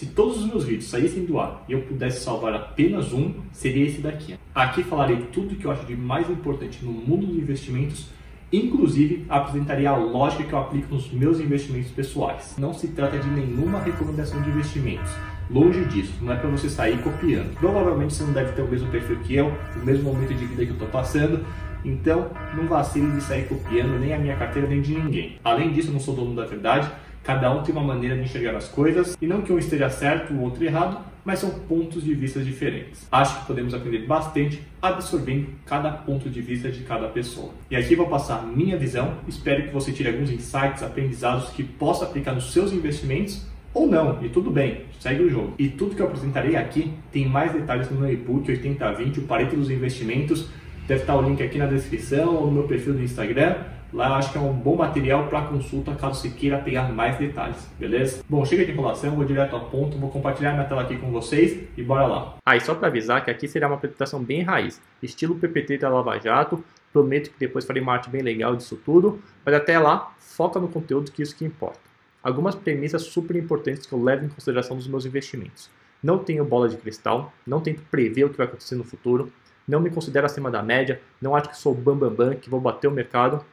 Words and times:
Se 0.00 0.06
todos 0.06 0.38
os 0.38 0.46
meus 0.46 0.64
vídeos 0.64 0.88
saíssem 0.88 1.26
do 1.26 1.38
ar 1.38 1.62
e 1.68 1.72
eu 1.72 1.82
pudesse 1.82 2.24
salvar 2.24 2.54
apenas 2.54 3.12
um, 3.12 3.34
seria 3.52 3.84
esse 3.84 4.00
daqui. 4.00 4.34
Aqui 4.54 4.82
falarei 4.82 5.26
tudo 5.30 5.56
que 5.56 5.66
eu 5.66 5.70
acho 5.70 5.84
de 5.84 5.94
mais 5.94 6.30
importante 6.30 6.82
no 6.82 6.90
mundo 6.90 7.26
dos 7.26 7.36
investimentos, 7.36 8.06
inclusive 8.50 9.26
apresentaria 9.28 9.90
a 9.90 9.96
lógica 9.98 10.44
que 10.44 10.54
eu 10.54 10.58
aplico 10.58 10.94
nos 10.94 11.12
meus 11.12 11.38
investimentos 11.38 11.90
pessoais. 11.90 12.54
Não 12.56 12.72
se 12.72 12.88
trata 12.88 13.18
de 13.18 13.28
nenhuma 13.28 13.78
recomendação 13.78 14.40
de 14.40 14.48
investimentos. 14.48 15.12
Longe 15.50 15.84
disso, 15.84 16.14
não 16.22 16.32
é 16.32 16.36
para 16.36 16.48
você 16.48 16.70
sair 16.70 16.96
copiando. 17.02 17.54
Provavelmente 17.56 18.14
você 18.14 18.22
não 18.22 18.32
deve 18.32 18.52
ter 18.52 18.62
o 18.62 18.68
mesmo 18.68 18.88
perfil 18.90 19.18
que 19.18 19.34
eu, 19.34 19.52
o 19.76 19.84
mesmo 19.84 20.04
momento 20.04 20.32
de 20.32 20.46
vida 20.46 20.64
que 20.64 20.70
eu 20.70 20.76
estou 20.76 20.88
passando, 20.88 21.44
então 21.84 22.30
não 22.56 22.66
vacile 22.66 23.10
de 23.10 23.20
sair 23.20 23.46
copiando 23.46 24.00
nem 24.00 24.14
a 24.14 24.18
minha 24.18 24.36
carteira 24.36 24.66
nem 24.66 24.80
de 24.80 24.94
ninguém. 24.94 25.38
Além 25.44 25.70
disso, 25.74 25.88
eu 25.88 25.92
não 25.92 26.00
sou 26.00 26.14
dono 26.14 26.34
da 26.34 26.46
verdade, 26.46 26.90
Cada 27.22 27.52
um 27.52 27.62
tem 27.62 27.74
uma 27.74 27.84
maneira 27.84 28.16
de 28.16 28.22
enxergar 28.22 28.56
as 28.56 28.68
coisas, 28.68 29.16
e 29.20 29.26
não 29.26 29.42
que 29.42 29.52
um 29.52 29.58
esteja 29.58 29.90
certo 29.90 30.32
o 30.32 30.40
outro 30.40 30.64
errado, 30.64 30.98
mas 31.24 31.38
são 31.38 31.50
pontos 31.50 32.02
de 32.02 32.14
vista 32.14 32.40
diferentes. 32.40 33.06
Acho 33.12 33.40
que 33.40 33.46
podemos 33.46 33.74
aprender 33.74 34.06
bastante 34.06 34.62
absorvendo 34.80 35.48
cada 35.66 35.90
ponto 35.90 36.30
de 36.30 36.40
vista 36.40 36.70
de 36.70 36.82
cada 36.82 37.08
pessoa. 37.08 37.52
E 37.70 37.76
aqui 37.76 37.94
vou 37.94 38.08
passar 38.08 38.46
minha 38.46 38.76
visão, 38.76 39.18
espero 39.28 39.64
que 39.64 39.72
você 39.72 39.92
tire 39.92 40.08
alguns 40.08 40.30
insights, 40.30 40.82
aprendizados 40.82 41.50
que 41.50 41.62
possa 41.62 42.04
aplicar 42.04 42.32
nos 42.32 42.52
seus 42.52 42.72
investimentos 42.72 43.46
ou 43.72 43.86
não, 43.86 44.18
e 44.24 44.28
tudo 44.28 44.50
bem, 44.50 44.82
segue 44.98 45.22
o 45.22 45.30
jogo. 45.30 45.54
E 45.58 45.68
tudo 45.68 45.94
que 45.94 46.02
eu 46.02 46.06
apresentarei 46.06 46.56
aqui 46.56 46.92
tem 47.12 47.28
mais 47.28 47.52
detalhes 47.52 47.88
no 47.90 48.00
meu 48.00 48.12
e-book 48.12 48.50
8020, 48.50 49.20
o 49.20 49.22
Pareto 49.22 49.54
dos 49.54 49.70
Investimentos. 49.70 50.48
Deve 50.88 51.02
estar 51.02 51.14
o 51.14 51.22
link 51.22 51.40
aqui 51.40 51.56
na 51.56 51.66
descrição 51.66 52.34
ou 52.34 52.46
no 52.46 52.52
meu 52.52 52.62
perfil 52.64 52.94
do 52.94 53.02
Instagram. 53.02 53.54
Lá 53.92 54.08
eu 54.08 54.14
acho 54.14 54.30
que 54.30 54.38
é 54.38 54.40
um 54.40 54.52
bom 54.52 54.76
material 54.76 55.26
para 55.26 55.42
consulta 55.42 55.94
caso 55.94 56.20
você 56.20 56.30
queira 56.30 56.58
pegar 56.58 56.88
mais 56.92 57.18
detalhes, 57.18 57.68
beleza? 57.78 58.22
Bom, 58.28 58.44
chega 58.44 58.64
de 58.64 58.70
enrolação, 58.70 59.16
vou 59.16 59.24
direto 59.24 59.54
ao 59.56 59.68
ponto, 59.68 59.98
vou 59.98 60.10
compartilhar 60.10 60.52
minha 60.52 60.64
tela 60.64 60.82
aqui 60.82 60.96
com 60.96 61.10
vocês 61.10 61.68
e 61.76 61.82
bora 61.82 62.06
lá. 62.06 62.36
Ah, 62.46 62.56
e 62.56 62.60
só 62.60 62.74
para 62.74 62.86
avisar 62.86 63.24
que 63.24 63.30
aqui 63.30 63.48
será 63.48 63.66
uma 63.66 63.76
apresentação 63.76 64.22
bem 64.22 64.42
raiz, 64.42 64.80
estilo 65.02 65.34
PPT 65.34 65.78
da 65.78 65.88
Lava 65.88 66.18
Jato, 66.20 66.64
prometo 66.92 67.30
que 67.30 67.38
depois 67.38 67.64
farei 67.64 67.82
uma 67.82 67.92
arte 67.92 68.08
bem 68.08 68.22
legal 68.22 68.54
disso 68.54 68.80
tudo, 68.84 69.20
mas 69.44 69.54
até 69.54 69.78
lá, 69.78 70.14
foca 70.18 70.60
no 70.60 70.68
conteúdo 70.68 71.10
que 71.10 71.22
isso 71.22 71.36
que 71.36 71.44
importa. 71.44 71.80
Algumas 72.22 72.54
premissas 72.54 73.02
super 73.02 73.34
importantes 73.34 73.86
que 73.86 73.92
eu 73.92 74.02
levo 74.02 74.26
em 74.26 74.28
consideração 74.28 74.76
nos 74.76 74.86
meus 74.86 75.04
investimentos. 75.04 75.68
Não 76.02 76.18
tenho 76.18 76.44
bola 76.44 76.68
de 76.68 76.76
cristal, 76.76 77.32
não 77.46 77.60
tento 77.60 77.82
prever 77.90 78.24
o 78.24 78.30
que 78.30 78.36
vai 78.36 78.46
acontecer 78.46 78.76
no 78.76 78.84
futuro, 78.84 79.32
não 79.66 79.80
me 79.80 79.90
considero 79.90 80.26
acima 80.26 80.50
da 80.50 80.62
média, 80.62 81.00
não 81.20 81.34
acho 81.34 81.48
que 81.48 81.56
sou 81.56 81.74
bambambam, 81.74 82.10
bam, 82.10 82.26
bam, 82.30 82.36
que 82.36 82.50
vou 82.50 82.60
bater 82.60 82.88
o 82.88 82.90
mercado, 82.90 83.44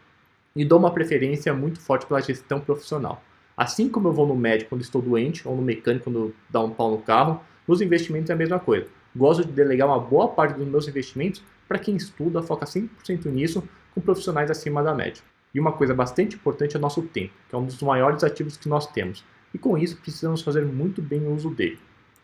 e 0.58 0.66
dou 0.66 0.80
uma 0.80 0.91
preferência 0.91 1.53
muito 1.53 1.80
forte 1.80 2.08
pela 2.08 2.19
gestão 2.19 2.59
profissional. 2.59 3.23
Assim 3.55 3.88
como 3.88 4.08
eu 4.08 4.11
vou 4.11 4.25
no 4.25 4.36
médico 4.36 4.72
quando 4.72 4.81
estou 4.81 5.02
doente 5.02 5.47
ou 5.47 5.55
no 5.55 5.61
mecânico 5.61 6.05
quando 6.05 6.33
dá 6.50 6.59
um 6.59 6.72
pau 6.72 6.89
no 6.89 6.97
carro, 6.97 7.41
nos 7.67 7.80
investimentos 7.80 8.31
é 8.31 8.33
a 8.33 8.36
mesma 8.36 8.59
coisa. 8.59 8.88
Gosto 9.16 9.45
de 9.45 9.52
delegar 9.52 9.88
uma 9.88 10.00
boa 10.00 10.30
parte 10.30 10.58
dos 10.58 10.67
meus 10.67 10.88
investimentos 10.88 11.44
para 11.67 11.78
quem 11.78 11.95
estuda, 11.95 12.41
foca 12.41 12.66
100% 12.66 13.25
nisso, 13.25 13.63
com 13.94 14.02
profissionais 14.02 14.50
acima 14.50 14.81
da 14.81 14.95
média. 14.95 15.22
E 15.53 15.59
uma 15.59 15.72
coisa 15.72 15.94
bastante 15.94 16.35
importante 16.35 16.75
é 16.75 16.80
o 16.80 16.81
nosso 16.81 17.03
tempo, 17.03 17.33
que 17.47 17.55
é 17.55 17.58
um 17.58 17.66
dos 17.66 17.81
maiores 17.81 18.23
ativos 18.23 18.58
que 18.58 18.67
nós 18.67 18.88
temos. 18.88 19.23
E 19.53 19.59
com 19.59 19.78
isso 19.78 19.97
precisamos 19.97 20.41
fazer 20.41 20.66
muito 20.66 21.03
bem 21.03 21.22
o 21.22 21.35
uso 21.35 21.52
dele. 21.52 21.80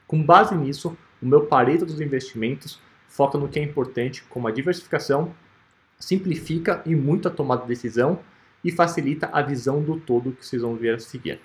Com 0.08 0.24
base 0.24 0.56
nisso, 0.56 0.98
o 1.22 1.26
meu 1.26 1.46
pareto 1.46 1.86
dos 1.86 2.02
investimentos 2.02 2.80
foca 3.08 3.38
no 3.38 3.48
que 3.48 3.60
é 3.60 3.64
importante, 3.64 4.24
como 4.24 4.48
a 4.48 4.52
diversificação, 4.52 5.34
simplifica 6.00 6.82
e 6.86 6.96
muito 6.96 7.28
a 7.28 7.32
tomada 7.32 7.62
de 7.62 7.68
decisão 7.68 8.20
e 8.64 8.72
facilita 8.72 9.30
a 9.32 9.42
visão 9.42 9.82
do 9.82 10.00
todo 10.00 10.32
que 10.32 10.46
vocês 10.46 10.62
vão 10.62 10.76
ver 10.76 10.96
a 10.96 11.00
seguir. 11.00 11.40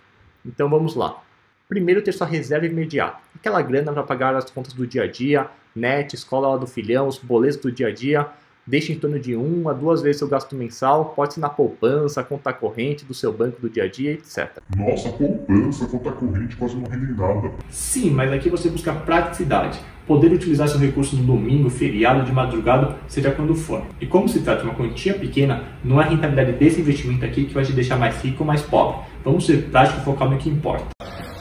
Então 0.45 0.69
vamos 0.69 0.95
lá. 0.95 1.23
Primeiro 1.69 2.01
ter 2.01 2.13
sua 2.13 2.27
reserva 2.27 2.67
imediata, 2.67 3.19
aquela 3.35 3.61
grana 3.61 3.93
para 3.93 4.03
pagar 4.03 4.35
as 4.35 4.51
contas 4.51 4.73
do 4.73 4.87
dia 4.87 5.03
a 5.03 5.07
dia, 5.07 5.49
net, 5.75 6.15
escola 6.15 6.59
do 6.59 6.67
filhão, 6.67 7.07
os 7.07 7.19
boletos 7.19 7.59
do 7.59 7.71
dia 7.71 7.89
a 7.89 7.93
dia, 7.93 8.27
deixe 8.69 8.93
em 8.93 8.99
torno 8.99 9.19
de 9.19 9.35
uma 9.35 9.71
a 9.71 9.75
duas 9.75 10.03
vezes 10.03 10.19
seu 10.19 10.29
gasto 10.29 10.55
mensal, 10.55 11.07
pode 11.17 11.35
ser 11.35 11.41
na 11.41 11.49
poupança, 11.49 12.23
conta 12.23 12.53
corrente 12.53 13.05
do 13.05 13.15
seu 13.15 13.33
banco 13.33 13.61
do 13.61 13.71
dia 13.71 13.85
a 13.85 13.89
dia, 13.89 14.13
etc. 14.13 14.61
Nossa, 14.77 15.09
poupança, 15.09 15.87
conta 15.87 16.13
corrente 16.13 16.55
quase 16.57 16.77
não 16.77 16.85
rende 16.85 17.13
nada. 17.13 17.51
Sim, 17.71 18.11
mas 18.11 18.31
aqui 18.31 18.51
você 18.51 18.69
busca 18.69 18.93
praticidade 18.93 19.81
poder 20.07 20.33
utilizar 20.33 20.67
seu 20.67 20.81
recurso 20.81 21.17
no 21.17 21.23
domingo, 21.23 21.69
feriado, 21.69 22.25
de 22.25 22.33
madrugada, 22.33 22.97
seja 23.07 23.31
quando 23.31 23.55
for. 23.55 23.83
E 24.01 24.07
como 24.07 24.27
se 24.27 24.41
trata 24.41 24.63
de 24.63 24.69
uma 24.69 24.75
quantia 24.75 25.13
pequena, 25.13 25.65
não 25.85 26.01
é 26.01 26.05
a 26.05 26.09
rentabilidade 26.09 26.53
desse 26.53 26.81
investimento 26.81 27.27
aqui 27.27 27.45
que 27.45 27.53
vai 27.53 27.63
te 27.63 27.73
deixar 27.73 27.99
mais 27.99 28.17
rico 28.23 28.43
ou 28.43 28.47
mais 28.47 28.63
pobre. 28.63 29.03
Vamos 29.23 29.45
ser 29.45 29.69
práticos 29.71 30.01
e 30.01 30.05
focar 30.07 30.31
no 30.31 30.39
que 30.39 30.49
importa. 30.49 30.87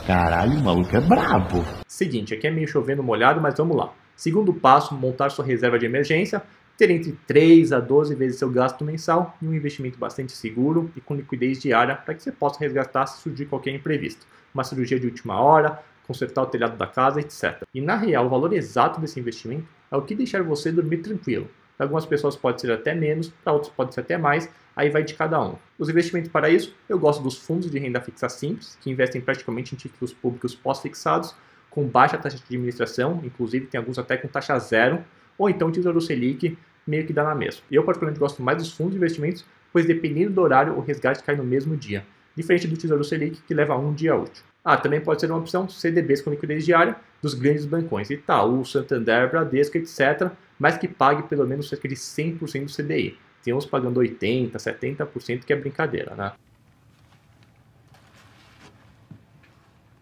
Caralho, 0.06 0.58
o 0.58 0.62
maluco 0.62 0.94
é 0.94 1.00
brabo. 1.00 1.64
Seguinte, 1.86 2.34
aqui 2.34 2.46
é 2.46 2.50
meio 2.50 2.68
chovendo 2.68 3.02
molhado, 3.02 3.40
mas 3.40 3.54
vamos 3.56 3.74
lá. 3.74 3.90
Segundo 4.14 4.52
passo, 4.52 4.94
montar 4.94 5.30
sua 5.30 5.44
reserva 5.44 5.78
de 5.78 5.86
emergência, 5.86 6.42
ter 6.78 6.90
entre 6.90 7.18
3 7.26 7.72
a 7.72 7.80
12 7.80 8.14
vezes 8.14 8.38
seu 8.38 8.48
gasto 8.48 8.84
mensal 8.84 9.36
e 9.42 9.46
um 9.48 9.52
investimento 9.52 9.98
bastante 9.98 10.30
seguro 10.30 10.88
e 10.96 11.00
com 11.00 11.16
liquidez 11.16 11.60
diária 11.60 11.96
para 11.96 12.14
que 12.14 12.22
você 12.22 12.30
possa 12.30 12.60
resgatar 12.60 13.04
se 13.08 13.20
surgir 13.20 13.46
qualquer 13.46 13.74
imprevisto. 13.74 14.24
Uma 14.54 14.62
cirurgia 14.62 14.98
de 14.98 15.06
última 15.06 15.40
hora, 15.40 15.82
consertar 16.06 16.42
o 16.42 16.46
telhado 16.46 16.76
da 16.76 16.86
casa, 16.86 17.20
etc. 17.20 17.64
E 17.74 17.80
na 17.80 17.96
real, 17.96 18.26
o 18.26 18.28
valor 18.28 18.52
exato 18.52 19.00
desse 19.00 19.18
investimento 19.18 19.66
é 19.90 19.96
o 19.96 20.02
que 20.02 20.14
deixar 20.14 20.40
você 20.44 20.70
dormir 20.70 20.98
tranquilo. 20.98 21.48
Para 21.76 21.86
algumas 21.86 22.06
pessoas 22.06 22.36
pode 22.36 22.60
ser 22.60 22.70
até 22.70 22.94
menos, 22.94 23.28
para 23.42 23.52
outros 23.52 23.72
pode 23.72 23.92
ser 23.92 24.00
até 24.00 24.16
mais, 24.16 24.48
aí 24.76 24.88
vai 24.88 25.02
de 25.02 25.14
cada 25.14 25.42
um. 25.42 25.56
Os 25.80 25.88
investimentos 25.88 26.30
para 26.30 26.48
isso, 26.48 26.72
eu 26.88 26.98
gosto 26.98 27.20
dos 27.20 27.36
fundos 27.36 27.68
de 27.68 27.78
renda 27.78 28.00
fixa 28.00 28.28
simples, 28.28 28.78
que 28.80 28.88
investem 28.88 29.20
praticamente 29.20 29.74
em 29.74 29.78
títulos 29.78 30.12
públicos 30.12 30.54
pós-fixados, 30.54 31.34
com 31.68 31.84
baixa 31.84 32.16
taxa 32.16 32.36
de 32.36 32.44
administração, 32.44 33.20
inclusive 33.24 33.66
tem 33.66 33.78
alguns 33.78 33.98
até 33.98 34.16
com 34.16 34.28
taxa 34.28 34.56
zero, 34.60 35.04
ou 35.36 35.48
então 35.48 35.70
Tesouro 35.70 36.00
Selic, 36.00 36.58
meio 36.88 37.06
que 37.06 37.12
dá 37.12 37.24
na 37.24 37.34
mesma. 37.34 37.62
Eu 37.70 37.84
particularmente 37.84 38.18
gosto 38.18 38.42
mais 38.42 38.58
dos 38.58 38.72
fundos 38.72 38.92
de 38.92 38.98
investimentos, 38.98 39.44
pois 39.72 39.86
dependendo 39.86 40.32
do 40.32 40.40
horário, 40.40 40.74
o 40.74 40.80
resgate 40.80 41.22
cai 41.22 41.36
no 41.36 41.44
mesmo 41.44 41.76
dia, 41.76 42.04
diferente 42.34 42.66
do 42.66 42.76
Tesouro 42.76 43.04
Selic, 43.04 43.40
que 43.46 43.54
leva 43.54 43.76
um 43.76 43.92
dia 43.92 44.16
útil. 44.16 44.42
Ah, 44.64 44.76
também 44.76 45.00
pode 45.00 45.20
ser 45.20 45.30
uma 45.30 45.38
opção 45.38 45.68
CDBs 45.68 46.20
com 46.20 46.30
liquidez 46.30 46.64
diária 46.64 46.96
dos 47.22 47.34
grandes 47.34 47.64
bancões, 47.64 48.10
Itaú, 48.10 48.64
Santander, 48.64 49.30
Bradesco, 49.30 49.78
etc., 49.78 50.30
mas 50.58 50.76
que 50.76 50.88
pague 50.88 51.22
pelo 51.24 51.46
menos 51.46 51.68
cerca 51.68 51.88
de 51.88 51.94
100% 51.94 52.64
do 52.64 52.72
CDI. 52.72 53.16
Tem 53.42 53.54
uns 53.54 53.64
pagando 53.64 54.00
80%, 54.00 54.52
70%, 54.52 55.44
que 55.44 55.52
é 55.52 55.56
brincadeira, 55.56 56.14
né? 56.14 56.32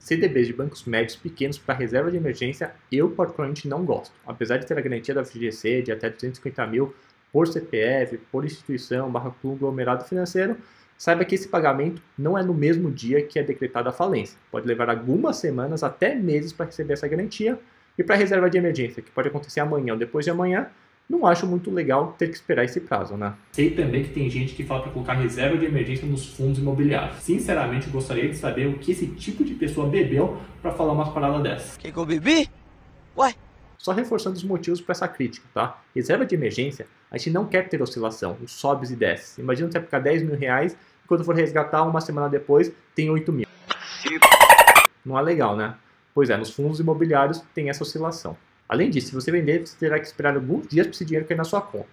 CDBs 0.06 0.46
de 0.46 0.52
bancos 0.52 0.84
médios 0.84 1.16
pequenos 1.16 1.58
para 1.58 1.74
reserva 1.74 2.12
de 2.12 2.16
emergência, 2.16 2.72
eu 2.92 3.10
particularmente 3.10 3.66
não 3.66 3.84
gosto. 3.84 4.14
Apesar 4.24 4.56
de 4.56 4.64
ter 4.64 4.78
a 4.78 4.80
garantia 4.80 5.12
da 5.12 5.24
FGC 5.24 5.82
de 5.82 5.90
até 5.90 6.08
250 6.08 6.64
mil 6.68 6.94
por 7.32 7.48
CPF, 7.48 8.16
por 8.30 8.44
instituição, 8.44 9.10
barra 9.10 9.32
conglomerado 9.42 10.04
financeiro, 10.04 10.56
Saiba 10.96 11.26
que 11.26 11.34
esse 11.34 11.48
pagamento 11.48 12.00
não 12.16 12.38
é 12.38 12.42
no 12.42 12.54
mesmo 12.54 12.90
dia 12.90 13.22
que 13.22 13.38
é 13.38 13.42
decretada 13.42 13.90
a 13.90 13.92
falência. 13.92 14.38
Pode 14.50 14.66
levar 14.66 14.88
algumas 14.88 15.36
semanas 15.36 15.82
até 15.82 16.14
meses 16.14 16.54
para 16.54 16.66
receber 16.66 16.94
essa 16.94 17.06
garantia. 17.06 17.58
E 17.98 18.02
para 18.02 18.14
reserva 18.14 18.48
de 18.48 18.58
emergência, 18.58 19.02
que 19.02 19.10
pode 19.10 19.28
acontecer 19.28 19.60
amanhã 19.60 19.94
ou 19.94 19.98
depois 19.98 20.24
de 20.24 20.30
amanhã, 20.30 20.68
não 21.08 21.24
acho 21.24 21.46
muito 21.46 21.70
legal 21.70 22.14
ter 22.18 22.28
que 22.28 22.34
esperar 22.34 22.64
esse 22.64 22.80
prazo, 22.80 23.16
né? 23.16 23.34
Sei 23.52 23.70
também 23.70 24.02
que 24.02 24.10
tem 24.10 24.28
gente 24.28 24.54
que 24.54 24.64
fala 24.64 24.82
para 24.82 24.90
colocar 24.90 25.14
reserva 25.14 25.56
de 25.56 25.64
emergência 25.64 26.06
nos 26.06 26.34
fundos 26.34 26.58
imobiliários. 26.58 27.18
Sinceramente, 27.18 27.88
gostaria 27.88 28.28
de 28.28 28.36
saber 28.36 28.66
o 28.66 28.78
que 28.78 28.90
esse 28.90 29.06
tipo 29.06 29.44
de 29.44 29.54
pessoa 29.54 29.88
bebeu 29.88 30.36
para 30.60 30.72
falar 30.72 30.92
umas 30.92 31.08
paradas 31.10 31.42
dessas. 31.42 31.76
Que 31.76 31.92
que 31.92 31.98
eu 31.98 32.04
bebi? 32.04 32.50
Ué? 33.16 33.34
Só 33.78 33.92
reforçando 33.92 34.36
os 34.36 34.42
motivos 34.42 34.80
para 34.80 34.92
essa 34.92 35.06
crítica, 35.06 35.46
tá? 35.54 35.80
Reserva 35.94 36.26
de 36.26 36.34
emergência, 36.34 36.88
a 37.08 37.16
gente 37.16 37.30
não 37.30 37.46
quer 37.46 37.68
ter 37.68 37.80
oscilação, 37.80 38.36
os 38.42 38.50
sobes 38.50 38.90
e 38.90 38.96
desces. 38.96 39.38
Imagina 39.38 39.70
você 39.70 39.80
ficar 39.80 40.00
10 40.00 40.24
mil 40.24 40.36
reais 40.36 40.72
e 40.72 41.06
quando 41.06 41.24
for 41.24 41.36
resgatar, 41.36 41.84
uma 41.84 42.00
semana 42.00 42.28
depois, 42.28 42.72
tem 42.96 43.08
8 43.08 43.32
mil. 43.32 43.46
Não 45.04 45.16
é 45.16 45.22
legal, 45.22 45.56
né? 45.56 45.76
Pois 46.12 46.30
é, 46.30 46.36
nos 46.36 46.50
fundos 46.50 46.80
imobiliários 46.80 47.40
tem 47.54 47.68
essa 47.70 47.84
oscilação. 47.84 48.36
Além 48.68 48.90
disso, 48.90 49.08
se 49.08 49.14
você 49.14 49.30
vender, 49.30 49.66
você 49.66 49.76
terá 49.78 49.98
que 49.98 50.06
esperar 50.06 50.34
alguns 50.34 50.66
dias 50.66 50.86
para 50.86 50.94
esse 50.94 51.04
dinheiro 51.04 51.26
cair 51.26 51.36
na 51.36 51.44
sua 51.44 51.60
conta. 51.60 51.88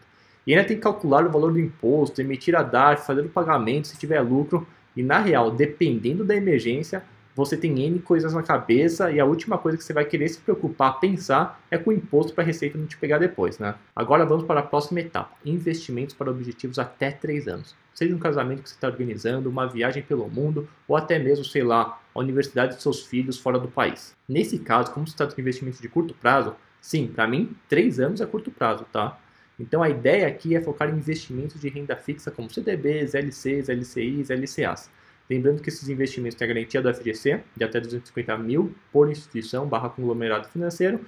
E 0.46 0.54
ainda 0.54 0.68
tem 0.68 0.76
que 0.76 0.84
calcular 0.84 1.26
o 1.26 1.32
valor 1.32 1.54
do 1.54 1.60
imposto, 1.60 2.20
emitir 2.20 2.56
a 2.56 2.64
DARF, 2.64 3.06
fazer 3.06 3.22
o 3.22 3.30
pagamento 3.30 3.88
se 3.88 3.98
tiver 3.98 4.20
lucro. 4.22 4.68
E 4.96 5.02
na 5.02 5.20
real, 5.20 5.52
dependendo 5.52 6.26
da 6.26 6.36
emergência, 6.36 7.04
você 7.36 7.58
tem 7.58 7.80
N 7.80 8.00
coisas 8.00 8.34
na 8.34 8.44
cabeça 8.44 9.12
e 9.12 9.20
a 9.20 9.26
última 9.26 9.58
coisa 9.58 9.78
que 9.78 9.84
você 9.84 9.94
vai 9.94 10.06
querer 10.06 10.28
se 10.30 10.40
preocupar, 10.40 11.00
pensar, 11.00 11.60
é 11.72 11.78
com 11.78 11.90
o 11.90 11.94
imposto 11.94 12.34
para 12.34 12.44
a 12.44 12.48
Receita 12.48 12.78
não 12.78 12.86
te 12.86 12.98
pegar 12.98 13.18
depois, 13.18 13.58
né? 13.58 13.74
Agora 13.96 14.26
vamos 14.26 14.46
para 14.46 14.60
a 14.60 14.64
próxima 14.64 15.00
etapa, 15.00 15.32
investimentos 15.44 16.14
para 16.14 16.30
objetivos 16.30 16.78
até 16.78 17.10
3 17.10 17.48
anos. 17.48 17.76
Seja 17.94 18.16
um 18.16 18.20
casamento 18.20 18.62
que 18.62 18.70
você 18.70 18.76
está 18.76 18.88
organizando, 18.88 19.50
uma 19.50 19.68
viagem 19.68 20.04
pelo 20.04 20.30
mundo 20.30 20.68
ou 20.88 20.96
até 20.96 21.18
mesmo, 21.18 21.44
sei 21.44 21.64
lá, 21.64 22.00
a 22.14 22.20
universidade 22.20 22.76
de 22.76 22.82
seus 22.82 23.06
filhos 23.06 23.38
fora 23.38 23.60
do 23.60 23.68
país. 23.68 24.16
Nesse 24.28 24.60
caso, 24.60 24.92
como 24.92 25.08
se 25.08 25.16
trata 25.16 25.36
de 25.36 25.42
investimentos 25.42 25.80
de 25.80 25.88
curto 25.88 26.14
prazo, 26.14 26.56
sim, 26.82 27.08
para 27.08 27.28
mim, 27.28 27.56
3 27.68 28.00
anos 28.00 28.22
é 28.22 28.26
curto 28.26 28.52
prazo, 28.52 28.86
tá? 28.92 29.20
Então 29.60 29.84
a 29.84 29.90
ideia 29.90 30.28
aqui 30.28 30.56
é 30.56 30.62
focar 30.62 30.90
em 30.90 30.98
investimentos 30.98 31.62
de 31.62 31.70
renda 31.70 31.96
fixa 31.96 32.32
como 32.32 32.50
CDBs, 32.50 33.14
LCs, 33.14 33.70
LCIs, 33.70 34.30
LCAs 34.30 34.90
Lembrando 35.30 35.62
que 35.62 35.70
esses 35.70 35.88
investimentos 35.88 36.38
têm 36.38 36.46
a 36.46 36.54
garantia 36.54 36.82
do 36.82 36.94
FGC 36.94 37.42
de 37.56 37.64
até 37.64 37.80
250 37.80 38.38
mil 38.38 38.76
por 38.92 39.10
instituição 39.10 39.66
barra 39.66 39.90
conglomerado 39.90 40.48
financeiro, 40.48 41.00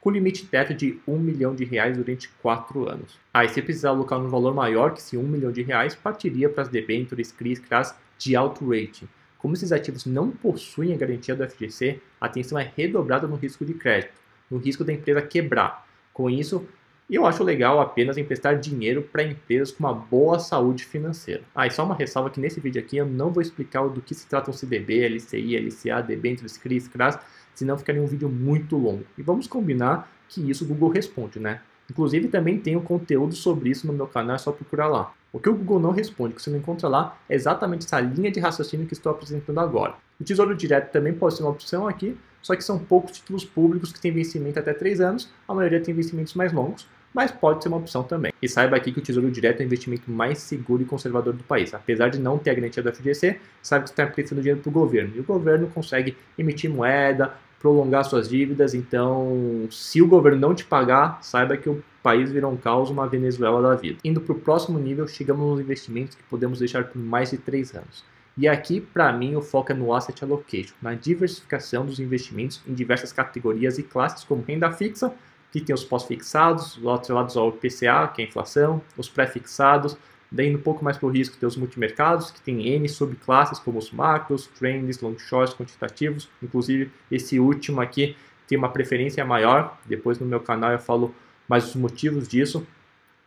com 0.00 0.10
limite 0.10 0.46
teto 0.46 0.74
de 0.74 1.00
1 1.08 1.18
milhão 1.18 1.54
de 1.54 1.64
reais 1.64 1.96
durante 1.96 2.28
4 2.40 2.88
anos. 2.88 3.18
Ah, 3.32 3.44
e 3.44 3.48
se 3.48 3.60
precisar 3.62 3.88
alocar 3.90 4.18
um 4.20 4.28
valor 4.28 4.54
maior 4.54 4.92
que 4.92 5.00
esse 5.00 5.16
1 5.16 5.22
milhão 5.22 5.50
de 5.50 5.62
reais, 5.62 5.94
partiria 5.94 6.48
para 6.48 6.62
as 6.62 6.68
debêntures 6.68 7.32
CRIs 7.32 7.58
CRAS 7.58 7.94
de 8.18 8.36
alto 8.36 8.68
rating. 8.68 9.08
Como 9.44 9.52
esses 9.52 9.72
ativos 9.72 10.06
não 10.06 10.30
possuem 10.30 10.94
a 10.94 10.96
garantia 10.96 11.36
do 11.36 11.46
FGC, 11.46 12.00
a 12.18 12.24
atenção 12.24 12.58
é 12.58 12.72
redobrada 12.74 13.26
no 13.26 13.36
risco 13.36 13.62
de 13.62 13.74
crédito, 13.74 14.14
no 14.50 14.56
risco 14.56 14.82
da 14.82 14.90
empresa 14.90 15.20
quebrar. 15.20 15.86
Com 16.14 16.30
isso, 16.30 16.66
eu 17.10 17.26
acho 17.26 17.44
legal 17.44 17.78
apenas 17.78 18.16
emprestar 18.16 18.58
dinheiro 18.58 19.02
para 19.02 19.22
empresas 19.22 19.70
com 19.70 19.84
uma 19.84 19.92
boa 19.92 20.38
saúde 20.38 20.86
financeira. 20.86 21.42
Ah, 21.54 21.66
e 21.66 21.70
só 21.70 21.84
uma 21.84 21.94
ressalva 21.94 22.30
que 22.30 22.40
nesse 22.40 22.58
vídeo 22.58 22.80
aqui 22.80 22.96
eu 22.96 23.04
não 23.04 23.30
vou 23.30 23.42
explicar 23.42 23.86
do 23.86 24.00
que 24.00 24.14
se 24.14 24.26
trata 24.26 24.50
um 24.50 24.54
CDB, 24.54 25.06
LCI, 25.06 25.58
LCA, 25.58 26.00
debêntures, 26.00 26.56
CRIs, 26.56 26.88
CRAS, 26.88 27.18
senão 27.54 27.76
ficaria 27.76 28.00
um 28.00 28.06
vídeo 28.06 28.30
muito 28.30 28.78
longo. 28.78 29.04
E 29.18 29.22
vamos 29.22 29.46
combinar 29.46 30.10
que 30.26 30.40
isso 30.50 30.64
o 30.64 30.68
Google 30.68 30.88
responde, 30.88 31.38
né? 31.38 31.60
Inclusive 31.90 32.28
também 32.28 32.62
um 32.74 32.80
conteúdo 32.80 33.34
sobre 33.34 33.68
isso 33.68 33.86
no 33.86 33.92
meu 33.92 34.06
canal, 34.06 34.36
é 34.36 34.38
só 34.38 34.52
procurar 34.52 34.86
lá. 34.86 35.12
O 35.34 35.40
que 35.40 35.48
o 35.48 35.54
Google 35.54 35.80
não 35.80 35.90
responde, 35.90 36.32
que 36.32 36.40
você 36.40 36.48
não 36.48 36.58
encontra 36.58 36.88
lá, 36.88 37.18
é 37.28 37.34
exatamente 37.34 37.84
essa 37.84 37.98
linha 37.98 38.30
de 38.30 38.38
raciocínio 38.38 38.86
que 38.86 38.92
estou 38.92 39.10
apresentando 39.10 39.58
agora. 39.58 39.94
O 40.20 40.22
Tesouro 40.22 40.54
Direto 40.54 40.92
também 40.92 41.12
pode 41.12 41.34
ser 41.34 41.42
uma 41.42 41.50
opção 41.50 41.88
aqui, 41.88 42.16
só 42.40 42.54
que 42.54 42.62
são 42.62 42.78
poucos 42.78 43.10
títulos 43.18 43.44
públicos 43.44 43.92
que 43.92 44.00
têm 44.00 44.12
vencimento 44.12 44.60
até 44.60 44.72
3 44.72 45.00
anos, 45.00 45.28
a 45.48 45.52
maioria 45.52 45.80
tem 45.80 45.92
vencimentos 45.92 46.34
mais 46.34 46.52
longos, 46.52 46.86
mas 47.12 47.32
pode 47.32 47.64
ser 47.64 47.68
uma 47.68 47.78
opção 47.78 48.04
também. 48.04 48.32
E 48.40 48.48
saiba 48.48 48.76
aqui 48.76 48.92
que 48.92 49.00
o 49.00 49.02
Tesouro 49.02 49.28
Direto 49.28 49.58
é 49.58 49.64
o 49.64 49.66
investimento 49.66 50.08
mais 50.08 50.38
seguro 50.38 50.82
e 50.82 50.84
conservador 50.84 51.32
do 51.32 51.42
país. 51.42 51.74
Apesar 51.74 52.10
de 52.10 52.20
não 52.20 52.38
ter 52.38 52.50
a 52.50 52.54
garantia 52.54 52.80
do 52.80 52.94
FGC, 52.94 53.40
sabe 53.60 53.86
que 53.86 53.90
está 53.90 54.04
emprestando 54.04 54.40
dinheiro 54.40 54.60
para 54.60 54.70
o 54.70 54.72
governo. 54.72 55.16
E 55.16 55.20
o 55.20 55.24
governo 55.24 55.66
consegue 55.66 56.16
emitir 56.38 56.70
moeda, 56.70 57.34
prolongar 57.58 58.04
suas 58.04 58.28
dívidas. 58.28 58.72
Então, 58.72 59.66
se 59.68 60.00
o 60.00 60.06
governo 60.06 60.38
não 60.38 60.54
te 60.54 60.64
pagar, 60.64 61.18
saiba 61.22 61.56
que 61.56 61.68
o 61.68 61.82
país 62.04 62.30
virou 62.30 62.52
um 62.52 62.56
caos, 62.56 62.90
uma 62.90 63.08
Venezuela 63.08 63.62
da 63.62 63.74
vida. 63.74 63.98
Indo 64.04 64.20
para 64.20 64.34
o 64.34 64.38
próximo 64.38 64.78
nível, 64.78 65.08
chegamos 65.08 65.44
nos 65.44 65.58
investimentos 65.58 66.14
que 66.14 66.22
podemos 66.24 66.58
deixar 66.58 66.84
por 66.84 66.98
mais 66.98 67.30
de 67.30 67.38
3 67.38 67.76
anos. 67.76 68.04
E 68.36 68.46
aqui, 68.46 68.78
para 68.78 69.10
mim, 69.10 69.34
o 69.36 69.40
foco 69.40 69.72
é 69.72 69.74
no 69.74 69.94
asset 69.94 70.22
allocation, 70.22 70.74
na 70.82 70.92
diversificação 70.94 71.86
dos 71.86 71.98
investimentos 71.98 72.60
em 72.68 72.74
diversas 72.74 73.10
categorias 73.10 73.78
e 73.78 73.82
classes, 73.82 74.22
como 74.22 74.44
renda 74.46 74.70
fixa, 74.70 75.14
que 75.50 75.60
tem 75.60 75.74
os 75.74 75.84
pós-fixados, 75.84 76.78
atrelados 76.86 77.36
ao 77.36 77.50
PCA, 77.52 78.08
que 78.08 78.20
é 78.20 78.24
a 78.24 78.28
inflação, 78.28 78.82
os 78.98 79.08
pré-fixados, 79.08 79.96
daí 80.30 80.54
um 80.54 80.58
pouco 80.60 80.84
mais 80.84 80.98
para 80.98 81.06
o 81.06 81.10
risco 81.10 81.36
tem 81.38 81.46
os 81.46 81.56
multimercados, 81.56 82.32
que 82.32 82.40
tem 82.42 82.68
N 82.68 82.86
subclasses, 82.88 83.60
como 83.60 83.78
os 83.78 83.90
macros, 83.92 84.46
trends, 84.58 85.00
long 85.00 85.16
shorts, 85.16 85.54
quantitativos, 85.54 86.28
inclusive 86.42 86.90
esse 87.10 87.38
último 87.38 87.80
aqui 87.80 88.16
tem 88.46 88.58
uma 88.58 88.68
preferência 88.68 89.24
maior, 89.24 89.78
depois 89.86 90.18
no 90.18 90.26
meu 90.26 90.40
canal 90.40 90.72
eu 90.72 90.78
falo 90.78 91.14
mais 91.48 91.68
os 91.68 91.76
motivos 91.76 92.28
disso, 92.28 92.66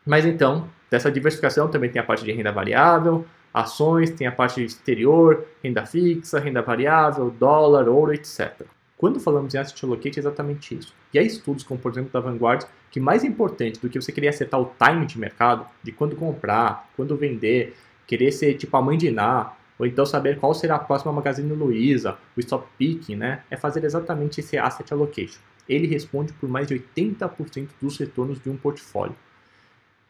mas 0.05 0.25
então, 0.25 0.69
dessa 0.89 1.11
diversificação 1.11 1.67
também 1.67 1.89
tem 1.89 2.01
a 2.01 2.05
parte 2.05 2.23
de 2.23 2.31
renda 2.31 2.51
variável, 2.51 3.25
ações, 3.53 4.09
tem 4.11 4.27
a 4.27 4.31
parte 4.31 4.63
exterior, 4.63 5.45
renda 5.63 5.85
fixa, 5.85 6.39
renda 6.39 6.61
variável, 6.61 7.29
dólar, 7.29 7.89
ouro, 7.89 8.13
etc. 8.13 8.63
Quando 8.97 9.19
falamos 9.19 9.53
em 9.53 9.57
asset 9.57 9.83
allocate, 9.85 10.17
é 10.17 10.21
exatamente 10.21 10.75
isso. 10.75 10.93
E 11.13 11.19
há 11.19 11.21
estudos, 11.21 11.63
como 11.63 11.79
por 11.79 11.91
exemplo 11.91 12.09
da 12.11 12.19
Vanguard, 12.19 12.65
que 12.89 12.99
mais 12.99 13.23
importante 13.23 13.79
do 13.79 13.89
que 13.89 14.01
você 14.01 14.11
querer 14.11 14.29
acertar 14.29 14.59
o 14.59 14.71
time 14.81 15.05
de 15.05 15.19
mercado, 15.19 15.65
de 15.83 15.91
quando 15.91 16.15
comprar, 16.15 16.89
quando 16.95 17.15
vender, 17.15 17.75
querer 18.07 18.31
ser 18.31 18.55
tipo 18.55 18.75
a 18.75 18.81
mãe 18.81 18.97
de 18.97 19.07
Iná, 19.07 19.53
ou 19.77 19.85
então 19.85 20.05
saber 20.05 20.39
qual 20.39 20.53
será 20.53 20.75
a 20.75 20.79
próxima 20.79 21.11
Magazine 21.11 21.53
Luiza, 21.53 22.17
o 22.35 22.39
stop 22.39 22.67
picking, 22.77 23.15
né? 23.15 23.43
É 23.51 23.57
fazer 23.57 23.83
exatamente 23.83 24.39
esse 24.39 24.57
asset 24.57 24.91
allocation. 24.91 25.39
Ele 25.67 25.87
responde 25.87 26.33
por 26.33 26.47
mais 26.49 26.67
de 26.67 26.75
80% 26.75 27.69
dos 27.81 27.97
retornos 27.97 28.39
de 28.39 28.49
um 28.49 28.57
portfólio. 28.57 29.15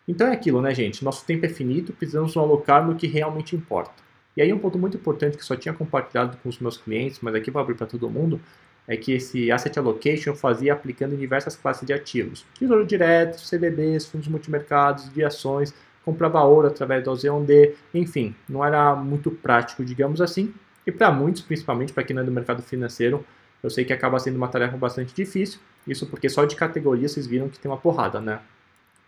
Então 0.08 0.28
é 0.28 0.32
aquilo, 0.32 0.62
né, 0.62 0.74
gente? 0.74 1.04
Nosso 1.04 1.26
tempo 1.26 1.46
é 1.46 1.50
finito, 1.50 1.92
precisamos 1.92 2.36
alocar 2.38 2.86
no 2.86 2.96
que 2.96 3.08
realmente 3.08 3.56
importa. 3.56 4.08
E 4.36 4.42
aí 4.42 4.54
um 4.54 4.60
ponto 4.60 4.78
muito 4.78 4.96
importante 4.96 5.38
que 5.38 5.44
só 5.44 5.56
tinha 5.56 5.74
compartilhado 5.74 6.38
com 6.38 6.48
os 6.48 6.60
meus 6.60 6.78
clientes, 6.78 7.20
mas 7.22 7.36
aqui 7.36 7.52
vou 7.52 7.62
abrir 7.62 7.76
para 7.76 7.88
todo 7.88 8.10
mundo, 8.10 8.40
é 8.88 8.96
que 8.96 9.12
esse 9.12 9.52
asset 9.52 9.78
allocation 9.78 10.32
eu 10.32 10.36
fazia 10.36 10.72
aplicando 10.72 11.14
em 11.14 11.18
diversas 11.18 11.56
classes 11.56 11.86
de 11.86 11.92
ativos. 11.92 12.46
Tesouro 12.58 12.86
direto, 12.86 13.42
CDBs, 13.42 14.06
fundos 14.06 14.30
multimercados, 14.30 15.12
de 15.12 15.24
ações, 15.24 15.74
comprava 16.06 16.42
ouro 16.42 16.68
através 16.68 17.04
do 17.04 17.12
OZ1D, 17.12 17.74
enfim, 17.94 18.34
não 18.48 18.64
era 18.64 18.96
muito 18.96 19.30
prático, 19.30 19.84
digamos 19.84 20.22
assim. 20.22 20.54
E 20.86 20.92
para 20.92 21.12
muitos, 21.12 21.42
principalmente 21.42 21.92
para 21.92 22.04
quem 22.04 22.16
não 22.16 22.24
é 22.24 22.26
do 22.26 22.32
mercado 22.32 22.62
financeiro, 22.62 23.26
eu 23.64 23.70
sei 23.70 23.86
que 23.86 23.94
acaba 23.94 24.20
sendo 24.20 24.36
uma 24.36 24.48
tarefa 24.48 24.78
bastante 24.78 25.14
difícil, 25.14 25.60
isso 25.88 26.06
porque 26.06 26.30
só 26.30 26.46
de 26.46 26.56
categoria 26.56 27.08
vocês 27.08 27.26
viram 27.26 27.50
que 27.50 27.60
tem 27.60 27.70
uma 27.70 27.78
porrada, 27.78 28.20
né? 28.20 28.40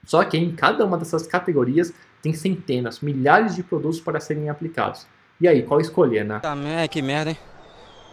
Só 0.06 0.24
que 0.24 0.38
em 0.38 0.56
cada 0.56 0.86
uma 0.86 0.98
dessas 0.98 1.28
categorias 1.28 1.94
tem 2.22 2.34
centenas, 2.34 3.00
milhares 3.00 3.56
de 3.56 3.64
produtos 3.64 4.00
para 4.00 4.20
serem 4.20 4.50
aplicados. 4.50 5.06
E 5.40 5.48
aí, 5.48 5.64
qual 5.64 5.80
escolher, 5.80 6.26
né? 6.26 6.40
Tá, 6.40 6.56
que 6.90 7.02
merda, 7.02 7.32
hein? 7.32 7.38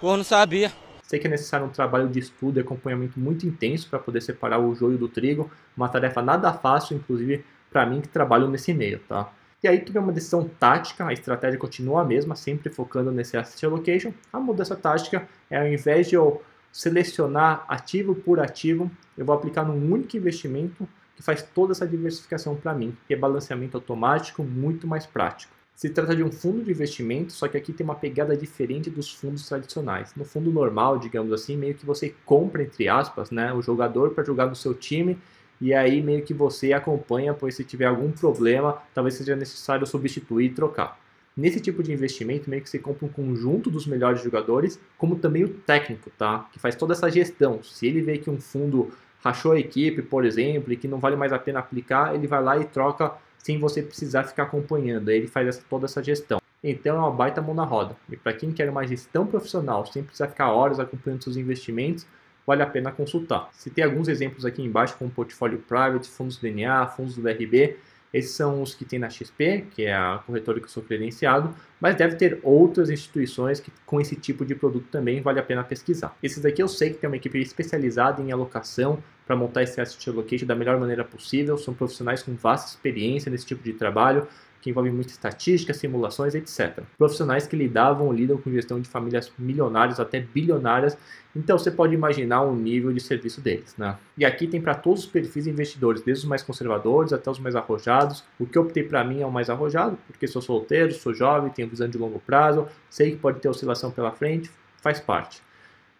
Pô, 0.01 0.17
não 0.17 0.25
sabia. 0.25 0.71
Sei 1.03 1.19
que 1.19 1.27
é 1.27 1.31
necessário 1.31 1.67
um 1.67 1.71
trabalho 1.71 2.09
de 2.09 2.19
estudo 2.19 2.59
e 2.59 2.61
acompanhamento 2.61 3.19
muito 3.19 3.47
intenso 3.47 3.89
para 3.89 3.99
poder 3.99 4.21
separar 4.21 4.59
o 4.59 4.75
joio 4.75 4.99
do 4.99 5.09
trigo, 5.09 5.51
uma 5.77 5.89
tarefa 5.89 6.21
nada 6.21 6.53
fácil, 6.53 6.97
inclusive 6.97 7.45
para 7.71 7.87
mim 7.87 8.01
que 8.01 8.09
trabalho 8.09 8.49
nesse 8.49 8.75
meio, 8.75 8.99
tá? 9.09 9.31
E 9.67 9.69
aí 9.69 9.81
tomei 9.81 10.01
uma 10.01 10.13
decisão 10.13 10.49
tática, 10.61 11.05
a 11.05 11.13
estratégia 11.13 11.59
continua 11.59 12.03
a 12.03 12.05
mesma, 12.05 12.37
sempre 12.37 12.71
focando 12.73 13.11
nesse 13.11 13.37
asset 13.37 13.67
allocation. 13.67 14.13
A 14.33 14.39
mudança 14.39 14.77
tática 14.77 15.27
é 15.51 15.59
ao 15.59 15.67
invés 15.67 16.09
de 16.09 16.15
eu 16.15 16.41
selecionar 16.71 17.65
ativo 17.67 18.15
por 18.15 18.39
ativo, 18.39 18.89
eu 19.19 19.27
vou 19.27 19.35
aplicar 19.35 19.65
num 19.65 19.93
único 19.93 20.17
investimento 20.17 20.89
que 21.17 21.23
faz 21.23 21.43
toda 21.43 21.73
essa 21.73 21.85
diversificação 21.85 22.55
para 22.55 22.73
mim, 22.75 22.97
rebalanceamento 23.09 23.77
automático 23.77 24.45
muito 24.45 24.87
mais 24.87 25.05
prático. 25.05 25.53
Se 25.75 25.91
trata 25.91 26.15
de 26.15 26.23
um 26.23 26.31
fundo 26.31 26.63
de 26.63 26.71
investimento, 26.71 27.33
só 27.33 27.49
que 27.49 27.57
aqui 27.57 27.73
tem 27.73 27.83
uma 27.83 27.97
pegada 27.97 28.37
diferente 28.37 28.89
dos 28.89 29.13
fundos 29.13 29.49
tradicionais. 29.49 30.15
No 30.15 30.25
fundo 30.25 30.53
normal, 30.53 31.01
digamos 31.01 31.33
assim, 31.33 31.57
meio 31.57 31.75
que 31.75 31.85
você 31.85 32.15
compra, 32.25 32.63
entre 32.63 32.89
aspas, 32.89 33.33
né, 33.33 33.53
o 33.53 33.61
jogador 33.61 34.11
para 34.11 34.23
jogar 34.23 34.47
no 34.47 34.55
seu 34.55 34.75
time 34.75 35.19
e 35.61 35.73
aí 35.73 36.03
meio 36.03 36.23
que 36.23 36.35
você 36.35 36.73
acompanha, 36.73 37.33
pois 37.33 37.55
se 37.55 37.65
tiver 37.65 37.87
algum 37.87 38.11
problema, 38.13 38.83
talvez 38.95 39.15
seja 39.15 39.35
necessário 39.35 39.87
substituir 39.87 40.47
e 40.47 40.55
trocar. 40.55 40.99
Nesse 41.37 41.61
tipo 41.61 41.83
de 41.83 41.93
investimento, 41.93 42.49
meio 42.49 42.63
que 42.63 42.71
você 42.71 42.79
compra 42.79 43.05
um 43.05 43.11
conjunto 43.11 43.71
dos 43.71 43.87
melhores 43.87 44.23
jogadores, 44.23 44.81
como 44.97 45.17
também 45.17 45.45
o 45.45 45.49
técnico, 45.49 46.11
tá? 46.17 46.49
Que 46.51 46.59
faz 46.59 46.75
toda 46.75 46.95
essa 46.95 47.11
gestão. 47.11 47.63
Se 47.63 47.87
ele 47.87 48.01
vê 48.01 48.17
que 48.17 48.31
um 48.31 48.41
fundo 48.41 48.91
rachou 49.23 49.53
a 49.53 49.59
equipe, 49.59 50.01
por 50.01 50.25
exemplo, 50.25 50.73
e 50.73 50.77
que 50.77 50.89
não 50.89 50.99
vale 50.99 51.15
mais 51.15 51.33
a 51.33 51.39
pena 51.39 51.59
aplicar, 51.59 52.15
ele 52.15 52.27
vai 52.27 52.43
lá 52.43 52.57
e 52.57 52.65
troca 52.65 53.13
sem 53.39 53.59
você 53.59 53.83
precisar 53.83 54.25
ficar 54.25 54.45
acompanhando. 54.45 55.11
Ele 55.11 55.27
faz 55.27 55.47
essa, 55.47 55.63
toda 55.69 55.85
essa 55.85 56.03
gestão. 56.03 56.41
Então 56.65 56.97
é 56.97 56.99
uma 56.99 57.11
baita 57.11 57.43
mão 57.43 57.55
na 57.55 57.65
roda. 57.65 57.95
E 58.11 58.17
para 58.17 58.33
quem 58.33 58.51
quer 58.51 58.71
uma 58.71 58.87
gestão 58.87 59.27
profissional, 59.27 59.85
sem 59.87 60.03
precisar 60.03 60.29
ficar 60.29 60.51
horas 60.51 60.81
acompanhando 60.81 61.23
seus 61.23 61.37
investimentos, 61.37 62.07
vale 62.47 62.63
a 62.63 62.67
pena 62.67 62.93
consultar. 62.93 63.51
Tem 63.75 63.85
alguns 63.85 64.09
exemplos 64.09 64.45
aqui 64.45 64.63
embaixo, 64.63 64.97
como 64.97 65.11
portfólio 65.11 65.59
private, 65.59 66.09
fundos 66.09 66.39
DNA, 66.39 66.87
fundos 66.89 67.17
do 67.17 67.23
VRB, 67.23 67.77
esses 68.17 68.31
são 68.31 68.63
os 68.63 68.75
que 68.75 68.85
tem 68.85 68.99
na 68.99 69.11
XP, 69.11 69.67
que 69.73 69.85
é 69.85 69.95
a 69.95 70.23
corretora 70.25 70.59
que 70.59 70.65
eu 70.65 70.71
sou 70.71 70.83
credenciado, 70.83 71.55
mas 71.79 71.97
deve 71.97 72.17
ter 72.17 72.39
outras 72.43 72.89
instituições 72.89 73.61
que 73.61 73.71
com 73.85 74.01
esse 74.01 74.17
tipo 74.17 74.43
de 74.43 74.55
produto 74.55 74.87
também 74.91 75.21
vale 75.21 75.39
a 75.39 75.43
pena 75.43 75.63
pesquisar. 75.63 76.17
Esses 76.23 76.43
daqui 76.43 76.63
eu 76.63 76.69
sei 76.69 76.91
que 76.91 76.97
tem 76.97 77.09
uma 77.11 77.17
equipe 77.17 77.39
especializada 77.39 78.23
em 78.23 78.33
alocação 78.33 79.03
para 79.27 79.37
montar 79.37 79.65
esse 79.65 79.81
asset 79.81 80.09
allocation 80.09 80.47
da 80.47 80.55
melhor 80.55 80.79
maneira 80.79 81.05
possível, 81.05 81.59
são 81.59 81.75
profissionais 81.75 82.23
com 82.23 82.35
vasta 82.35 82.71
experiência 82.71 83.31
nesse 83.31 83.45
tipo 83.45 83.63
de 83.63 83.73
trabalho, 83.73 84.27
que 84.67 84.71
envolve 84.71 84.91
muita 84.91 85.13
estatística, 85.13 85.73
simulações, 85.73 86.35
etc. 86.35 86.83
Profissionais 86.99 87.47
que 87.47 87.55
lidavam 87.55 88.07
ou 88.07 88.13
lidam 88.13 88.37
com 88.37 88.51
gestão 88.51 88.81
de 88.81 88.89
famílias 88.89 89.33
milionárias 89.39 90.01
até 90.01 90.19
bilionárias, 90.19 90.99
então 91.37 91.57
você 91.57 91.71
pode 91.71 91.95
imaginar 91.95 92.43
o 92.43 92.53
nível 92.53 92.93
de 92.93 92.99
serviço 92.99 93.41
deles. 93.41 93.77
Né? 93.79 93.97
E 94.19 94.25
aqui 94.25 94.49
tem 94.49 94.61
para 94.61 94.75
todos 94.75 95.05
os 95.05 95.07
perfis 95.07 95.45
de 95.45 95.51
investidores, 95.51 96.03
desde 96.03 96.25
os 96.25 96.29
mais 96.29 96.43
conservadores 96.43 97.13
até 97.13 97.31
os 97.31 97.39
mais 97.39 97.55
arrojados. 97.55 98.25
O 98.41 98.47
que 98.47 98.59
eu 98.59 98.63
optei 98.63 98.83
para 98.83 99.05
mim 99.05 99.21
é 99.21 99.27
o 99.27 99.31
mais 99.31 99.49
arrojado, 99.49 99.97
porque 100.09 100.27
sou 100.27 100.43
solteiro, 100.43 100.93
sou 100.93 101.15
jovem, 101.15 101.53
tenho 101.53 101.69
visão 101.69 101.89
de 101.89 101.97
longo 101.97 102.19
prazo, 102.19 102.67
sei 102.91 103.13
que 103.13 103.19
pode 103.19 103.39
ter 103.39 103.49
oscilação 103.49 103.93
pela 103.93 104.11
frente, 104.11 104.51
faz 104.83 104.99
parte. 104.99 105.41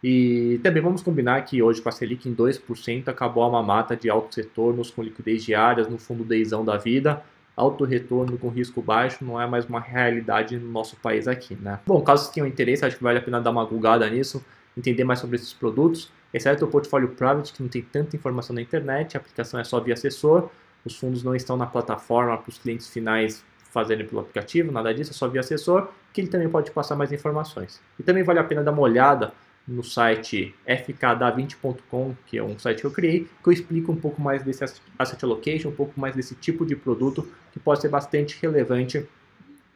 E 0.03 0.59
também 0.61 0.83
vamos 0.83 1.03
combinar 1.03 1.41
que 1.43 1.63
hoje 1.63 1.81
com 1.81 1.89
a 1.89 1.93
Selic 1.93 2.29
em 2.29 2.35
2% 2.35 3.07
acabou 3.07 3.45
a 3.45 3.51
mamata 3.51 3.97
de 3.97 4.11
altos 4.11 4.37
retornos 4.37 4.91
com 4.91 5.05
liquidez 5.05 5.45
diárias 5.45 5.89
no 5.89 5.99
fundo 5.99 6.25
deizão 6.25 6.65
da 6.65 6.77
vida 6.77 7.23
alto 7.57 7.85
retorno 7.85 8.37
com 8.37 8.49
risco 8.49 8.83
baixo 8.83 9.25
não 9.25 9.41
é 9.41 9.47
mais 9.47 9.65
uma 9.65 9.81
realidade 9.81 10.59
no 10.59 10.71
nosso 10.71 10.95
país 10.97 11.27
aqui, 11.27 11.55
né? 11.55 11.81
Bom, 11.87 12.03
caso 12.03 12.27
você 12.27 12.33
tenha 12.35 12.47
interesse, 12.47 12.85
acho 12.85 12.97
que 12.97 13.03
vale 13.03 13.19
a 13.19 13.23
pena 13.23 13.41
dar 13.41 13.51
uma 13.51 13.65
googada 13.65 14.09
nisso, 14.11 14.45
entender 14.77 15.05
mais 15.05 15.21
sobre 15.21 15.37
esses 15.37 15.55
produtos, 15.55 16.13
exceto 16.35 16.67
o 16.67 16.69
portfólio 16.69 17.09
private, 17.09 17.55
que 17.55 17.63
não 17.63 17.69
tem 17.69 17.81
tanta 17.81 18.15
informação 18.15 18.55
na 18.55 18.61
internet, 18.61 19.17
a 19.17 19.21
aplicação 19.21 19.59
é 19.59 19.65
só 19.65 19.81
via 19.81 19.95
assessor, 19.95 20.51
os 20.85 20.97
fundos 20.99 21.23
não 21.23 21.35
estão 21.35 21.57
na 21.57 21.67
plataforma 21.67 22.37
para 22.37 22.51
os 22.51 22.59
clientes 22.59 22.89
finais 22.89 23.43
fazendo 23.71 24.05
pelo 24.05 24.21
aplicativo, 24.21 24.71
nada 24.71 24.93
disso, 24.95 25.11
é 25.11 25.15
só 25.15 25.29
via 25.29 25.41
assessor, 25.41 25.89
que 26.13 26.21
ele 26.21 26.29
também 26.29 26.49
pode 26.49 26.71
passar 26.71 26.95
mais 26.97 27.13
informações. 27.13 27.81
E 27.99 28.03
também 28.03 28.23
vale 28.23 28.39
a 28.39 28.45
pena 28.45 28.63
dar 28.63 28.73
uma 28.73 28.83
olhada 28.83 29.33
no 29.67 29.83
site 29.83 30.55
fkda20.com, 30.69 32.15
que 32.27 32.39
é 32.39 32.43
um 32.43 32.59
site 32.59 32.81
que 32.81 32.87
eu 32.87 32.91
criei, 32.91 33.29
que 33.43 33.49
eu 33.49 33.53
explico 33.53 33.91
um 33.91 33.97
pouco 33.97 34.21
mais 34.21 34.43
desse 34.43 34.65
asset 34.99 35.25
allocation, 35.25 35.71
um 35.71 35.75
pouco 35.75 35.99
mais 35.99 36.15
desse 36.15 36.35
tipo 36.37 36.65
de 36.65 36.77
produto 36.77 37.29
que 37.53 37.59
pode 37.59 37.81
ser 37.81 37.89
bastante 37.89 38.39
relevante 38.41 39.07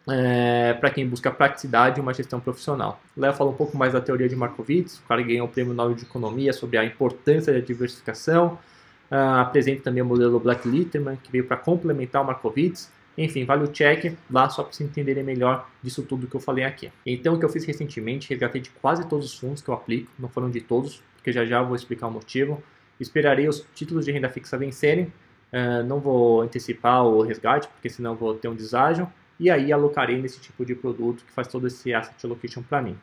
é, 0.09 0.75
para 0.75 0.91
quem 0.91 1.07
busca 1.07 1.31
praticidade 1.31 1.99
e 1.99 2.03
uma 2.03 2.15
gestão 2.15 2.41
profissional. 2.41 3.01
Léo 3.17 3.33
fala 3.33 3.51
um 3.51 3.55
pouco 3.55 3.77
mais 3.77 3.93
da 3.93 4.01
teoria 4.01 4.29
de 4.29 4.37
Markowitz, 4.37 4.99
o 4.99 5.03
cara 5.03 5.23
ganhou 5.23 5.47
o 5.47 5.51
prêmio 5.51 5.75
Nobel 5.75 5.97
de 5.97 6.05
Economia 6.05 6.53
sobre 6.53 6.79
a 6.79 6.85
importância 6.85 7.53
da 7.53 7.61
diversificação. 7.61 8.59
Uh, 9.11 9.41
apresenta 9.41 9.83
também 9.83 10.03
o 10.03 10.07
modelo 10.07 10.39
Black 10.39 10.69
Litterman, 10.69 11.17
que 11.17 11.33
veio 11.33 11.45
para 11.45 11.57
complementar 11.57 12.23
o 12.23 12.25
Markowitz. 12.25 12.93
Enfim, 13.19 13.45
vale 13.45 13.65
o 13.65 13.69
check 13.69 14.17
lá 14.31 14.49
só 14.49 14.63
para 14.63 14.73
vocês 14.73 14.89
entenderem 14.89 15.23
melhor 15.23 15.69
disso 15.83 16.03
tudo 16.03 16.27
que 16.27 16.35
eu 16.35 16.41
falei 16.41 16.65
aqui. 16.65 16.91
Então, 17.05 17.35
o 17.35 17.39
que 17.39 17.45
eu 17.45 17.49
fiz 17.49 17.65
recentemente, 17.65 18.29
resgatei 18.29 18.61
de 18.61 18.71
quase 18.71 19.07
todos 19.09 19.27
os 19.27 19.39
fundos 19.39 19.61
que 19.61 19.69
eu 19.69 19.75
aplico, 19.75 20.11
não 20.19 20.29
foram 20.29 20.51
de 20.51 20.61
todos, 20.61 21.03
porque 21.17 21.33
já 21.33 21.45
já 21.45 21.63
vou 21.63 21.77
explicar 21.77 22.07
o 22.07 22.11
motivo. 22.11 22.63
Esperarei 22.99 23.49
os 23.49 23.67
títulos 23.75 24.05
de 24.05 24.13
renda 24.13 24.29
fixa 24.29 24.57
vencerem, 24.57 25.13
uh, 25.53 25.83
não 25.87 26.01
vou 26.01 26.41
antecipar 26.41 27.05
o 27.05 27.23
resgate, 27.23 27.69
porque 27.69 27.89
senão 27.89 28.15
vou 28.15 28.35
ter 28.35 28.49
um 28.49 28.55
deságio, 28.55 29.11
e 29.39 29.51
aí 29.51 29.73
alocarei 29.73 30.21
nesse 30.21 30.41
tipo 30.41 30.65
de 30.65 30.75
produto 30.75 31.25
que 31.25 31.33
faz 31.33 31.49
todo 31.49 31.67
esse 31.67 31.93
asset 31.95 32.15
allocation 32.25 32.63
para 32.63 32.83
mim. 32.83 32.97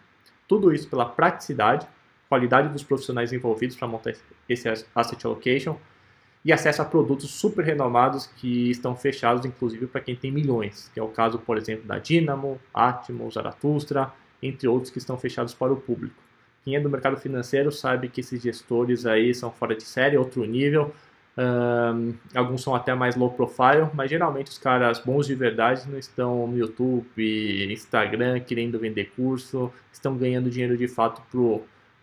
Tudo 0.48 0.72
isso 0.72 0.88
pela 0.88 1.06
praticidade, 1.06 1.88
qualidade 2.30 2.70
dos 2.70 2.84
profissionais 2.84 3.34
envolvidos 3.34 3.76
para 3.76 3.88
montar 3.88 4.14
esse 4.48 4.70
asset 4.96 5.26
allocation, 5.26 5.78
e 6.46 6.54
acesso 6.54 6.82
a 6.82 6.86
produtos 6.86 7.30
super 7.32 7.66
renomados 7.66 8.26
que 8.26 8.70
estão 8.70 8.96
fechados, 8.96 9.46
inclusive 9.46 9.88
para 9.88 10.02
quem 10.02 10.16
tem 10.16 10.32
milhões, 10.32 10.90
que 10.94 11.00
é 11.00 11.04
o 11.04 11.10
caso, 11.10 11.40
por 11.40 11.58
exemplo, 11.58 11.86
da 11.86 12.00
Dynamo, 12.00 12.60
Atmos, 12.74 13.34
Zaratustra, 13.34 14.12
entre 14.42 14.68
outros 14.68 14.92
que 14.92 14.98
estão 14.98 15.18
fechados 15.18 15.54
para 15.54 15.74
o 15.74 15.78
público. 15.78 16.16
Quem 16.64 16.76
é 16.76 16.80
do 16.80 16.90
mercado 16.90 17.18
financeiro 17.18 17.72
sabe 17.72 18.10
que 18.10 18.22
esses 18.22 18.42
gestores 18.42 19.06
aí 19.06 19.34
são 19.34 19.52
fora 19.52 19.76
de 19.76 19.84
série, 19.84 20.18
outro 20.18 20.44
nível, 20.46 20.94
um, 21.38 22.16
alguns 22.34 22.64
são 22.64 22.74
até 22.74 22.96
mais 22.96 23.16
low 23.16 23.32
profile, 23.32 23.90
mas 23.94 24.10
geralmente 24.10 24.48
os 24.48 24.58
caras 24.58 25.00
bons 25.00 25.28
de 25.28 25.36
verdade 25.36 25.88
não 25.88 26.00
estão 26.00 26.48
no 26.48 26.58
YouTube, 26.58 27.72
Instagram 27.72 28.40
querendo 28.40 28.80
vender 28.80 29.12
curso, 29.16 29.72
estão 29.94 30.18
ganhando 30.18 30.50
dinheiro 30.50 30.76
de 30.76 30.88
fato 30.88 31.22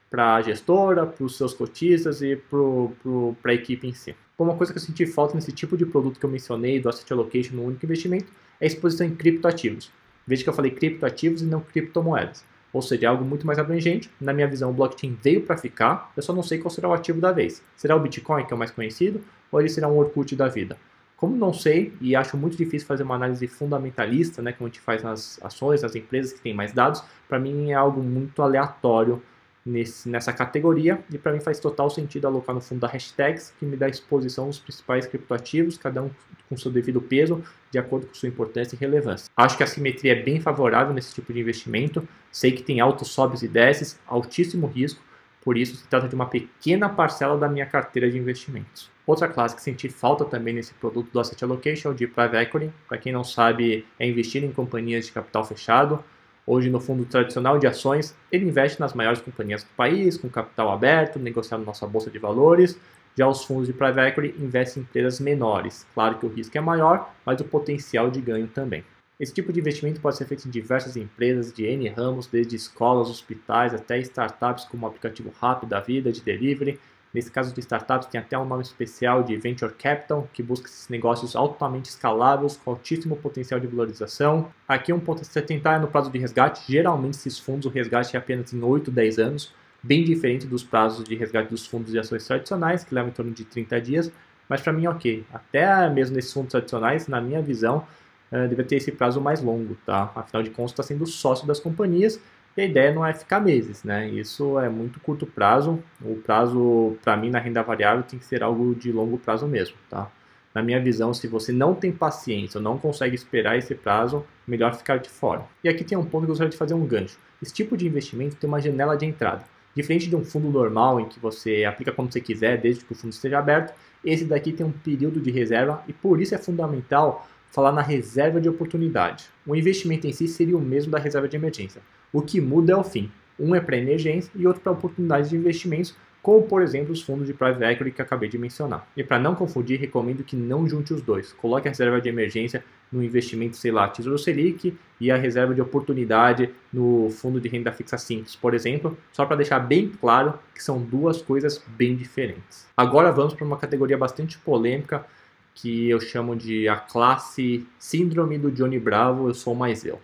para 0.09 0.37
a 0.37 0.43
gestora, 0.43 1.05
para 1.05 1.25
os 1.25 1.37
seus 1.37 1.53
cotistas 1.53 2.23
e 2.23 2.37
para 2.37 3.51
a 3.51 3.55
equipe 3.55 3.89
em 3.89 3.93
si. 3.93 4.15
Uma 4.37 4.57
coisa 4.57 4.73
que 4.73 4.79
eu 4.79 4.83
senti 4.83 5.07
falta 5.07 5.37
nesse 5.37 5.53
tipo 5.53 5.77
de 5.77 5.87
produto 5.87 6.19
que 6.19 6.27
eu 6.27 6.31
mencionei, 6.31 6.81
do 6.81 6.89
asset 6.89 7.13
allocation 7.13 7.55
no 7.55 7.65
único 7.65 7.87
investimento, 7.87 8.33
é 8.61 8.65
a 8.65 8.67
exposição 8.67 9.07
em 9.07 9.15
criptoativos. 9.15 9.93
Veja 10.27 10.43
que 10.43 10.49
eu 10.49 10.55
falei 10.55 10.73
criptoativos 10.73 11.41
e 11.41 11.45
não 11.45 11.61
criptomoedas. 11.61 12.45
Ou 12.73 12.83
seja, 12.83 13.07
é 13.07 13.09
algo 13.09 13.25
muito 13.25 13.47
mais 13.47 13.61
abrangente. 13.61 14.11
Na 14.21 14.33
minha 14.33 14.49
visão, 14.49 14.71
o 14.71 14.73
blockchain 14.73 15.17
veio 15.23 15.43
para 15.43 15.57
ficar, 15.57 16.11
eu 16.17 16.23
só 16.23 16.33
não 16.33 16.43
sei 16.43 16.59
qual 16.59 16.71
será 16.71 16.89
o 16.89 16.93
ativo 16.93 17.21
da 17.21 17.31
vez. 17.31 17.63
Será 17.77 17.95
o 17.95 18.01
Bitcoin, 18.01 18.45
que 18.45 18.53
é 18.53 18.57
o 18.57 18.59
mais 18.59 18.73
conhecido, 18.73 19.21
ou 19.53 19.61
ele 19.61 19.69
será 19.69 19.87
um 19.87 19.97
Orkut 19.97 20.35
da 20.35 20.49
vida? 20.49 20.77
Como 21.17 21.37
não 21.37 21.53
sei 21.53 21.93
e 22.01 22.17
acho 22.17 22.37
muito 22.37 22.57
difícil 22.57 22.89
fazer 22.89 23.05
uma 23.05 23.15
análise 23.15 23.47
fundamentalista, 23.47 24.43
né, 24.43 24.53
como 24.53 24.67
a 24.67 24.69
gente 24.69 24.81
faz 24.81 25.01
nas 25.05 25.41
ações, 25.45 25.83
nas 25.83 25.95
empresas 25.95 26.33
que 26.33 26.41
têm 26.41 26.53
mais 26.53 26.73
dados, 26.73 27.05
para 27.29 27.39
mim 27.39 27.71
é 27.71 27.75
algo 27.75 28.03
muito 28.03 28.43
aleatório 28.43 29.23
nesse, 29.65 30.09
nessa 30.09 30.33
categoria 30.33 31.03
e 31.11 31.17
para 31.17 31.33
mim 31.33 31.41
faz 31.41 31.59
total 31.59 31.89
sentido 31.89 32.27
alocar 32.27 32.55
no 32.55 32.61
fundo 32.61 32.81
da 32.81 32.89
hashtags 32.89 33.53
que 33.59 33.65
me 33.65 33.77
dá 33.77 33.89
exposição 33.89 34.47
aos 34.47 34.59
principais 34.59 35.07
criptoativos, 35.07 35.79
cada 35.79 36.03
um 36.03 36.11
com 36.49 36.57
seu 36.57 36.71
devido 36.71 37.01
peso, 37.01 37.43
de 37.71 37.79
acordo 37.79 38.07
com 38.07 38.15
sua 38.15 38.29
importância 38.29 38.77
e 38.77 38.79
relevância. 38.79 39.31
Acho 39.37 39.57
que 39.57 39.63
a 39.63 39.67
simetria 39.67 40.13
é 40.13 40.23
bem 40.23 40.41
favorável 40.41 40.93
nesse 40.93 41.15
tipo 41.15 41.33
de 41.33 41.41
investimento, 41.41 42.07
sei 42.31 42.53
que 42.53 42.63
tem 42.63 42.81
altos 42.81 43.09
sobes 43.09 43.43
e 43.43 43.49
desces, 43.49 43.99
altíssimo 44.07 44.67
risco, 44.67 45.03
por 45.43 45.59
isso 45.59 45.77
se 45.77 45.87
trata 45.87 46.09
de 46.09 46.15
uma 46.15 46.27
pequena 46.27 46.89
parcela 46.89 47.37
da 47.37 47.49
minha 47.49 47.67
carteira 47.67 48.11
de 48.11 48.17
investimentos. 48.17 48.91
Outra 49.07 49.29
classe 49.29 49.55
que 49.55 49.61
senti 49.61 49.91
falta 49.91 50.25
também 50.25 50.55
nesse 50.55 50.73
produto 50.75 51.11
do 51.13 51.21
Asset 51.21 51.45
Allocation 51.45 51.91
é 51.91 51.93
o 51.93 51.95
de 51.95 52.07
Private 52.07 52.37
Equity. 52.37 52.73
Para 52.89 52.97
quem 52.97 53.13
não 53.13 53.23
sabe, 53.23 53.87
é 53.99 54.09
investir 54.09 54.43
em 54.43 54.51
companhias 54.51 55.05
de 55.05 55.13
capital 55.13 55.45
fechado, 55.45 56.03
Hoje, 56.47 56.69
no 56.69 56.79
fundo 56.79 57.07
tradicional 57.07 57.59
de 57.59 57.67
ações, 57.67 58.15
ele 58.31 58.45
investe 58.45 58.79
nas 58.79 58.93
maiores 58.93 59.21
companhias 59.21 59.63
do 59.63 59.71
país, 59.77 60.19
com 60.19 60.29
capital 60.29 60.71
aberto, 60.71 61.19
negociado 61.19 61.61
na 61.61 61.67
nossa 61.67 61.87
bolsa 61.87 62.11
de 62.11 62.19
valores. 62.19 62.79
Já 63.17 63.27
os 63.27 63.45
fundos 63.45 63.67
de 63.67 63.73
private 63.73 64.09
equity 64.09 64.43
investem 64.43 64.83
em 64.83 64.85
empresas 64.85 65.21
menores. 65.21 65.87
Claro 65.95 66.19
que 66.19 66.27
o 66.27 66.29
risco 66.29 66.59
é 66.59 66.61
maior, 66.61 67.15
mas 67.25 67.41
o 67.41 67.45
potencial 67.45 68.11
de 68.11 68.21
ganho 68.21 68.47
também. 68.49 68.85
Esse 69.19 69.33
tipo 69.33 69.53
de 69.53 69.61
investimento 69.61 70.01
pode 70.01 70.17
ser 70.17 70.27
feito 70.27 70.47
em 70.47 70.51
diversas 70.51 70.97
empresas 70.97 71.53
de 71.53 71.65
N 71.65 71.89
ramos, 71.89 72.27
desde 72.27 72.57
escolas, 72.57 73.09
hospitais 73.09 73.73
até 73.73 73.99
startups 74.01 74.65
como 74.65 74.85
o 74.85 74.89
aplicativo 74.89 75.33
Rápido 75.41 75.71
da 75.71 75.81
Vida, 75.81 76.11
de 76.11 76.21
delivery, 76.21 76.79
Nesse 77.15 77.31
caso 77.31 77.55
de 77.55 77.61
startups, 77.61 78.09
tem 78.09 78.21
até 78.21 78.37
um 78.37 78.45
nome 78.45 78.63
especial 78.63 79.23
de 79.23 79.37
Venture 79.37 79.73
Capital, 79.73 80.29
que 80.33 80.43
busca 80.43 80.67
esses 80.67 80.89
negócios 80.89 81.37
altamente 81.37 81.89
escaláveis, 81.89 82.57
com 82.57 82.73
altíssimo 82.73 83.15
potencial 83.15 83.61
de 83.61 83.69
valorização. 83.69 84.51
Aqui 84.67 84.93
um 84.93 84.99
ponto 84.99 85.23
a 85.23 85.25
se 85.25 85.39
atentar 85.39 85.77
é 85.77 85.79
no 85.79 85.87
prazo 85.87 86.11
de 86.11 86.19
resgate. 86.19 86.65
Geralmente, 86.67 87.15
esses 87.15 87.39
fundos, 87.39 87.67
o 87.67 87.69
resgate 87.69 88.17
é 88.17 88.19
apenas 88.19 88.53
em 88.53 88.61
8, 88.61 88.91
10 88.91 89.19
anos, 89.21 89.55
bem 89.81 90.03
diferente 90.03 90.45
dos 90.45 90.65
prazos 90.65 91.05
de 91.05 91.15
resgate 91.15 91.49
dos 91.51 91.65
fundos 91.65 91.93
de 91.93 92.01
ações 92.01 92.27
tradicionais, 92.27 92.83
que 92.83 92.93
levam 92.93 93.11
em 93.11 93.15
torno 93.15 93.31
de 93.31 93.45
30 93.45 93.81
dias. 93.81 94.13
Mas 94.49 94.61
para 94.61 94.73
mim, 94.73 94.89
ok. 94.89 95.25
Até 95.33 95.89
mesmo 95.91 96.17
nesses 96.17 96.33
fundos 96.33 96.51
tradicionais, 96.51 97.07
na 97.07 97.21
minha 97.21 97.41
visão, 97.41 97.87
uh, 98.33 98.49
deve 98.49 98.65
ter 98.65 98.77
esse 98.77 98.91
prazo 98.91 99.21
mais 99.21 99.41
longo, 99.41 99.77
tá? 99.87 100.11
Afinal 100.17 100.43
de 100.43 100.51
contas, 100.51 100.73
está 100.73 100.83
sendo 100.83 101.07
sócio 101.07 101.47
das 101.47 101.61
companhias 101.61 102.21
e 102.57 102.61
a 102.61 102.65
ideia 102.65 102.93
não 102.93 103.05
é 103.05 103.13
ficar 103.13 103.41
meses, 103.41 103.83
né? 103.83 104.09
Isso 104.09 104.59
é 104.61 104.69
muito 104.69 105.01
curto 105.01 105.27
prazo. 105.27 105.83
O 106.01 106.15
prazo, 106.17 106.97
para 107.03 107.17
mim, 107.17 107.31
na 107.31 107.39
renda 107.39 107.63
variável 107.63 108.05
tem 108.05 108.19
que 108.19 108.25
ser 108.25 108.43
algo 108.43 108.75
de 108.75 108.93
longo 108.93 109.19
prazo 109.19 109.47
mesmo, 109.47 109.77
tá? 109.91 110.11
Na 110.55 110.63
minha 110.63 110.81
visão, 110.81 111.13
se 111.13 111.27
você 111.27 111.53
não 111.53 111.75
tem 111.75 111.91
paciência 111.91 112.59
ou 112.59 112.63
não 112.63 112.79
consegue 112.79 113.17
esperar 113.17 113.59
esse 113.59 113.75
prazo, 113.75 114.25
melhor 114.47 114.73
ficar 114.73 114.99
de 114.99 115.11
fora. 115.11 115.45
E 115.65 115.69
aqui 115.69 115.83
tem 115.83 115.99
um 115.99 116.05
ponto 116.05 116.21
que 116.21 116.27
eu 116.27 116.29
gostaria 116.29 116.51
de 116.51 116.57
fazer 116.57 116.75
um 116.75 116.87
gancho. 116.87 117.19
Esse 117.43 117.53
tipo 117.53 117.77
de 117.77 117.89
investimento 117.89 118.37
tem 118.37 118.47
uma 118.47 118.61
janela 118.61 118.97
de 118.97 119.05
entrada. 119.05 119.45
Diferente 119.75 120.09
de 120.09 120.15
um 120.15 120.25
fundo 120.25 120.49
normal 120.49 121.01
em 121.01 121.09
que 121.09 121.19
você 121.19 121.65
aplica 121.65 121.91
como 121.91 122.11
você 122.11 122.21
quiser, 122.21 122.61
desde 122.61 122.85
que 122.85 122.93
o 122.93 122.95
fundo 122.95 123.11
esteja 123.11 123.41
aberto, 123.41 123.75
esse 124.05 124.25
daqui 124.25 124.53
tem 124.53 124.65
um 124.65 124.71
período 124.71 125.21
de 125.21 125.33
reserva 125.33 125.83
e 125.89 125.93
por 125.93 126.21
isso 126.21 126.37
é 126.37 126.39
fundamental 126.39 127.27
falar 127.51 127.73
na 127.73 127.83
reserva 127.83 128.41
de 128.41 128.49
oportunidade. 128.49 129.27
O 129.45 129.57
investimento 129.57 130.07
em 130.07 130.13
si 130.13 130.29
seria 130.29 130.57
o 130.57 130.61
mesmo 130.61 130.93
da 130.93 130.99
reserva 130.99 131.29
de 131.29 131.37
emergência. 131.37 131.83
O 132.15 132.23
que 132.23 132.41
muda 132.41 132.73
é 132.73 132.77
o 132.77 132.85
fim. 132.85 133.11
Um 133.37 133.57
é 133.57 133.61
para 133.61 133.77
emergência 133.77 134.31
e 134.37 134.47
outro 134.47 134.63
para 134.63 134.71
oportunidades 134.71 135.31
de 135.31 135.37
investimentos, 135.37 135.97
como 136.23 136.45
por 136.45 136.63
exemplo 136.63 136.93
os 136.93 137.03
fundos 137.03 137.27
de 137.27 137.35
private 137.35 137.65
equity 137.65 137.91
que 137.91 138.01
acabei 138.01 138.29
de 138.29 138.39
mencionar. 138.39 138.87
E 138.97 139.03
para 139.03 139.19
não 139.19 139.35
confundir, 139.35 139.81
recomendo 139.81 140.23
que 140.23 140.37
não 140.37 140.69
junte 140.69 140.95
os 140.95 141.03
dois. 141.03 141.33
Coloque 141.33 141.67
a 141.67 141.73
reserva 141.73 142.01
de 142.01 142.09
emergência 142.09 142.65
no 142.93 143.03
investimento, 143.03 143.57
sei 143.57 143.73
lá, 143.73 143.89
Tesouro 143.89 144.17
Selic 144.17 144.79
e 145.01 145.11
a 145.11 145.17
reserva 145.17 145.53
de 145.53 145.61
oportunidade 145.61 146.51
no 146.73 147.11
fundo 147.11 147.41
de 147.41 147.49
renda 147.49 147.73
fixa 147.73 147.99
simples, 147.99 148.37
por 148.37 148.55
exemplo, 148.55 148.97
só 149.13 149.27
para 149.27 149.35
deixar 149.35 149.59
bem 149.59 149.89
claro 149.89 150.39
que 150.55 150.63
são 150.63 150.81
duas 150.81 151.21
coisas 151.21 151.61
bem 151.67 151.97
diferentes. 151.97 152.69
Agora 152.77 153.11
vamos 153.11 153.35
para 153.35 153.45
uma 153.45 153.57
categoria 153.57 153.99
bastante 153.99 154.39
polêmica 154.39 155.05
que 155.53 155.91
eu 155.91 155.99
chamo 155.99 156.37
de 156.37 156.69
a 156.69 156.77
classe 156.77 157.67
Síndrome 157.77 158.39
do 158.39 158.53
Johnny 158.53 158.79
Bravo, 158.79 159.29
eu 159.29 159.35
sou 159.35 159.53
mais 159.53 159.85
eu. 159.85 160.01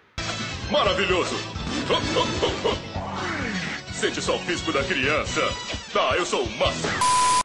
Maravilhoso! 0.72 1.59
Sente 3.92 4.22
só 4.22 4.36
o 4.36 4.38
físico 4.38 4.72
da 4.72 4.84
criança. 4.84 5.40
Tá, 5.92 6.16
eu 6.16 6.24
sou 6.24 6.44
o 6.44 6.50
máximo. 6.56 6.92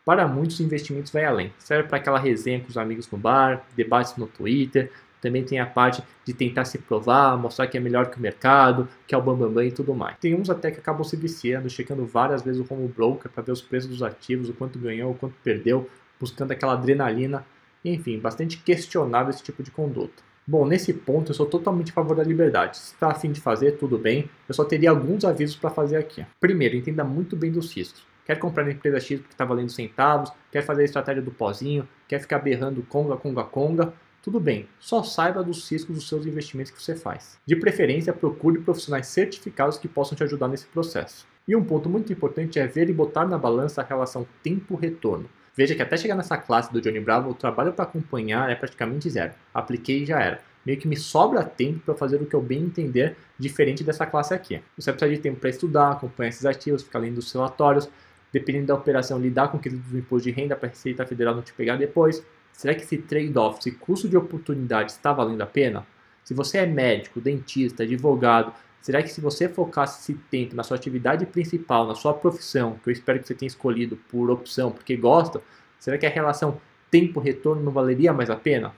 Para 0.06 0.28
muitos, 0.28 0.60
investimentos 0.60 1.12
vai 1.12 1.26
além. 1.26 1.52
Serve 1.58 1.90
para 1.90 1.98
aquela 1.98 2.20
resenha 2.20 2.60
com 2.60 2.70
os 2.70 2.78
amigos 2.78 3.10
no 3.10 3.18
bar, 3.18 3.66
debates 3.76 4.16
no 4.18 4.28
Twitter. 4.28 4.92
Também 5.20 5.44
tem 5.44 5.60
a 5.60 5.66
parte 5.66 6.04
de 6.24 6.32
tentar 6.32 6.64
se 6.66 6.78
provar, 6.78 7.36
mostrar 7.36 7.66
que 7.66 7.76
é 7.76 7.80
melhor 7.80 8.12
que 8.12 8.20
o 8.20 8.22
mercado, 8.22 8.88
que 9.08 9.16
é 9.16 9.18
o 9.18 9.22
bambambam 9.22 9.48
bam, 9.48 9.56
bam 9.56 9.66
e 9.66 9.72
tudo 9.72 9.96
mais. 9.96 10.16
Tem 10.20 10.36
uns 10.36 10.48
até 10.48 10.70
que 10.70 10.78
acabam 10.78 11.04
se 11.04 11.16
viciando, 11.16 11.68
checando 11.68 12.06
várias 12.06 12.44
vezes 12.44 12.62
o 12.62 12.68
home 12.72 12.88
broker 12.88 13.32
para 13.32 13.42
ver 13.42 13.52
os 13.52 13.64
preços 13.64 13.90
dos 13.90 14.04
ativos, 14.04 14.48
o 14.48 14.54
quanto 14.54 14.78
ganhou, 14.78 15.12
o 15.12 15.16
quanto 15.16 15.34
perdeu, 15.44 15.90
buscando 16.20 16.52
aquela 16.52 16.74
adrenalina. 16.74 17.44
Enfim, 17.84 18.20
bastante 18.20 18.58
questionável 18.58 19.32
esse 19.32 19.42
tipo 19.42 19.64
de 19.64 19.72
conduta. 19.72 20.25
Bom, 20.48 20.64
nesse 20.64 20.94
ponto 20.94 21.32
eu 21.32 21.36
sou 21.36 21.48
totalmente 21.48 21.90
a 21.90 21.94
favor 21.94 22.16
da 22.16 22.24
liberdade. 22.24 22.78
Se 22.78 22.94
está 22.94 23.08
afim 23.10 23.32
de 23.32 23.42
fazer, 23.42 23.74
tudo 23.74 23.98
bem. 23.98 24.30
Eu 24.48 24.54
só 24.54 24.64
teria 24.64 24.92
alguns 24.92 25.26
avisos 25.26 25.56
para 25.56 25.72
fazer 25.72 25.98
aqui. 25.98 26.24
Primeiro, 26.40 26.76
entenda 26.76 27.04
muito 27.04 27.36
bem 27.36 27.52
dos 27.52 27.74
riscos. 27.76 28.06
Quer 28.26 28.38
comprar 28.38 28.64
na 28.64 28.72
empresa 28.72 29.00
X 29.00 29.20
porque 29.20 29.34
está 29.34 29.44
valendo 29.44 29.72
centavos, 29.72 30.32
quer 30.52 30.62
fazer 30.62 30.84
a 30.84 30.86
estratégia 30.86 31.22
do 31.22 31.32
pozinho, 31.32 31.88
quer 32.08 32.20
ficar 32.20 32.40
berrando 32.40 32.84
conga, 32.84 33.18
conga, 33.18 33.44
conga, 33.44 33.94
tudo 34.22 34.40
bem, 34.40 34.68
só 34.80 35.04
saiba 35.04 35.44
dos 35.44 35.70
riscos 35.70 35.96
dos 35.96 36.08
seus 36.08 36.26
investimentos 36.26 36.72
que 36.72 36.82
você 36.82 36.96
faz. 36.96 37.40
De 37.46 37.56
preferência, 37.56 38.12
procure 38.14 38.60
profissionais 38.60 39.08
certificados 39.08 39.78
que 39.78 39.88
possam 39.88 40.16
te 40.16 40.24
ajudar 40.24 40.48
nesse 40.48 40.66
processo. 40.66 41.28
E 41.48 41.56
um 41.56 41.64
ponto 41.64 41.88
muito 41.88 42.12
importante 42.12 42.58
é 42.58 42.66
ver 42.66 42.90
e 42.90 42.94
botar 42.94 43.28
na 43.28 43.38
balança 43.38 43.82
a 43.82 43.86
relação 43.86 44.26
tempo-retorno. 44.42 45.30
Veja 45.56 45.74
que 45.74 45.82
até 45.82 45.96
chegar 45.96 46.16
nessa 46.16 46.38
classe 46.38 46.72
do 46.72 46.82
Johnny 46.82 47.00
Bravo, 47.00 47.30
o 47.30 47.34
trabalho 47.34 47.72
para 47.72 47.86
acompanhar 47.86 48.50
é 48.50 48.56
praticamente 48.56 49.10
zero. 49.10 49.34
Apliquei 49.54 50.04
e 50.04 50.06
já 50.06 50.20
era. 50.20 50.42
meio 50.66 50.80
que 50.80 50.88
me 50.88 50.98
sobra 50.98 51.44
tempo 51.44 51.80
para 51.80 51.96
fazer 51.96 52.18
o 52.18 52.26
que 52.26 52.36
eu 52.36 52.42
bem 52.42 52.64
entender 52.64 53.16
diferente 53.38 53.84
dessa 53.84 54.06
classe 54.06 54.34
aqui. 54.34 54.60
Você 54.78 54.92
precisa 54.92 55.16
de 55.16 55.22
tempo 55.22 55.40
para 55.40 55.50
estudar, 55.50 55.92
acompanhar 55.92 56.30
esses 56.30 56.46
ativos, 56.46 56.82
ficar 56.84 57.00
lendo 57.00 57.20
os 57.20 57.32
relatórios, 57.32 57.88
dependendo 58.34 58.68
da 58.68 58.76
operação, 58.76 59.20
lidar 59.20 59.50
com 59.50 59.58
aquele 59.58 59.78
do 59.78 59.98
imposto 59.98 60.28
de 60.28 60.32
renda 60.32 60.56
para 60.56 60.68
a 60.68 60.72
Receita 60.72 61.06
Federal 61.06 61.36
não 61.36 61.42
te 61.42 61.54
pegar 61.54 61.78
depois. 61.78 62.26
Será 62.52 62.74
que 62.74 62.82
esse 62.82 62.98
trade-off, 62.98 63.60
esse 63.60 63.72
custo 63.72 64.10
de 64.10 64.18
oportunidade 64.18 64.92
está 64.92 65.14
valendo 65.14 65.42
a 65.42 65.46
pena? 65.46 65.86
Se 66.24 66.34
você 66.34 66.58
é 66.58 66.66
médico, 66.66 67.22
dentista, 67.22 67.84
advogado, 67.84 68.52
será 68.86 69.02
que 69.02 69.10
se 69.10 69.20
você 69.20 69.50
focasse 69.50 70.00
esse 70.00 70.14
tempo 70.30 70.56
na 70.56 70.62
sua 70.62 70.78
atividade 70.78 71.26
principal, 71.26 71.88
na 71.88 71.96
sua 71.96 72.14
profissão, 72.14 72.78
que 72.84 72.92
eu 72.92 72.94
espero 72.94 73.20
que 73.20 73.26
você 73.26 73.34
tenha 73.34 73.48
escolhido 73.48 73.98
por 73.98 74.30
opção, 74.30 74.72
porque 74.72 74.96
gosta, 74.96 75.42
será 75.80 75.98
que 75.98 76.06
a 76.06 76.10
relação 76.10 76.62
tempo-retorno 76.92 77.64
não 77.64 77.72
valeria 77.72 78.14
mais 78.14 78.30
a 78.30 78.36
pena? 78.36 78.76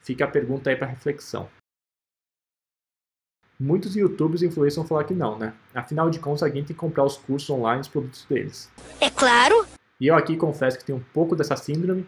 Fica 0.00 0.24
a 0.24 0.28
pergunta 0.28 0.70
aí 0.70 0.76
para 0.76 0.86
reflexão. 0.86 1.46
Muitos 3.60 3.94
youtubers 3.94 4.40
e 4.40 4.46
influencers 4.46 4.76
vão 4.76 4.86
falar 4.86 5.04
que 5.04 5.12
não, 5.12 5.38
né? 5.38 5.52
Afinal 5.74 6.08
de 6.08 6.18
contas, 6.18 6.42
alguém 6.42 6.64
tem 6.64 6.74
que 6.74 6.80
comprar 6.80 7.04
os 7.04 7.18
cursos 7.18 7.50
online, 7.50 7.82
os 7.82 7.88
produtos 7.88 8.24
deles. 8.24 8.72
É 8.98 9.10
claro! 9.10 9.66
E 10.00 10.06
eu 10.06 10.14
aqui 10.14 10.38
confesso 10.38 10.78
que 10.78 10.86
tenho 10.86 10.96
um 10.96 11.04
pouco 11.12 11.36
dessa 11.36 11.54
síndrome. 11.54 12.06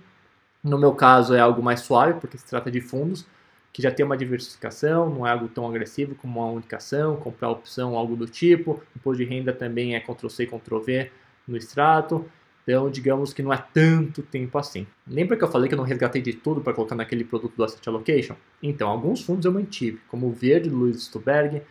No 0.65 0.79
meu 0.79 0.95
caso 0.95 1.35
é 1.35 1.41
algo 1.41 1.63
mais 1.63 1.81
suave, 1.81 2.19
porque 2.19 2.39
se 2.39 2.47
trata 2.47 2.71
de 2.71 2.81
fundos, 2.81 3.27
que 3.73 3.81
já 3.81 3.91
tem 3.91 4.05
uma 4.05 4.17
diversificação, 4.17 5.09
não 5.09 5.27
é 5.27 5.31
algo 5.31 5.49
tão 5.49 5.67
agressivo 5.67 6.15
como 6.15 6.41
uma 6.41 6.51
única 6.51 6.77
ação, 6.77 7.17
comprar 7.17 7.49
opção, 7.49 7.97
algo 7.97 8.15
do 8.15 8.27
tipo. 8.27 8.83
Imposto 8.95 9.25
de 9.25 9.29
renda 9.29 9.53
também 9.53 9.95
é 9.95 10.01
Ctrl-C, 10.01 10.47
Ctrl-V 10.47 11.11
no 11.49 11.57
extrato. 11.57 12.25
Então, 12.63 12.91
digamos 12.91 13.33
que 13.33 13.43
não 13.43 13.53
é 13.53 13.65
tanto 13.73 14.23
tempo 14.23 14.57
assim. 14.57 14.87
Lembra 15.07 15.37
que 15.37 15.43
eu 15.43 15.49
falei 15.49 15.69
que 15.69 15.75
eu 15.75 15.79
não 15.79 15.85
resgatei 15.85 16.23
de 16.23 16.33
tudo 16.33 16.61
para 16.61 16.73
colocar 16.73 16.95
naquele 16.95 17.25
produto 17.25 17.55
do 17.57 17.65
Asset 17.65 17.89
Allocation? 17.89 18.37
Então, 18.63 18.89
alguns 18.89 19.23
fundos 19.23 19.45
eu 19.45 19.53
mantive, 19.53 20.01
como 20.07 20.29
o 20.29 20.33
Verde, 20.33 20.71
do 20.71 20.77
Luiz 20.77 21.03
Stuberg, 21.05 21.63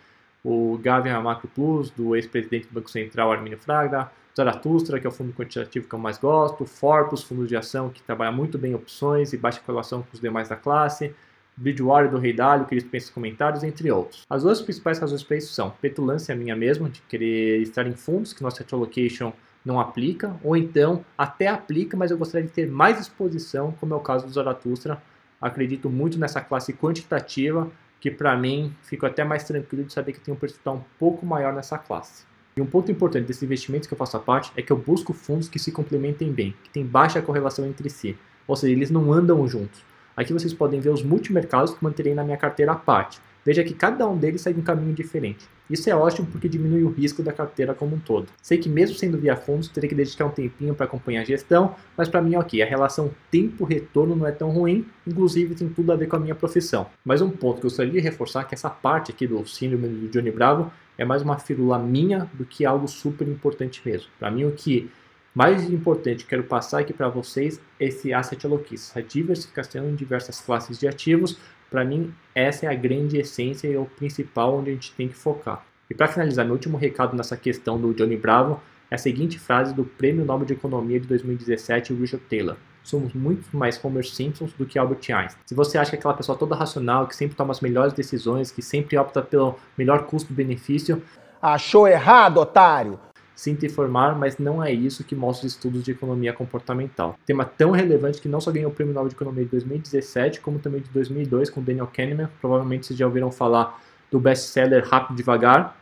o 0.44 0.78
Gavin 0.80 1.12
Macro 1.22 1.48
Plus, 1.48 1.92
do 1.92 2.16
ex-presidente 2.16 2.68
do 2.68 2.74
Banco 2.74 2.90
Central, 2.90 3.32
Arminio 3.32 3.58
Fraga, 3.58 4.12
Zaratustra, 4.36 5.00
que 5.00 5.06
é 5.06 5.10
o 5.10 5.14
fundo 5.14 5.34
quantitativo 5.34 5.88
que 5.88 5.94
eu 5.94 6.00
mais 6.00 6.18
gosto, 6.18 6.66
Forpus, 6.66 7.24
fundos 7.24 7.48
de 7.48 7.56
ação 7.56 7.90
que 7.90 8.02
trabalha 8.02 8.32
muito 8.32 8.58
bem 8.58 8.74
opções 8.74 9.34
e 9.34 9.38
baixa 9.38 9.62
correlação 9.62 10.02
com 10.02 10.10
os 10.14 10.20
demais 10.20 10.50
da 10.50 10.56
classe, 10.56 11.14
Bridgewater 11.58 12.10
do 12.10 12.18
Rei 12.18 12.34
Dalio, 12.34 12.66
que 12.66 12.74
eles 12.74 12.84
pensam 12.84 13.14
comentários, 13.14 13.64
entre 13.64 13.92
outros. 13.92 14.26
As 14.30 14.44
duas 14.44 14.62
principais 14.62 15.00
razões 15.00 15.24
para 15.24 15.38
isso 15.38 15.54
são 15.54 15.70
petulância 15.70 16.36
minha 16.36 16.56
mesmo, 16.56 16.90
de 16.90 17.02
querer 17.02 17.62
estar 17.62 17.86
em 17.86 17.94
fundos 17.94 18.34
que 18.34 18.42
no 18.42 18.48
Asset 18.48 18.74
Allocation 18.74 19.34
não 19.64 19.80
aplica, 19.80 20.36
ou 20.44 20.58
então 20.58 21.06
até 21.18 21.48
aplica, 21.48 21.96
mas 21.96 22.12
eu 22.12 22.18
gostaria 22.18 22.48
de 22.48 22.54
ter 22.54 22.70
mais 22.70 23.00
exposição, 23.00 23.72
como 23.80 23.94
é 23.94 23.98
o 23.98 24.00
caso 24.00 24.26
do 24.26 24.34
Zaratustra. 24.34 25.02
Acredito 25.40 25.90
muito 25.90 26.20
nessa 26.20 26.42
classe 26.42 26.74
quantitativa, 26.74 27.72
que 28.00 28.10
para 28.10 28.36
mim 28.36 28.74
fico 28.82 29.06
até 29.06 29.24
mais 29.24 29.44
tranquilo 29.44 29.84
de 29.84 29.94
saber 29.94 30.14
que 30.14 30.20
tem 30.20 30.34
um 30.34 30.38
percentual 30.38 30.78
um 30.78 30.84
pouco 30.98 31.26
maior 31.26 31.54
nessa 31.54 31.78
classe. 31.78 32.26
E 32.58 32.62
um 32.62 32.66
ponto 32.66 32.92
importante 32.92 33.28
desses 33.28 33.44
investimentos 33.44 33.88
que 33.88 33.94
eu 33.94 33.98
faço 33.98 34.18
a 34.18 34.20
parte 34.20 34.52
é 34.58 34.62
que 34.62 34.72
eu 34.72 34.78
busco 34.78 35.14
fundos 35.14 35.48
que 35.48 35.60
se 35.60 35.72
complementem 35.72 36.32
bem, 36.32 36.54
que 36.64 36.70
têm 36.70 36.86
baixa 36.86 37.22
correlação 37.22 37.66
entre 37.66 37.90
si, 37.90 38.18
ou 38.48 38.56
seja, 38.56 38.74
eles 38.74 38.90
não 38.90 39.14
andam 39.14 39.48
juntos. 39.48 39.84
Aqui 40.16 40.34
vocês 40.34 40.54
podem 40.54 40.80
ver 40.80 40.90
os 40.90 41.04
multimercados 41.04 41.74
que 41.74 41.84
manterei 41.84 42.14
na 42.14 42.24
minha 42.24 42.38
carteira 42.38 42.74
à 42.74 42.76
parte. 42.76 43.20
Veja 43.44 43.64
que 43.64 43.74
cada 43.74 44.08
um 44.08 44.16
deles 44.16 44.42
segue 44.42 44.60
um 44.60 44.64
caminho 44.64 44.94
diferente. 44.94 45.48
Isso 45.68 45.90
é 45.90 45.96
ótimo 45.96 46.28
porque 46.28 46.48
diminui 46.48 46.84
o 46.84 46.90
risco 46.90 47.24
da 47.24 47.32
carteira 47.32 47.74
como 47.74 47.96
um 47.96 48.00
todo. 48.00 48.28
Sei 48.42 48.58
que 48.58 48.70
mesmo 48.70 48.96
sendo 48.96 49.18
via 49.18 49.36
fundos, 49.36 49.68
teria 49.68 49.90
que 49.90 49.96
dedicar 49.96 50.26
um 50.26 50.30
tempinho 50.30 50.76
para 50.76 50.86
acompanhar 50.86 51.22
a 51.22 51.26
gestão, 51.26 51.74
mas 51.98 52.08
para 52.08 52.22
mim, 52.22 52.36
ok, 52.36 52.62
a 52.62 52.66
relação 52.66 53.10
tempo-retorno 53.32 54.16
não 54.16 54.28
é 54.28 54.32
tão 54.32 54.52
ruim, 54.52 54.86
inclusive 55.08 55.56
tem 55.56 55.70
tudo 55.70 55.92
a 55.92 55.96
ver 55.96 56.08
com 56.08 56.18
a 56.18 56.20
minha 56.20 56.36
profissão. 56.36 56.88
Mas 57.04 57.22
um 57.22 57.30
ponto 57.30 57.62
que 57.62 57.66
eu 57.66 57.70
gostaria 57.70 57.92
de 57.92 58.00
reforçar 58.00 58.42
é 58.42 58.44
que 58.44 58.54
essa 58.54 58.70
parte 58.70 59.12
aqui 59.12 59.26
do 59.26 59.44
síndrome 59.48 59.88
do 59.88 60.10
Johnny 60.10 60.30
Bravo 60.30 60.72
é 60.98 61.06
mais 61.06 61.24
uma 61.24 61.40
firula 61.40 61.80
minha 61.80 62.30
do 62.34 62.46
que 62.46 62.64
algo 62.64 62.88
super 62.88 63.28
importante 63.28 63.82
mesmo. 63.84 64.08
Para 64.20 64.30
mim, 64.30 64.44
o 64.44 64.52
que 64.52 64.92
mais 65.34 65.70
importante 65.70 66.26
quero 66.26 66.44
passar 66.44 66.80
aqui 66.80 66.94
para 66.94 67.10
vocês 67.10 67.60
esse 67.80 68.14
asset 68.14 68.46
allocation, 68.46 69.00
a 69.00 69.02
diversificação 69.02 69.90
em 69.90 69.96
diversas 69.96 70.42
classes 70.42 70.78
de 70.78 70.88
ativos 70.88 71.38
para 71.72 71.86
mim, 71.86 72.14
essa 72.36 72.66
é 72.66 72.70
a 72.70 72.76
grande 72.76 73.18
essência 73.18 73.66
e 73.66 73.74
é 73.74 73.80
o 73.80 73.86
principal 73.86 74.58
onde 74.58 74.72
a 74.72 74.74
gente 74.74 74.92
tem 74.92 75.08
que 75.08 75.16
focar. 75.16 75.66
E 75.90 75.96
para 75.96 76.10
finalizar, 76.10 76.44
meu 76.44 76.54
último 76.54 76.78
recado 76.78 77.16
nessa 77.16 77.38
questão 77.38 77.80
do 77.80 77.94
Johnny 77.94 78.18
Bravo 78.18 78.62
é 78.90 78.96
a 78.96 78.98
seguinte 78.98 79.40
frase 79.40 79.74
do 79.74 79.86
Prêmio 79.86 80.26
Nobel 80.26 80.46
de 80.46 80.52
Economia 80.52 81.00
de 81.00 81.08
2017, 81.08 81.94
Richard 81.94 82.26
Taylor. 82.30 82.58
Somos 82.84 83.14
muito 83.14 83.56
mais 83.56 83.80
Homer 83.82 84.06
Simpsons 84.06 84.52
do 84.54 84.66
que 84.66 84.78
Albert 84.78 85.00
Einstein. 85.10 85.42
Se 85.46 85.56
você 85.56 85.78
acha 85.78 85.92
que 85.92 85.98
aquela 85.98 86.14
pessoa 86.14 86.38
toda 86.38 86.56
racional, 86.56 87.08
que 87.08 87.16
sempre 87.16 87.38
toma 87.38 87.52
as 87.52 87.62
melhores 87.62 87.94
decisões, 87.94 88.52
que 88.52 88.62
sempre 88.62 88.98
opta 88.98 89.22
pelo 89.22 89.58
melhor 89.78 90.06
custo-benefício... 90.08 91.02
Achou 91.42 91.88
errado, 91.88 92.38
otário! 92.38 93.00
Sinta 93.42 93.66
informar, 93.66 94.16
mas 94.16 94.38
não 94.38 94.64
é 94.64 94.72
isso 94.72 95.04
que 95.04 95.16
mostra 95.16 95.48
os 95.48 95.54
estudos 95.54 95.82
de 95.82 95.90
economia 95.90 96.32
comportamental. 96.32 97.18
Tema 97.26 97.44
tão 97.44 97.72
relevante 97.72 98.22
que 98.22 98.28
não 98.28 98.40
só 98.40 98.52
ganhou 98.52 98.70
o 98.70 98.74
Prêmio 98.74 98.94
Nobel 98.94 99.10
de 99.10 99.16
Economia 99.16 99.44
de 99.44 99.50
2017, 99.50 100.40
como 100.42 100.60
também 100.60 100.80
de 100.80 100.90
2002 100.92 101.50
com 101.50 101.60
Daniel 101.60 101.88
Kahneman. 101.88 102.30
Provavelmente 102.40 102.86
vocês 102.86 103.00
já 103.00 103.08
ouviram 103.08 103.32
falar 103.32 103.82
do 104.12 104.20
best-seller 104.20 104.88
Rápido 104.88 105.16
e 105.16 105.18
Devagar. 105.18 105.76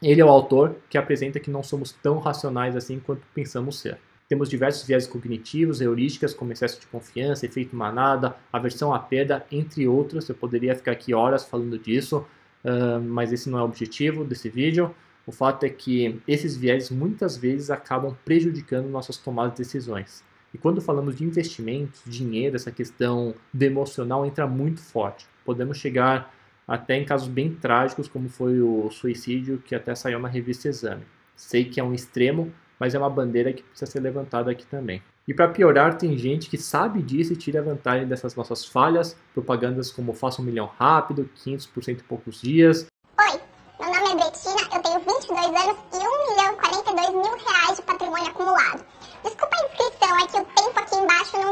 Ele 0.00 0.20
é 0.20 0.24
o 0.24 0.28
autor 0.28 0.76
que 0.88 0.96
apresenta 0.96 1.40
que 1.40 1.50
não 1.50 1.60
somos 1.60 1.90
tão 1.90 2.20
racionais 2.20 2.76
assim 2.76 3.00
quanto 3.00 3.22
pensamos 3.34 3.80
ser. 3.80 3.98
Temos 4.28 4.48
diversos 4.48 4.86
viés 4.86 5.08
cognitivos, 5.08 5.80
heurísticas, 5.80 6.34
como 6.34 6.52
excesso 6.52 6.78
de 6.78 6.86
confiança, 6.86 7.46
efeito 7.46 7.74
manada, 7.74 8.36
aversão 8.52 8.94
à 8.94 9.00
perda, 9.00 9.44
entre 9.50 9.88
outros. 9.88 10.28
Eu 10.28 10.36
poderia 10.36 10.76
ficar 10.76 10.92
aqui 10.92 11.12
horas 11.12 11.44
falando 11.44 11.76
disso, 11.80 12.24
uh, 12.64 13.00
mas 13.02 13.32
esse 13.32 13.50
não 13.50 13.58
é 13.58 13.62
o 13.62 13.64
objetivo 13.64 14.24
desse 14.24 14.48
vídeo. 14.48 14.94
O 15.26 15.32
fato 15.32 15.64
é 15.64 15.68
que 15.68 16.20
esses 16.28 16.56
viés 16.56 16.88
muitas 16.88 17.36
vezes 17.36 17.68
acabam 17.68 18.16
prejudicando 18.24 18.88
nossas 18.88 19.16
tomadas 19.16 19.54
de 19.54 19.58
decisões. 19.58 20.22
E 20.54 20.58
quando 20.58 20.80
falamos 20.80 21.16
de 21.16 21.24
investimentos, 21.24 22.00
dinheiro, 22.06 22.54
essa 22.54 22.70
questão 22.70 23.34
do 23.52 23.62
emocional 23.62 24.24
entra 24.24 24.46
muito 24.46 24.80
forte. 24.80 25.26
Podemos 25.44 25.78
chegar 25.78 26.32
até 26.66 26.96
em 26.96 27.04
casos 27.04 27.26
bem 27.26 27.52
trágicos, 27.52 28.06
como 28.06 28.28
foi 28.28 28.60
o 28.60 28.88
suicídio 28.90 29.58
que 29.58 29.74
até 29.74 29.94
saiu 29.96 30.20
na 30.20 30.28
revista 30.28 30.68
Exame. 30.68 31.02
Sei 31.34 31.64
que 31.64 31.80
é 31.80 31.84
um 31.84 31.92
extremo, 31.92 32.52
mas 32.78 32.94
é 32.94 32.98
uma 32.98 33.10
bandeira 33.10 33.52
que 33.52 33.64
precisa 33.64 33.90
ser 33.90 34.00
levantada 34.00 34.50
aqui 34.50 34.64
também. 34.64 35.02
E 35.26 35.34
para 35.34 35.48
piorar, 35.48 35.98
tem 35.98 36.16
gente 36.16 36.48
que 36.48 36.56
sabe 36.56 37.02
disso 37.02 37.32
e 37.32 37.36
tira 37.36 37.60
vantagem 37.60 38.06
dessas 38.06 38.36
nossas 38.36 38.64
falhas, 38.64 39.16
propagandas 39.34 39.90
como 39.90 40.12
faça 40.12 40.40
um 40.40 40.44
milhão 40.44 40.70
rápido, 40.78 41.28
500% 41.44 42.00
em 42.00 42.04
poucos 42.04 42.40
dias, 42.40 42.86
anos 43.18 43.45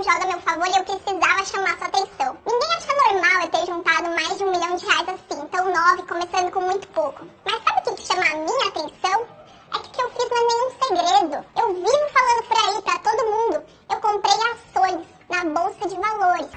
joga 0.04 0.24
a 0.24 0.26
meu 0.26 0.40
favor 0.40 0.66
e 0.66 0.76
eu 0.76 0.84
precisava 0.84 1.44
chamar 1.46 1.78
sua 1.78 1.86
atenção. 1.86 2.36
Ninguém 2.46 2.68
acha 2.76 2.92
normal 2.92 3.42
eu 3.42 3.48
ter 3.48 3.66
juntado 3.66 4.08
mais 4.10 4.36
de 4.36 4.44
um 4.44 4.50
milhão 4.50 4.76
de 4.76 4.84
reais 4.84 5.08
assim, 5.08 5.46
tão 5.46 5.64
nove, 5.64 6.02
começando 6.02 6.50
com 6.52 6.60
muito 6.60 6.86
pouco. 6.88 7.24
Mas 7.46 7.62
sabe 7.64 7.80
o 7.80 7.82
que, 7.82 8.02
que 8.02 8.06
chama 8.06 8.22
a 8.22 8.36
minha 8.36 8.68
atenção? 8.68 9.26
É 9.74 9.78
que 9.78 9.88
o 9.88 9.92
que 9.92 10.02
eu 10.02 10.10
fiz 10.10 10.30
não 10.30 10.36
é 10.36 10.46
nenhum 10.46 10.70
segredo. 10.82 11.46
Eu 11.58 11.74
vivo 11.74 12.06
falando 12.12 12.42
por 12.48 12.58
aí 12.58 12.82
pra 12.82 12.98
todo 12.98 13.30
mundo. 13.30 13.62
Eu 13.90 13.96
comprei 13.96 14.34
ações 14.52 15.06
na 15.30 15.44
Bolsa 15.46 15.88
de 15.88 15.96
Valores. 15.96 16.48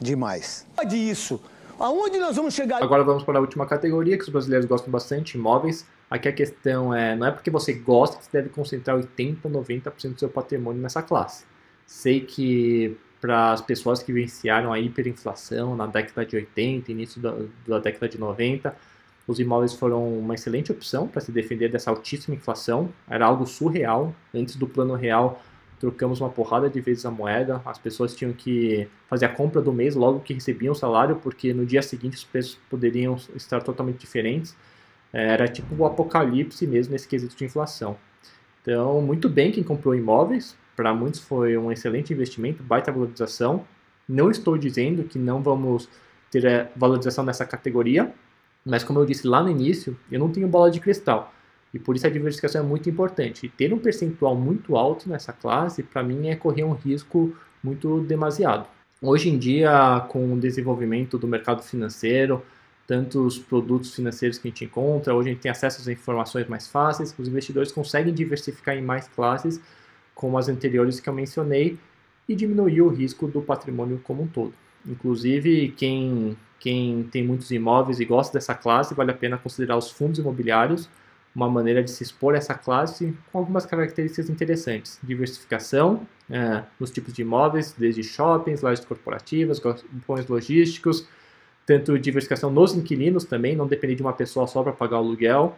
Demais. 0.00 0.64
Pode 0.76 0.96
isso. 0.96 1.40
Aonde 1.78 2.18
nós 2.18 2.36
vamos 2.36 2.54
chegar? 2.54 2.80
Agora 2.80 3.02
vamos 3.02 3.24
para 3.24 3.38
a 3.38 3.40
última 3.40 3.66
categoria 3.66 4.16
que 4.16 4.22
os 4.22 4.28
brasileiros 4.28 4.68
gostam 4.68 4.92
bastante, 4.92 5.36
imóveis. 5.36 5.84
Aqui 6.12 6.28
a 6.28 6.32
questão 6.32 6.92
é, 6.92 7.16
não 7.16 7.26
é 7.26 7.30
porque 7.30 7.50
você 7.50 7.72
gosta 7.72 8.18
que 8.18 8.24
você 8.24 8.30
deve 8.32 8.50
concentrar 8.50 8.94
80, 8.98 9.48
90% 9.48 10.12
do 10.12 10.20
seu 10.20 10.28
patrimônio 10.28 10.82
nessa 10.82 11.02
classe. 11.02 11.46
Sei 11.86 12.20
que 12.20 12.98
para 13.18 13.52
as 13.52 13.62
pessoas 13.62 14.02
que 14.02 14.12
vivenciaram 14.12 14.74
a 14.74 14.78
hiperinflação 14.78 15.74
na 15.74 15.86
década 15.86 16.26
de 16.26 16.36
80, 16.36 16.92
início 16.92 17.18
da, 17.18 17.34
da 17.66 17.78
década 17.78 18.10
de 18.10 18.18
90, 18.18 18.76
os 19.26 19.40
imóveis 19.40 19.72
foram 19.72 20.18
uma 20.18 20.34
excelente 20.34 20.70
opção 20.70 21.08
para 21.08 21.22
se 21.22 21.32
defender 21.32 21.70
dessa 21.70 21.88
altíssima 21.88 22.36
inflação. 22.36 22.90
Era 23.08 23.24
algo 23.24 23.46
surreal. 23.46 24.14
Antes 24.34 24.56
do 24.56 24.66
plano 24.66 24.92
real, 24.94 25.42
trocamos 25.80 26.20
uma 26.20 26.28
porrada 26.28 26.68
de 26.68 26.78
vezes 26.82 27.06
a 27.06 27.10
moeda, 27.10 27.62
as 27.64 27.78
pessoas 27.78 28.14
tinham 28.14 28.34
que 28.34 28.86
fazer 29.08 29.24
a 29.24 29.30
compra 29.30 29.62
do 29.62 29.72
mês 29.72 29.94
logo 29.94 30.20
que 30.20 30.34
recebiam 30.34 30.72
o 30.72 30.76
salário, 30.76 31.16
porque 31.16 31.54
no 31.54 31.64
dia 31.64 31.80
seguinte 31.80 32.18
os 32.18 32.24
preços 32.24 32.58
poderiam 32.68 33.16
estar 33.34 33.62
totalmente 33.62 33.96
diferentes. 33.96 34.54
Era 35.12 35.46
tipo 35.46 35.74
o 35.74 35.84
apocalipse 35.84 36.66
mesmo 36.66 36.92
nesse 36.92 37.06
quesito 37.06 37.36
de 37.36 37.44
inflação. 37.44 37.96
Então, 38.62 39.02
muito 39.02 39.28
bem 39.28 39.50
quem 39.52 39.62
comprou 39.62 39.94
imóveis, 39.94 40.56
para 40.76 40.94
muitos 40.94 41.20
foi 41.20 41.56
um 41.58 41.70
excelente 41.70 42.12
investimento, 42.12 42.62
baita 42.62 42.90
valorização. 42.90 43.64
Não 44.08 44.30
estou 44.30 44.56
dizendo 44.56 45.04
que 45.04 45.18
não 45.18 45.42
vamos 45.42 45.88
ter 46.30 46.44
é, 46.44 46.70
valorização 46.74 47.24
nessa 47.24 47.44
categoria, 47.44 48.12
mas 48.64 48.82
como 48.82 48.98
eu 49.00 49.04
disse 49.04 49.26
lá 49.26 49.42
no 49.42 49.50
início, 49.50 49.96
eu 50.10 50.18
não 50.18 50.30
tenho 50.30 50.48
bola 50.48 50.70
de 50.70 50.80
cristal. 50.80 51.32
E 51.74 51.78
por 51.78 51.96
isso 51.96 52.06
a 52.06 52.10
diversificação 52.10 52.62
é 52.62 52.64
muito 52.64 52.88
importante. 52.88 53.46
E 53.46 53.48
ter 53.48 53.72
um 53.72 53.78
percentual 53.78 54.34
muito 54.36 54.76
alto 54.76 55.08
nessa 55.08 55.32
classe, 55.32 55.82
para 55.82 56.02
mim, 56.02 56.28
é 56.28 56.36
correr 56.36 56.64
um 56.64 56.72
risco 56.72 57.34
muito 57.62 58.00
demasiado. 58.00 58.66
Hoje 59.00 59.28
em 59.28 59.38
dia, 59.38 60.04
com 60.08 60.32
o 60.32 60.38
desenvolvimento 60.38 61.18
do 61.18 61.26
mercado 61.26 61.62
financeiro, 61.62 62.42
tantos 62.86 63.38
produtos 63.38 63.94
financeiros 63.94 64.38
que 64.38 64.48
a 64.48 64.50
gente 64.50 64.64
encontra, 64.64 65.14
hoje 65.14 65.30
a 65.30 65.32
gente 65.32 65.42
tem 65.42 65.50
acesso 65.50 65.80
às 65.80 65.88
informações 65.88 66.46
mais 66.48 66.68
fáceis, 66.68 67.14
os 67.18 67.28
investidores 67.28 67.72
conseguem 67.72 68.12
diversificar 68.12 68.76
em 68.76 68.82
mais 68.82 69.08
classes, 69.08 69.60
como 70.14 70.36
as 70.36 70.48
anteriores 70.48 71.00
que 71.00 71.08
eu 71.08 71.14
mencionei, 71.14 71.78
e 72.28 72.34
diminuir 72.34 72.82
o 72.82 72.88
risco 72.88 73.26
do 73.26 73.40
patrimônio 73.40 74.00
como 74.04 74.22
um 74.22 74.26
todo. 74.26 74.52
Inclusive, 74.86 75.72
quem, 75.76 76.36
quem 76.58 77.04
tem 77.04 77.24
muitos 77.24 77.50
imóveis 77.50 78.00
e 78.00 78.04
gosta 78.04 78.32
dessa 78.32 78.54
classe, 78.54 78.94
vale 78.94 79.10
a 79.10 79.14
pena 79.14 79.38
considerar 79.38 79.76
os 79.76 79.90
fundos 79.90 80.18
imobiliários, 80.18 80.88
uma 81.34 81.48
maneira 81.48 81.82
de 81.82 81.90
se 81.90 82.02
expor 82.02 82.34
a 82.34 82.38
essa 82.38 82.54
classe 82.54 83.16
com 83.30 83.38
algumas 83.38 83.64
características 83.64 84.28
interessantes. 84.28 84.98
Diversificação 85.02 86.06
é, 86.30 86.62
nos 86.78 86.90
tipos 86.90 87.12
de 87.14 87.22
imóveis, 87.22 87.74
desde 87.76 88.02
shoppings, 88.02 88.60
lojas 88.60 88.84
corporativas, 88.84 89.58
galpões 89.58 90.26
logísticos, 90.26 91.08
tanto 91.66 91.98
diversificação 91.98 92.50
nos 92.50 92.74
inquilinos 92.74 93.24
também, 93.24 93.56
não 93.56 93.66
depender 93.66 93.94
de 93.94 94.02
uma 94.02 94.12
pessoa 94.12 94.46
só 94.46 94.62
para 94.62 94.72
pagar 94.72 94.96
o 94.96 95.04
aluguel, 95.04 95.56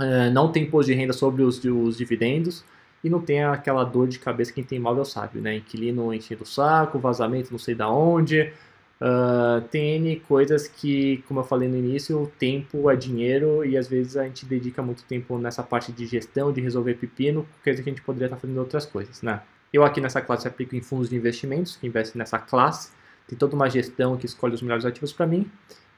é, 0.00 0.30
não 0.30 0.50
tem 0.50 0.64
imposto 0.64 0.90
de 0.90 0.96
renda 0.96 1.12
sobre 1.12 1.42
os, 1.42 1.62
os 1.64 1.96
dividendos, 1.96 2.64
e 3.02 3.08
não 3.08 3.20
tem 3.20 3.44
aquela 3.44 3.84
dor 3.84 4.08
de 4.08 4.18
cabeça 4.18 4.50
que 4.50 4.56
quem 4.56 4.64
tem 4.64 4.78
imóvel 4.78 5.04
sabe, 5.04 5.40
né? 5.40 5.56
Inquilino 5.56 6.12
enchendo 6.12 6.42
o 6.42 6.46
saco, 6.46 6.98
vazamento 6.98 7.50
não 7.50 7.58
sei 7.58 7.74
da 7.74 7.88
onde, 7.88 8.52
uh, 9.00 9.60
tem 9.70 9.96
N 9.96 10.20
coisas 10.20 10.68
que, 10.68 11.24
como 11.26 11.40
eu 11.40 11.44
falei 11.44 11.68
no 11.68 11.76
início, 11.76 12.22
o 12.22 12.26
tempo 12.26 12.90
é 12.90 12.96
dinheiro 12.96 13.64
e 13.64 13.76
às 13.76 13.88
vezes 13.88 14.16
a 14.16 14.24
gente 14.24 14.44
dedica 14.44 14.82
muito 14.82 15.02
tempo 15.04 15.38
nessa 15.38 15.62
parte 15.62 15.92
de 15.92 16.06
gestão, 16.06 16.52
de 16.52 16.60
resolver 16.60 16.94
pepino, 16.94 17.46
coisa 17.64 17.82
que 17.82 17.88
a 17.88 17.92
gente 17.92 18.02
poderia 18.02 18.26
estar 18.26 18.36
fazendo 18.36 18.58
outras 18.58 18.84
coisas, 18.84 19.22
né? 19.22 19.40
Eu 19.72 19.84
aqui 19.84 20.00
nessa 20.00 20.20
classe 20.20 20.46
aplico 20.48 20.74
em 20.74 20.82
fundos 20.82 21.08
de 21.08 21.16
investimentos, 21.16 21.76
que 21.76 21.86
investem 21.86 22.18
nessa 22.18 22.38
classe, 22.38 22.90
tem 23.30 23.38
toda 23.38 23.54
uma 23.54 23.68
gestão 23.68 24.16
que 24.16 24.26
escolhe 24.26 24.54
os 24.54 24.62
melhores 24.62 24.84
ativos 24.84 25.12
para 25.12 25.26
mim, 25.26 25.50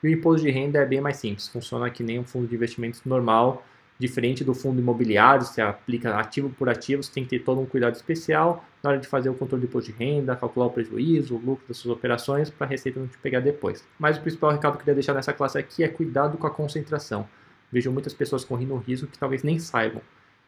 e 0.02 0.08
o 0.08 0.10
imposto 0.10 0.46
de 0.46 0.50
renda 0.50 0.78
é 0.78 0.86
bem 0.86 1.00
mais 1.00 1.16
simples, 1.16 1.48
funciona 1.48 1.90
que 1.90 2.02
nem 2.02 2.18
um 2.18 2.24
fundo 2.24 2.46
de 2.46 2.54
investimentos 2.54 3.02
normal, 3.04 3.64
Diferente 4.02 4.42
do 4.42 4.52
fundo 4.52 4.80
imobiliário, 4.80 5.46
você 5.46 5.62
aplica 5.62 6.16
ativo 6.16 6.50
por 6.50 6.68
ativo, 6.68 7.04
você 7.04 7.12
tem 7.12 7.22
que 7.22 7.30
ter 7.30 7.38
todo 7.38 7.60
um 7.60 7.66
cuidado 7.66 7.94
especial 7.94 8.64
na 8.82 8.90
hora 8.90 8.98
de 8.98 9.06
fazer 9.06 9.28
o 9.28 9.34
controle 9.34 9.60
de 9.60 9.68
imposto 9.68 9.92
de 9.92 9.96
renda, 9.96 10.34
calcular 10.34 10.66
o 10.66 10.70
prejuízo, 10.70 11.36
o 11.36 11.38
lucro 11.38 11.64
das 11.68 11.76
suas 11.76 11.96
operações, 11.96 12.50
para 12.50 12.66
a 12.66 12.70
receita 12.70 12.98
não 12.98 13.06
te 13.06 13.16
pegar 13.18 13.38
depois. 13.38 13.86
Mas 14.00 14.18
o 14.18 14.20
principal 14.20 14.50
recado 14.50 14.72
que 14.72 14.78
eu 14.78 14.80
queria 14.80 14.94
deixar 14.94 15.14
nessa 15.14 15.32
classe 15.32 15.56
aqui 15.56 15.84
é 15.84 15.88
cuidado 15.88 16.36
com 16.36 16.48
a 16.48 16.50
concentração. 16.50 17.28
Vejo 17.70 17.92
muitas 17.92 18.12
pessoas 18.12 18.44
correndo 18.44 18.74
um 18.74 18.78
risco 18.78 19.06
que 19.06 19.16
talvez 19.16 19.44
nem 19.44 19.60
saibam. 19.60 20.02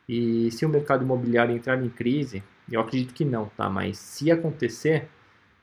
E 0.08 0.50
se 0.50 0.66
o 0.66 0.68
mercado 0.68 1.04
imobiliário 1.04 1.54
entrar 1.54 1.80
em 1.80 1.88
crise, 1.88 2.42
eu 2.68 2.80
acredito 2.80 3.14
que 3.14 3.24
não, 3.24 3.46
tá? 3.56 3.70
Mas 3.70 3.98
se 3.98 4.32
acontecer, 4.32 5.08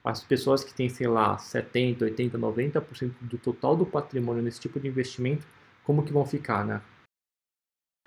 as 0.04 0.24
pessoas 0.24 0.64
que 0.64 0.74
têm, 0.74 0.90
sei 0.90 1.08
lá, 1.08 1.38
70, 1.38 2.06
80, 2.06 2.38
90% 2.38 3.12
do 3.22 3.38
total 3.38 3.76
do 3.76 3.86
patrimônio 3.86 4.42
nesse 4.42 4.60
tipo 4.60 4.80
de 4.80 4.88
investimento, 4.88 5.46
como 5.84 6.04
que 6.04 6.12
vão 6.12 6.26
ficar, 6.26 6.66
né? 6.66 6.82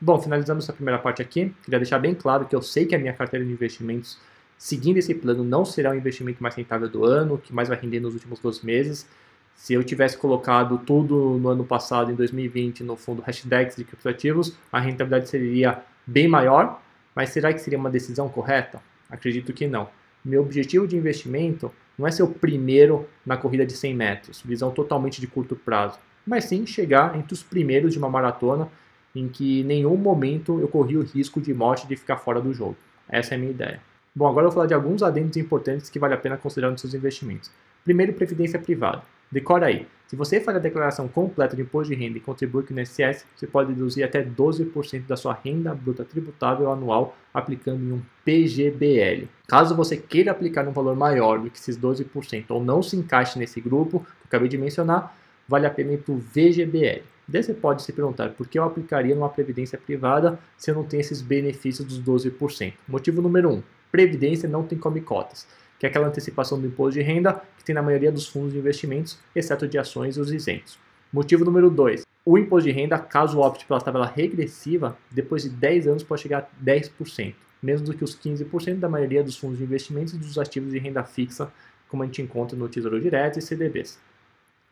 Bom, 0.03 0.21
finalizamos 0.21 0.65
essa 0.65 0.73
primeira 0.73 0.99
parte 0.99 1.23
aqui. 1.23 1.55
Queria 1.63 1.79
deixar 1.79 2.01
bem 2.01 2.15
claro 2.15 2.47
que 2.47 2.55
eu 2.55 2.61
sei 2.61 2.85
que 2.85 2.97
a 2.97 2.99
minha 2.99 3.13
carteira 3.13 3.45
de 3.45 3.53
investimentos, 3.53 4.19
seguindo 4.59 4.97
esse 4.97 5.15
plano, 5.15 5.45
não 5.45 5.65
será 5.65 5.93
o 5.93 5.95
investimento 5.95 6.43
mais 6.43 6.55
rentável 6.57 6.89
do 6.89 7.05
ano, 7.05 7.39
que 7.39 7.55
mais 7.55 7.69
vai 7.69 7.79
render 7.79 8.01
nos 8.01 8.15
últimos 8.15 8.41
12 8.41 8.67
meses. 8.67 9.09
Se 9.55 9.73
eu 9.73 9.85
tivesse 9.85 10.19
colocado 10.19 10.79
tudo 10.79 11.39
no 11.39 11.49
ano 11.49 11.65
passado, 11.65 12.11
em 12.11 12.15
2020, 12.17 12.83
no 12.83 12.97
fundo 12.97 13.23
hashtags 13.23 13.77
de 13.77 13.85
criptoativos, 13.85 14.57
a 14.73 14.81
rentabilidade 14.81 15.29
seria 15.29 15.85
bem 16.05 16.27
maior, 16.27 16.83
mas 17.15 17.31
será 17.31 17.53
que 17.53 17.61
seria 17.61 17.79
uma 17.79 17.91
decisão 17.91 18.29
correta? 18.29 18.83
Acredito 19.09 19.53
que 19.53 19.69
não. 19.69 19.89
Meu 20.25 20.43
objetivo 20.43 20.89
de 20.89 20.97
investimento 20.97 21.71
não 21.99 22.07
é 22.07 22.11
ser 22.11 22.23
o 22.23 22.29
primeiro 22.29 23.09
na 23.25 23.37
corrida 23.37 23.65
de 23.65 23.73
100 23.73 23.95
metros, 23.95 24.43
visão 24.45 24.71
totalmente 24.71 25.21
de 25.21 25.27
curto 25.27 25.55
prazo, 25.55 25.99
mas 26.27 26.45
sim 26.45 26.67
chegar 26.67 27.17
entre 27.17 27.33
os 27.33 27.43
primeiros 27.43 27.93
de 27.93 27.99
uma 27.99 28.09
maratona 28.09 28.69
em 29.15 29.29
que 29.29 29.61
em 29.61 29.65
nenhum 29.65 29.97
momento 29.97 30.59
eu 30.61 30.69
corri 30.69 30.97
o 30.97 31.03
risco 31.03 31.41
de 31.41 31.55
morte 31.55 31.87
de 31.87 31.97
ficar 31.97 32.17
fora 32.17 32.41
do 32.41 32.53
jogo. 32.53 32.77
Essa 33.09 33.35
é 33.35 33.37
a 33.37 33.39
minha 33.39 33.51
ideia. 33.51 33.81
Bom, 34.15 34.27
agora 34.27 34.47
eu 34.47 34.51
vou 34.51 34.55
falar 34.55 34.67
de 34.67 34.75
alguns 34.75 35.03
adendos 35.03 35.37
importantes 35.37 35.91
que 35.91 35.99
vale 35.99 36.15
a 36.15 36.19
pena 36.19 36.37
considerar 36.37 36.71
nos 36.71 36.81
seus 36.81 36.95
investimentos. 36.95 37.51
Primeiro, 37.85 38.13
previdência 38.13 38.59
privada. 38.59 39.03
Decora 39.35 39.67
aí. 39.67 39.85
Se 40.07 40.15
você 40.15 40.41
faz 40.41 40.57
a 40.57 40.61
declaração 40.61 41.09
completa 41.09 41.57
de 41.57 41.63
imposto 41.63 41.93
de 41.93 42.01
renda 42.01 42.19
e 42.19 42.21
contribui 42.21 42.63
com 42.63 42.73
o 42.73 42.79
INSS, 42.79 43.27
você 43.35 43.49
pode 43.49 43.75
deduzir 43.75 44.05
até 44.05 44.23
12% 44.25 45.09
da 45.09 45.17
sua 45.17 45.37
renda 45.45 45.75
bruta 45.75 46.05
tributável 46.05 46.71
anual 46.71 47.17
aplicando 47.33 47.83
em 47.83 47.93
um 47.95 48.03
PGBL. 48.25 49.27
Caso 49.49 49.75
você 49.75 49.97
queira 49.97 50.31
aplicar 50.31 50.69
um 50.69 50.73
valor 50.73 50.95
maior 50.95 51.41
do 51.41 51.51
que 51.51 51.59
esses 51.59 51.77
12% 51.77 52.45
ou 52.51 52.63
não 52.63 52.81
se 52.81 52.97
encaixe 52.97 53.37
nesse 53.37 53.61
grupo 53.61 53.99
que 53.99 54.05
eu 54.05 54.27
acabei 54.27 54.49
de 54.49 54.57
mencionar, 54.57 55.17
vale 55.49 55.67
a 55.67 55.71
pena 55.71 55.95
ir 55.95 55.99
para 55.99 56.15
o 56.15 56.19
VGBL. 56.19 57.03
Daí 57.27 57.43
você 57.43 57.55
pode 57.55 57.83
se 57.83 57.93
perguntar 57.93 58.29
por 58.35 58.47
que 58.47 58.57
eu 58.57 58.63
aplicaria 58.63 59.17
numa 59.17 59.29
previdência 59.29 59.77
privada 59.77 60.39
se 60.57 60.71
eu 60.71 60.77
não 60.77 60.85
tenho 60.85 61.01
esses 61.01 61.21
benefícios 61.21 61.85
dos 61.85 62.01
12%. 62.01 62.73
Motivo 62.87 63.21
número 63.21 63.49
1: 63.49 63.53
um, 63.53 63.63
previdência 63.91 64.49
não 64.49 64.63
tem 64.63 64.79
come 64.79 65.01
cotas, 65.01 65.45
que 65.85 65.87
é 65.87 65.91
aquela 65.91 66.09
antecipação 66.09 66.59
do 66.59 66.67
imposto 66.67 66.99
de 66.99 67.03
renda 67.03 67.43
que 67.59 67.63
tem 67.63 67.75
na 67.75 67.83
maioria 67.83 68.11
dos 68.11 68.27
fundos 68.27 68.55
de 68.55 68.59
investimentos, 68.59 69.19
exceto 69.37 69.69
de 69.69 69.77
ações 69.77 70.17
e 70.17 70.21
os 70.21 70.33
isentos. 70.33 70.79
Motivo 71.13 71.45
número 71.45 71.69
2: 71.69 72.07
o 72.25 72.39
imposto 72.39 72.71
de 72.71 72.75
renda, 72.75 72.99
caso 72.99 73.39
opte 73.39 73.67
pela 73.67 73.83
tabela 73.83 74.07
regressiva, 74.07 74.97
depois 75.11 75.43
de 75.43 75.51
10 75.51 75.89
anos 75.89 76.03
pode 76.03 76.23
chegar 76.23 76.39
a 76.39 76.65
10%, 76.65 77.35
menos 77.63 77.83
do 77.83 77.93
que 77.93 78.03
os 78.03 78.19
15% 78.19 78.79
da 78.79 78.89
maioria 78.89 79.23
dos 79.23 79.37
fundos 79.37 79.59
de 79.59 79.65
investimentos 79.65 80.15
e 80.15 80.17
dos 80.17 80.39
ativos 80.39 80.73
de 80.73 80.79
renda 80.79 81.05
fixa, 81.05 81.53
como 81.87 82.03
a 82.03 82.07
gente 82.07 82.23
encontra 82.23 82.57
no 82.57 82.67
Tesouro 82.67 82.99
Direto 82.99 83.39
e 83.39 83.43
CDBs. 83.43 84.01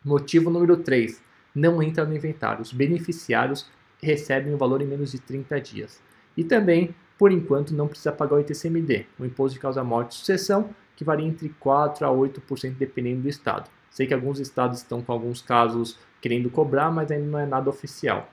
Motivo 0.02 0.48
número 0.48 0.78
3: 0.78 1.22
não 1.54 1.82
entra 1.82 2.06
no 2.06 2.16
inventário. 2.16 2.62
Os 2.62 2.72
beneficiários 2.72 3.70
recebem 4.02 4.54
o 4.54 4.56
valor 4.56 4.80
em 4.80 4.86
menos 4.86 5.12
de 5.12 5.20
30 5.20 5.60
dias. 5.60 6.00
E 6.38 6.42
também, 6.42 6.94
por 7.18 7.30
enquanto, 7.30 7.74
não 7.74 7.86
precisa 7.86 8.12
pagar 8.12 8.36
o 8.36 8.40
ITCMD, 8.40 9.04
o 9.18 9.26
Imposto 9.26 9.56
de 9.56 9.60
Causa-Morte 9.60 10.12
e 10.12 10.14
Sucessão, 10.14 10.74
que 11.02 11.06
varia 11.06 11.26
entre 11.26 11.52
4% 11.62 12.02
a 12.02 12.08
8% 12.08 12.74
dependendo 12.76 13.22
do 13.22 13.28
estado. 13.28 13.68
Sei 13.90 14.06
que 14.06 14.14
alguns 14.14 14.38
estados 14.40 14.78
estão 14.78 15.02
com 15.02 15.12
alguns 15.12 15.42
casos 15.42 15.98
querendo 16.20 16.48
cobrar, 16.48 16.90
mas 16.90 17.10
ainda 17.10 17.26
não 17.26 17.38
é 17.38 17.46
nada 17.46 17.68
oficial. 17.68 18.30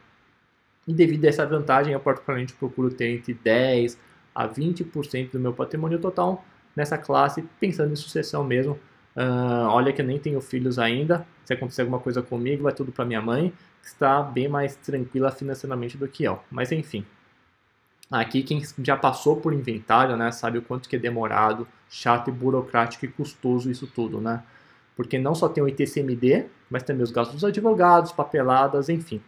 E 0.88 0.94
devido 0.94 1.26
a 1.26 1.30
essa 1.30 1.46
vantagem, 1.46 1.94
eu 1.94 2.00
particularmente 2.00 2.54
procuro 2.54 2.90
ter 2.90 3.10
entre 3.10 3.34
10% 3.34 3.98
a 4.34 4.48
20% 4.48 5.32
do 5.32 5.40
meu 5.40 5.54
patrimônio 5.54 6.00
total 6.00 6.46
nessa 6.76 6.98
classe, 6.98 7.44
pensando 7.60 7.92
em 7.92 7.96
sucessão 7.96 8.44
mesmo, 8.44 8.80
Uh, 9.16 9.68
olha 9.68 9.92
que 9.92 10.02
eu 10.02 10.06
nem 10.06 10.18
tenho 10.18 10.40
filhos 10.40 10.80
ainda. 10.80 11.26
Se 11.44 11.54
acontecer 11.54 11.82
alguma 11.82 12.00
coisa 12.00 12.22
comigo, 12.22 12.64
vai 12.64 12.74
tudo 12.74 12.92
para 12.92 13.04
minha 13.04 13.22
mãe, 13.22 13.52
que 13.82 13.88
está 13.88 14.22
bem 14.22 14.48
mais 14.48 14.76
tranquila 14.78 15.32
financeiramente 15.32 15.98
do 15.98 16.08
que 16.08 16.24
eu. 16.24 16.40
Mas 16.50 16.72
enfim. 16.72 17.06
Aqui 18.12 18.42
quem 18.42 18.62
já 18.80 18.98
passou 18.98 19.36
por 19.38 19.54
inventário, 19.54 20.18
né, 20.18 20.32
sabe 20.32 20.58
o 20.58 20.62
quanto 20.64 20.90
que 20.90 20.96
é 20.96 21.00
demorado, 21.00 21.68
chato 21.90 22.30
e 22.30 22.32
burocrático 22.32 23.06
e 23.06 23.08
custoso 23.08 23.70
isso 23.70 23.86
tudo, 23.86 24.20
né? 24.20 24.44
Porque 24.96 25.20
não 25.20 25.36
só 25.36 25.48
tem 25.48 25.64
o 25.64 25.68
ITCMD, 25.68 26.48
mas 26.70 26.84
também 26.84 27.04
os 27.04 27.12
gastos 27.12 27.36
dos 27.36 27.46
advogados, 27.46 28.12
papeladas, 28.12 28.90
enfim. 28.90 29.22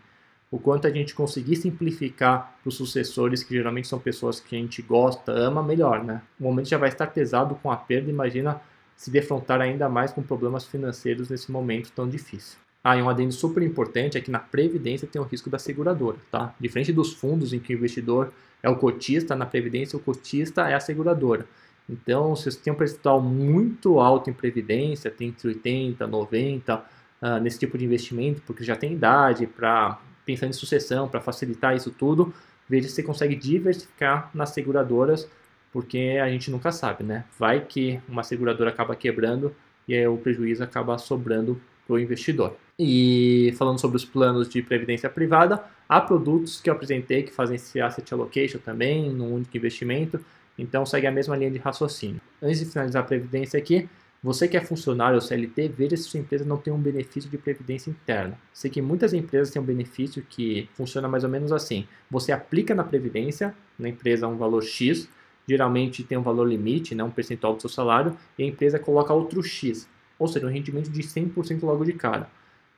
O 0.50 0.60
quanto 0.60 0.86
a 0.86 0.90
gente 0.90 1.16
conseguir 1.16 1.56
simplificar 1.56 2.58
para 2.62 2.70
os 2.70 2.76
sucessores, 2.76 3.44
que 3.44 3.56
geralmente 3.56 3.88
são 3.88 4.00
pessoas 4.00 4.40
que 4.40 4.56
a 4.56 4.60
gente 4.60 4.82
gosta, 4.82 5.32
ama, 5.32 5.64
melhor, 5.64 6.04
né? 6.04 6.22
O 6.40 6.44
momento 6.44 6.68
já 6.68 6.78
vai 6.78 6.90
estar 6.90 7.08
pesado 7.08 7.56
com 7.56 7.72
a 7.72 7.78
perda, 7.78 8.10
imagina 8.10 8.60
se 8.96 9.10
defrontar 9.10 9.62
ainda 9.62 9.88
mais 9.88 10.12
com 10.12 10.22
problemas 10.22 10.66
financeiros 10.66 11.30
nesse 11.30 11.52
momento 11.52 11.92
tão 11.92 12.10
difícil. 12.10 12.60
Ah, 12.84 12.98
e 12.98 13.02
um 13.02 13.10
adendo 13.10 13.32
super 13.32 13.62
importante 13.62 14.18
é 14.18 14.22
que 14.22 14.32
na 14.32 14.40
previdência 14.40 15.08
tem 15.08 15.22
o 15.22 15.26
risco 15.26 15.50
da 15.50 15.60
seguradora, 15.60 16.18
tá? 16.32 16.56
Diferente 16.60 16.92
dos 16.92 17.14
fundos 17.14 17.54
em 17.54 17.60
que 17.60 17.74
o 17.74 17.78
investidor 17.78 18.34
é 18.64 18.70
o 18.70 18.76
cotista, 18.76 19.36
na 19.36 19.46
previdência 19.46 19.98
o 19.98 20.00
cotista 20.00 20.68
é 20.68 20.74
a 20.74 20.80
seguradora. 20.80 21.46
Então, 21.88 22.36
se 22.36 22.52
você 22.52 22.60
tem 22.60 22.74
um 22.74 22.76
percentual 22.76 23.22
muito 23.22 24.00
alto 24.00 24.30
em 24.30 24.34
previdência, 24.34 25.12
tem 25.12 25.30
entre 25.30 25.48
80, 25.50 26.08
90 26.08 26.76
uh, 26.76 27.40
nesse 27.42 27.60
tipo 27.60 27.78
de 27.78 27.86
investimento, 27.86 28.42
porque 28.48 28.64
já 28.64 28.76
tem 28.76 28.94
idade 28.94 29.46
para 29.46 30.00
pensar 30.26 30.48
em 30.48 30.54
sucessão, 30.54 31.08
para 31.08 31.22
facilitar 31.22 31.76
isso 31.76 31.92
tudo, 31.92 32.34
veja 32.68 32.88
se 32.88 32.96
você 32.96 33.04
consegue 33.04 33.36
diversificar 33.36 34.32
nas 34.34 34.52
seguradoras 34.52 35.28
porque 35.72 36.20
a 36.22 36.30
gente 36.30 36.52
nunca 36.52 36.72
sabe, 36.72 37.04
né? 37.04 37.24
Vai 37.40 37.62
que 37.62 38.00
uma 38.08 38.24
seguradora 38.24 38.70
acaba 38.70 38.96
quebrando 38.96 39.56
e 39.88 39.96
aí 39.96 40.06
o 40.06 40.18
prejuízo 40.18 40.64
acaba 40.64 40.98
sobrando 40.98 41.60
para 41.86 41.96
o 41.96 42.00
investidor. 42.00 42.56
E 42.78 43.54
falando 43.58 43.80
sobre 43.80 43.98
os 43.98 44.06
planos 44.06 44.50
de 44.50 44.62
previdência 44.62 45.10
privada, 45.10 45.64
há 45.88 46.02
produtos 46.02 46.60
que 46.60 46.70
eu 46.70 46.74
apresentei 46.74 47.24
que 47.24 47.32
fazem 47.32 47.56
esse 47.56 47.80
asset 47.80 48.14
allocation 48.14 48.60
também, 48.60 49.10
num 49.10 49.34
único 49.34 49.56
investimento, 49.56 50.20
então 50.58 50.86
segue 50.86 51.08
a 51.08 51.12
mesma 51.12 51.36
linha 51.36 51.52
de 51.52 51.58
raciocínio. 51.58 52.22
Antes 52.42 52.60
de 52.60 52.66
finalizar 52.66 53.04
a 53.04 53.06
previdência 53.06 53.58
aqui, 53.58 53.88
você 54.24 54.48
que 54.48 54.56
é 54.56 54.62
funcionário 54.62 55.16
ou 55.16 55.22
CLT, 55.22 55.70
veja 55.70 55.98
se 55.98 56.04
sua 56.04 56.20
empresa 56.20 56.46
não 56.46 56.58
tem 56.58 56.72
um 56.72 56.78
benefício 56.78 57.28
de 57.28 57.40
previdência 57.40 57.90
interna. 57.90 58.38
Sei 58.54 58.70
que 58.70 58.80
muitas 58.80 59.14
empresas 59.14 59.52
têm 59.52 59.60
um 59.60 59.66
benefício 59.66 60.24
que 60.30 60.70
funciona 60.76 61.08
mais 61.08 61.24
ou 61.24 61.30
menos 61.30 61.52
assim. 61.52 61.88
Você 62.10 62.32
aplica 62.32 62.76
na 62.76 62.84
previdência, 62.84 63.56
na 63.80 63.90
empresa 63.90 64.28
um 64.28 64.38
valor 64.38 64.62
X, 64.62 65.10
geralmente 65.48 66.04
tem 66.04 66.20
um 66.20 66.22
valor 66.22 66.48
limite, 66.48 66.94
né, 66.94 67.04
um 67.04 67.10
percentual 67.10 67.56
do 67.56 67.62
seu 67.62 67.70
salário, 67.70 68.16
e 68.38 68.44
a 68.44 68.46
empresa 68.46 68.78
coloca 68.78 69.12
outro 69.12 69.42
X. 69.42 69.90
ou 70.22 70.28
seja, 70.28 70.46
um 70.46 70.50
rendimento 70.50 70.90
de 70.90 71.02
100% 71.02 71.64
logo 71.64 71.84
de 71.84 71.94
cara. 71.94 72.30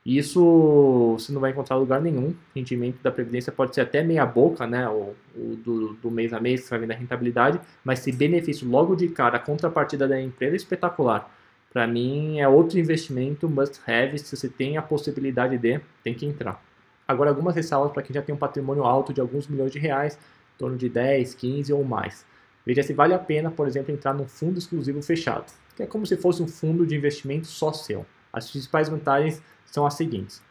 Isso 0.06 1.15
você 1.17 1.32
não 1.32 1.41
vai 1.41 1.51
encontrar 1.51 1.75
lugar 1.75 2.01
nenhum. 2.01 2.29
O 2.29 2.36
rendimento 2.56 3.01
da 3.01 3.12
Previdência 3.12 3.51
pode 3.51 3.75
ser 3.75 3.82
até 3.82 4.01
meia 4.01 4.25
boca, 4.25 4.65
né? 4.65 4.88
O, 4.88 5.13
do, 5.36 5.93
do, 5.95 6.10
mês 6.10 6.34
a 6.34 6.39
mês, 6.39 6.63
você 6.63 6.69
vai 6.69 6.79
vendo 6.79 6.91
a 6.91 6.95
rentabilidade, 6.95 7.60
mas 7.84 7.99
se 7.99 8.12
benefício 8.12 8.67
logo 8.69 8.95
de 8.95 9.10
cara, 9.10 9.38
a 9.38 9.39
contrapartida 9.39 10.08
da 10.08 10.19
empresa 10.21 10.56
é 10.56 10.58
espetacular. 10.58 11.29
Para 11.71 11.86
mim 11.86 12.39
é 12.39 12.47
outro 12.47 12.79
investimento 12.79 13.49
must 13.49 13.82
have, 13.89 14.17
se 14.19 14.36
você 14.36 14.47
tem 14.47 14.77
a 14.77 14.82
possibilidade 14.82 15.58
de, 15.58 15.82
tem 16.03 16.13
que 16.13 16.25
entrar. 16.25 16.63
Agora 17.08 17.29
algumas 17.29 17.56
ressalvas 17.56 17.91
para 17.91 18.03
quem 18.03 18.13
já 18.13 18.21
tem 18.21 18.34
um 18.34 18.38
patrimônio 18.38 18.84
alto 18.84 19.13
de 19.13 19.19
alguns 19.19 19.47
milhões 19.47 19.71
de 19.71 19.79
reais, 19.79 20.15
em 20.15 20.58
torno 20.58 20.77
de 20.77 20.88
10, 20.88 21.34
15 21.34 21.73
ou 21.73 21.84
mais. 21.84 22.25
Veja 22.65 22.84
se 22.84 22.93
vale 22.93 23.13
a 23.13 23.19
pena, 23.19 23.51
por 23.51 23.67
exemplo, 23.67 23.93
entrar 23.93 24.13
num 24.13 24.27
fundo 24.27 24.58
exclusivo 24.58 25.01
fechado, 25.01 25.51
que 25.75 25.83
é 25.83 25.86
como 25.86 26.05
se 26.05 26.17
fosse 26.17 26.41
um 26.41 26.47
fundo 26.47 26.86
de 26.86 26.95
investimento 26.95 27.47
só 27.47 27.71
seu. 27.73 28.05
As 28.31 28.49
principais 28.49 28.89
vantagens 28.89 29.41
são 29.65 29.86
as 29.86 29.93
seguintes. 29.93 30.41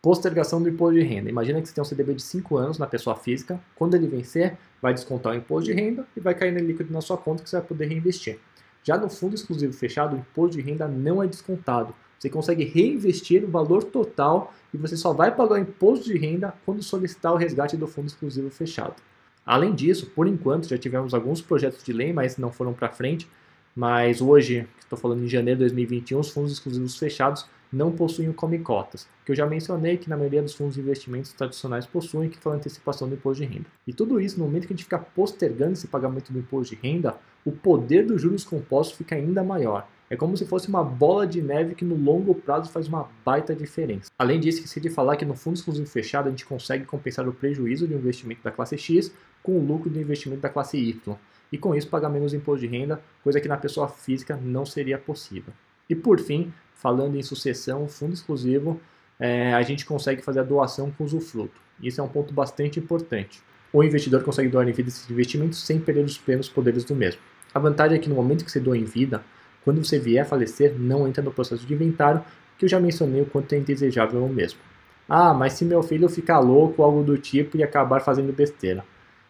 Postergação 0.00 0.60
do 0.60 0.68
imposto 0.68 0.98
de 0.98 1.04
renda. 1.04 1.30
Imagina 1.30 1.60
que 1.62 1.68
você 1.68 1.74
tem 1.74 1.82
um 1.82 1.84
CDB 1.84 2.14
de 2.14 2.22
5 2.22 2.56
anos 2.56 2.78
na 2.78 2.86
pessoa 2.86 3.14
física. 3.14 3.60
Quando 3.76 3.94
ele 3.94 4.08
vencer, 4.08 4.58
vai 4.80 4.92
descontar 4.92 5.32
o 5.32 5.36
imposto 5.36 5.70
de 5.70 5.72
renda 5.72 6.06
e 6.16 6.20
vai 6.20 6.34
cair 6.34 6.52
no 6.52 6.58
líquido 6.58 6.92
na 6.92 7.00
sua 7.00 7.16
conta 7.16 7.42
que 7.42 7.48
você 7.48 7.56
vai 7.56 7.66
poder 7.66 7.86
reinvestir. 7.86 8.38
Já 8.82 8.98
no 8.98 9.08
fundo 9.08 9.36
exclusivo 9.36 9.72
fechado, 9.72 10.16
o 10.16 10.18
imposto 10.18 10.56
de 10.56 10.62
renda 10.62 10.88
não 10.88 11.22
é 11.22 11.26
descontado. 11.28 11.94
Você 12.18 12.28
consegue 12.28 12.64
reinvestir 12.64 13.44
o 13.44 13.48
valor 13.48 13.84
total 13.84 14.52
e 14.74 14.76
você 14.76 14.96
só 14.96 15.12
vai 15.12 15.34
pagar 15.34 15.54
o 15.54 15.58
imposto 15.58 16.04
de 16.04 16.16
renda 16.16 16.54
quando 16.64 16.82
solicitar 16.82 17.32
o 17.32 17.36
resgate 17.36 17.76
do 17.76 17.86
fundo 17.86 18.06
exclusivo 18.06 18.50
fechado. 18.50 18.94
Além 19.44 19.74
disso, 19.74 20.06
por 20.06 20.26
enquanto, 20.26 20.68
já 20.68 20.78
tivemos 20.78 21.14
alguns 21.14 21.40
projetos 21.40 21.82
de 21.82 21.92
lei, 21.92 22.12
mas 22.12 22.36
não 22.36 22.52
foram 22.52 22.72
para 22.72 22.88
frente. 22.88 23.28
Mas 23.74 24.20
hoje, 24.20 24.66
estou 24.78 24.98
falando 24.98 25.24
em 25.24 25.28
janeiro 25.28 25.58
de 25.58 25.64
2021, 25.64 26.20
os 26.20 26.30
fundos 26.30 26.52
exclusivos 26.52 26.98
fechados 26.98 27.46
não 27.72 27.90
possuem 27.90 28.28
o 28.28 28.34
cotas, 28.62 29.08
que 29.24 29.32
eu 29.32 29.36
já 29.36 29.46
mencionei 29.46 29.96
que 29.96 30.10
na 30.10 30.16
maioria 30.16 30.42
dos 30.42 30.52
fundos 30.52 30.74
de 30.74 30.80
investimentos 30.82 31.32
tradicionais 31.32 31.86
possuem, 31.86 32.28
que 32.28 32.36
foi 32.36 32.52
a 32.52 32.56
antecipação 32.56 33.08
do 33.08 33.14
imposto 33.14 33.42
de 33.42 33.50
renda. 33.50 33.66
E 33.86 33.94
tudo 33.94 34.20
isso, 34.20 34.38
no 34.38 34.44
momento 34.44 34.66
que 34.66 34.74
a 34.74 34.76
gente 34.76 34.84
fica 34.84 34.98
postergando 34.98 35.72
esse 35.72 35.88
pagamento 35.88 36.30
do 36.30 36.38
imposto 36.38 36.74
de 36.74 36.82
renda, 36.82 37.16
o 37.44 37.50
poder 37.50 38.04
dos 38.04 38.20
juros 38.20 38.44
compostos 38.44 38.96
fica 38.96 39.14
ainda 39.14 39.42
maior. 39.42 39.88
É 40.10 40.16
como 40.16 40.36
se 40.36 40.44
fosse 40.44 40.68
uma 40.68 40.84
bola 40.84 41.26
de 41.26 41.40
neve 41.40 41.74
que 41.74 41.86
no 41.86 41.96
longo 41.96 42.34
prazo 42.34 42.70
faz 42.70 42.86
uma 42.86 43.08
baita 43.24 43.54
diferença. 43.54 44.10
Além 44.18 44.38
disso, 44.38 44.58
esqueci 44.58 44.78
de 44.78 44.90
falar 44.90 45.16
que 45.16 45.24
no 45.24 45.34
fundo 45.34 45.56
exclusivo 45.56 45.86
fechado 45.86 46.26
a 46.26 46.30
gente 46.30 46.44
consegue 46.44 46.84
compensar 46.84 47.26
o 47.26 47.32
prejuízo 47.32 47.86
do 47.86 47.94
investimento 47.94 48.42
da 48.44 48.50
classe 48.50 48.76
X 48.76 49.10
com 49.42 49.52
o 49.52 49.66
lucro 49.66 49.88
do 49.88 49.98
investimento 49.98 50.42
da 50.42 50.50
classe 50.50 50.76
Y. 50.76 51.16
E 51.52 51.58
com 51.58 51.74
isso 51.74 51.88
pagar 51.88 52.08
menos 52.08 52.32
imposto 52.32 52.66
de 52.66 52.66
renda, 52.66 53.00
coisa 53.22 53.40
que 53.40 53.46
na 53.46 53.58
pessoa 53.58 53.86
física 53.86 54.38
não 54.42 54.64
seria 54.64 54.96
possível. 54.96 55.52
E 55.88 55.94
por 55.94 56.18
fim, 56.18 56.52
falando 56.74 57.16
em 57.16 57.22
sucessão, 57.22 57.86
fundo 57.86 58.14
exclusivo, 58.14 58.80
é, 59.20 59.52
a 59.52 59.62
gente 59.62 59.84
consegue 59.84 60.22
fazer 60.22 60.40
a 60.40 60.44
doação 60.44 60.90
com 60.90 61.04
usufruto. 61.04 61.60
Isso 61.80 62.00
é 62.00 62.04
um 62.04 62.08
ponto 62.08 62.32
bastante 62.32 62.80
importante. 62.80 63.42
O 63.72 63.84
investidor 63.84 64.22
consegue 64.22 64.48
doar 64.48 64.68
em 64.68 64.72
vida 64.72 64.88
esses 64.88 65.08
investimentos 65.10 65.64
sem 65.64 65.78
perder 65.78 66.04
os 66.04 66.18
plenos 66.18 66.48
poderes 66.48 66.84
do 66.84 66.94
mesmo. 66.94 67.20
A 67.54 67.58
vantagem 67.58 67.98
é 67.98 68.00
que 68.00 68.08
no 68.08 68.14
momento 68.14 68.44
que 68.44 68.50
você 68.50 68.60
doa 68.60 68.76
em 68.76 68.84
vida, 68.84 69.22
quando 69.64 69.84
você 69.84 69.98
vier 69.98 70.22
a 70.22 70.28
falecer, 70.28 70.74
não 70.78 71.06
entra 71.06 71.22
no 71.22 71.32
processo 71.32 71.66
de 71.66 71.72
inventário, 71.72 72.24
que 72.58 72.64
eu 72.64 72.68
já 72.68 72.80
mencionei 72.80 73.22
o 73.22 73.26
quanto 73.26 73.52
é 73.54 73.58
indesejável 73.58 74.26
mesmo. 74.28 74.58
Ah, 75.08 75.34
mas 75.34 75.54
se 75.54 75.64
meu 75.64 75.82
filho 75.82 76.08
ficar 76.08 76.38
louco 76.38 76.80
ou 76.80 76.86
algo 76.86 77.02
do 77.02 77.18
tipo 77.18 77.56
e 77.56 77.62
acabar 77.62 78.00
fazendo 78.00 78.32
besteira. 78.32 78.84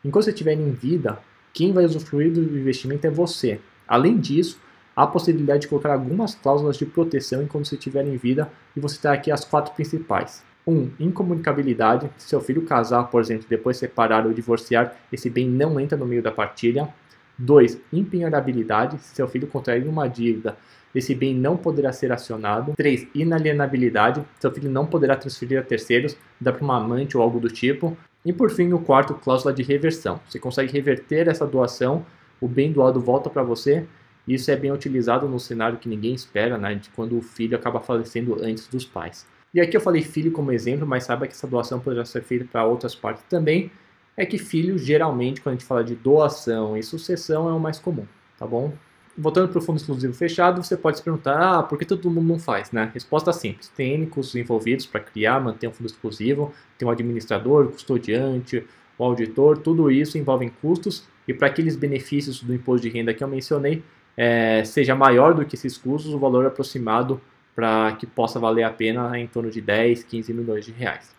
Enquanto 0.04 0.24
você 0.24 0.30
estiver 0.30 0.54
em 0.54 0.70
vida, 0.70 1.18
quem 1.52 1.72
vai 1.72 1.84
usufruir 1.84 2.32
do 2.32 2.40
investimento 2.40 3.06
é 3.06 3.10
você. 3.10 3.60
Além 3.86 4.18
disso, 4.18 4.58
há 4.96 5.02
a 5.02 5.06
possibilidade 5.06 5.62
de 5.62 5.68
colocar 5.68 5.92
algumas 5.92 6.34
cláusulas 6.34 6.76
de 6.76 6.86
proteção 6.86 7.42
enquanto 7.42 7.66
você 7.66 7.74
estiver 7.74 8.06
em 8.06 8.16
vida 8.16 8.50
e 8.76 8.80
você 8.80 8.98
tem 9.00 9.10
aqui 9.10 9.30
as 9.30 9.44
quatro 9.44 9.74
principais. 9.74 10.42
1. 10.66 10.72
Um, 10.72 10.90
incomunicabilidade. 10.98 12.08
Se 12.16 12.28
seu 12.28 12.40
filho 12.40 12.62
casar, 12.62 13.04
por 13.04 13.20
exemplo, 13.20 13.46
depois 13.48 13.76
separar 13.76 14.26
ou 14.26 14.32
divorciar, 14.32 14.96
esse 15.12 15.28
bem 15.28 15.48
não 15.48 15.78
entra 15.78 15.98
no 15.98 16.06
meio 16.06 16.22
da 16.22 16.30
partilha. 16.30 16.88
2. 17.36 17.80
Impenhorabilidade. 17.92 18.98
Se 19.00 19.16
seu 19.16 19.28
filho 19.28 19.46
contrair 19.46 19.86
uma 19.86 20.08
dívida, 20.08 20.56
esse 20.94 21.14
bem 21.14 21.34
não 21.34 21.56
poderá 21.56 21.92
ser 21.92 22.12
acionado. 22.12 22.74
3. 22.76 23.08
Inalienabilidade. 23.14 24.24
Seu 24.38 24.52
filho 24.52 24.70
não 24.70 24.86
poderá 24.86 25.16
transferir 25.16 25.58
a 25.58 25.62
terceiros, 25.62 26.16
dar 26.40 26.52
para 26.52 26.64
uma 26.64 26.76
amante 26.76 27.16
ou 27.16 27.22
algo 27.22 27.40
do 27.40 27.48
tipo. 27.48 27.96
E 28.24 28.32
por 28.32 28.50
fim, 28.50 28.72
o 28.72 28.78
quarto, 28.78 29.14
cláusula 29.14 29.52
de 29.52 29.62
reversão. 29.62 30.20
Você 30.28 30.38
consegue 30.38 30.72
reverter 30.72 31.28
essa 31.28 31.46
doação, 31.46 32.04
o 32.40 32.46
bem 32.46 32.72
doado 32.72 33.00
volta 33.00 33.28
para 33.28 33.42
você 33.42 33.86
isso 34.26 34.50
é 34.50 34.56
bem 34.56 34.70
utilizado 34.70 35.28
no 35.28 35.40
cenário 35.40 35.78
que 35.78 35.88
ninguém 35.88 36.14
espera, 36.14 36.56
né, 36.56 36.74
de 36.74 36.90
quando 36.90 37.18
o 37.18 37.22
filho 37.22 37.56
acaba 37.56 37.80
falecendo 37.80 38.36
antes 38.42 38.68
dos 38.68 38.84
pais. 38.84 39.26
E 39.52 39.60
aqui 39.60 39.76
eu 39.76 39.80
falei 39.80 40.02
filho 40.02 40.32
como 40.32 40.52
exemplo, 40.52 40.86
mas 40.86 41.04
saiba 41.04 41.26
que 41.26 41.32
essa 41.32 41.46
doação 41.46 41.80
poderá 41.80 42.04
ser 42.04 42.22
feita 42.22 42.46
para 42.50 42.64
outras 42.64 42.94
partes 42.94 43.24
também. 43.28 43.70
É 44.16 44.24
que 44.24 44.38
filho, 44.38 44.78
geralmente, 44.78 45.40
quando 45.40 45.54
a 45.54 45.58
gente 45.58 45.66
fala 45.66 45.82
de 45.82 45.94
doação 45.94 46.76
e 46.76 46.82
sucessão, 46.82 47.48
é 47.48 47.52
o 47.52 47.60
mais 47.60 47.78
comum, 47.78 48.06
tá 48.38 48.46
bom? 48.46 48.72
Voltando 49.16 49.48
para 49.48 49.58
o 49.58 49.62
fundo 49.62 49.76
exclusivo 49.76 50.14
fechado, 50.14 50.62
você 50.62 50.74
pode 50.74 50.96
se 50.96 51.02
perguntar, 51.02 51.58
ah, 51.58 51.62
por 51.62 51.78
que 51.78 51.84
todo 51.84 52.10
mundo 52.10 52.26
não 52.26 52.38
faz, 52.38 52.72
né? 52.72 52.90
Resposta 52.94 53.30
simples, 53.32 53.68
tem 53.68 54.06
custos 54.06 54.34
envolvidos 54.36 54.86
para 54.86 55.00
criar, 55.00 55.38
manter 55.38 55.68
um 55.68 55.72
fundo 55.72 55.86
exclusivo, 55.86 56.52
tem 56.78 56.88
o 56.88 56.90
administrador, 56.90 57.68
custodiante, 57.68 58.64
o 58.96 59.04
auditor, 59.04 59.58
tudo 59.58 59.90
isso 59.90 60.16
envolve 60.16 60.50
custos, 60.62 61.06
e 61.28 61.34
para 61.34 61.48
aqueles 61.48 61.76
benefícios 61.76 62.42
do 62.42 62.54
imposto 62.54 62.88
de 62.88 62.94
renda 62.94 63.12
que 63.12 63.22
eu 63.22 63.28
mencionei, 63.28 63.82
é, 64.16 64.64
seja 64.64 64.94
maior 64.94 65.34
do 65.34 65.44
que 65.44 65.56
esses 65.56 65.76
custos, 65.76 66.14
o 66.14 66.18
valor 66.18 66.46
aproximado 66.46 67.20
para 67.54 67.92
que 67.96 68.06
possa 68.06 68.38
valer 68.38 68.64
a 68.64 68.70
pena 68.70 69.14
é 69.16 69.20
em 69.20 69.26
torno 69.26 69.50
de 69.50 69.60
10, 69.60 70.04
15 70.04 70.32
milhões 70.32 70.64
de 70.64 70.72
reais. 70.72 71.14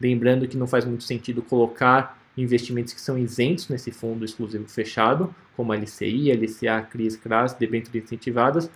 Lembrando 0.00 0.46
que 0.46 0.56
não 0.56 0.66
faz 0.66 0.84
muito 0.84 1.04
sentido 1.04 1.42
colocar 1.42 2.18
investimentos 2.42 2.92
que 2.92 3.00
são 3.00 3.18
isentos 3.18 3.68
nesse 3.68 3.90
fundo 3.90 4.24
exclusivo 4.24 4.68
fechado, 4.68 5.34
como 5.56 5.72
a 5.72 5.76
LCI, 5.76 6.32
LCA, 6.32 6.82
CRIs, 6.82 7.16
CRAS, 7.16 7.54
debêntures 7.54 8.04
incentivadas. 8.04 8.70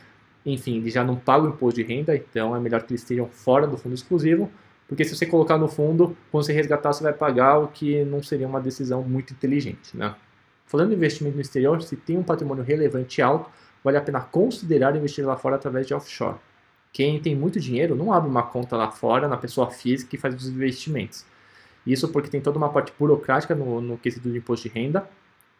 Enfim, 0.44 0.78
eles 0.78 0.92
já 0.92 1.04
não 1.04 1.16
pagam 1.16 1.48
imposto 1.50 1.80
de 1.80 1.86
renda, 1.86 2.16
então 2.16 2.56
é 2.56 2.60
melhor 2.60 2.82
que 2.82 2.92
eles 2.92 3.02
estejam 3.02 3.28
fora 3.28 3.66
do 3.66 3.76
fundo 3.76 3.94
exclusivo, 3.94 4.50
porque 4.88 5.04
se 5.04 5.16
você 5.16 5.24
colocar 5.24 5.56
no 5.56 5.68
fundo, 5.68 6.16
quando 6.30 6.44
você 6.44 6.52
resgatar, 6.52 6.92
você 6.92 7.02
vai 7.02 7.12
pagar 7.12 7.58
o 7.58 7.68
que 7.68 8.04
não 8.04 8.22
seria 8.22 8.46
uma 8.46 8.60
decisão 8.60 9.02
muito 9.02 9.32
inteligente. 9.32 9.96
Né? 9.96 10.14
Falando 10.66 10.92
em 10.92 10.96
investimento 10.96 11.36
no 11.36 11.40
exterior, 11.40 11.80
se 11.82 11.96
tem 11.96 12.18
um 12.18 12.22
patrimônio 12.22 12.64
relevante 12.64 13.22
alto, 13.22 13.48
vale 13.82 13.96
a 13.96 14.02
pena 14.02 14.20
considerar 14.20 14.94
investir 14.96 15.24
lá 15.24 15.36
fora 15.36 15.56
através 15.56 15.86
de 15.86 15.94
offshore. 15.94 16.36
Quem 16.92 17.20
tem 17.20 17.34
muito 17.34 17.58
dinheiro 17.58 17.94
não 17.94 18.12
abre 18.12 18.28
uma 18.28 18.42
conta 18.42 18.76
lá 18.76 18.90
fora 18.90 19.26
na 19.26 19.36
pessoa 19.36 19.70
física 19.70 20.14
e 20.14 20.18
faz 20.18 20.34
os 20.34 20.48
investimentos. 20.48 21.24
Isso 21.86 22.08
porque 22.08 22.30
tem 22.30 22.40
toda 22.40 22.58
uma 22.58 22.68
parte 22.68 22.92
burocrática 22.98 23.54
no, 23.54 23.80
no 23.80 23.98
quesito 23.98 24.30
de 24.30 24.38
imposto 24.38 24.68
de 24.68 24.74
renda. 24.74 25.08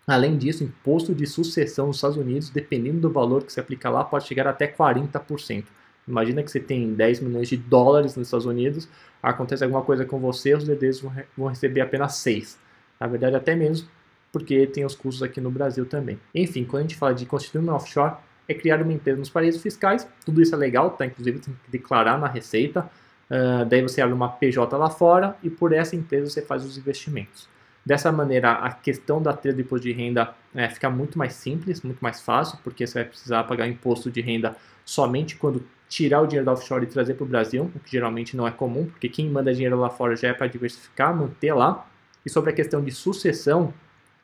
Além 0.07 0.37
disso, 0.37 0.65
imposto 0.65 1.15
de 1.15 1.27
sucessão 1.27 1.87
nos 1.87 1.97
Estados 1.97 2.17
Unidos, 2.17 2.51
dependendo 2.51 3.01
do 3.01 3.11
valor 3.11 3.45
que 3.45 3.53
você 3.53 3.61
aplica 3.61 3.89
lá, 3.89 4.05
pode 4.05 4.27
chegar 4.27 4.47
até 4.47 4.67
40%. 4.67 5.65
Imagina 6.07 6.43
que 6.43 6.51
você 6.51 6.59
tem 6.59 6.93
10 6.95 7.21
milhões 7.21 7.49
de 7.49 7.57
dólares 7.57 8.17
nos 8.17 8.27
Estados 8.27 8.47
Unidos, 8.47 8.89
acontece 9.23 9.63
alguma 9.63 9.83
coisa 9.83 10.05
com 10.05 10.19
você, 10.19 10.55
os 10.55 10.69
herdeiros 10.69 11.01
vão 11.37 11.47
receber 11.47 11.81
apenas 11.81 12.17
6. 12.17 12.59
Na 12.99 13.07
verdade, 13.07 13.37
até 13.37 13.55
menos, 13.55 13.87
porque 14.33 14.67
tem 14.67 14.85
os 14.85 14.97
custos 14.97 15.23
aqui 15.23 15.41
no 15.41 15.51
Brasil 15.51 15.87
também. 15.87 16.19
Enfim, 16.35 16.65
quando 16.65 16.81
a 16.81 16.83
gente 16.83 16.97
fala 16.97 17.15
de 17.15 17.25
constituir 17.25 17.61
uma 17.61 17.77
offshore, 17.77 18.17
é 18.49 18.55
criar 18.55 18.83
uma 18.83 18.93
empresa 18.93 19.19
nos 19.19 19.31
paraísos 19.31 19.63
fiscais, 19.63 20.09
tudo 20.25 20.43
isso 20.43 20.55
é 20.55 20.59
legal, 20.59 20.91
tá? 20.91 21.07
Inclusive 21.07 21.39
tem 21.39 21.55
que 21.65 21.71
declarar 21.71 22.19
na 22.19 22.27
receita, 22.27 22.91
uh, 23.31 23.65
daí 23.65 23.83
você 23.83 24.01
abre 24.01 24.15
uma 24.15 24.29
PJ 24.29 24.77
lá 24.77 24.91
fora 24.91 25.37
e 25.43 25.51
por 25.51 25.73
essa 25.73 25.97
empresa 25.97 26.31
você 26.31 26.43
faz 26.43 26.65
os 26.65 26.77
investimentos. 26.79 27.49
Dessa 27.85 28.13
maneira, 28.13 28.53
a 28.53 28.73
questão 28.73 29.21
da 29.21 29.33
trilha 29.33 29.57
do 29.57 29.61
imposto 29.61 29.87
de 29.87 29.93
renda 29.93 30.35
é, 30.55 30.69
fica 30.69 30.89
muito 30.89 31.19
mais 31.19 31.33
simples, 31.33 31.83
muito 31.83 31.99
mais 32.01 32.21
fácil, 32.21 32.59
porque 32.63 32.87
você 32.87 32.95
vai 33.01 33.05
precisar 33.05 33.43
pagar 33.45 33.67
imposto 33.67 34.09
de 34.11 34.21
renda 34.21 34.57
somente 34.85 35.37
quando 35.37 35.65
tirar 35.89 36.21
o 36.21 36.27
dinheiro 36.27 36.47
da 36.47 36.53
offshore 36.53 36.85
e 36.85 36.87
trazer 36.87 37.15
para 37.15 37.25
o 37.25 37.27
Brasil, 37.27 37.71
o 37.75 37.81
que 37.81 37.91
geralmente 37.91 38.37
não 38.37 38.47
é 38.47 38.51
comum, 38.53 38.87
porque 38.87 39.09
quem 39.09 39.29
manda 39.29 39.53
dinheiro 39.53 39.79
lá 39.79 39.91
fora 39.91 40.15
já 40.15 40.29
é 40.29 40.33
para 40.33 40.47
diversificar, 40.47 41.15
manter 41.15 41.53
lá. 41.53 41.87
E 42.25 42.31
sobre 42.31 42.51
a 42.51 42.53
questão 42.55 42.83
de 42.83 42.93
sucessão, 42.93 43.75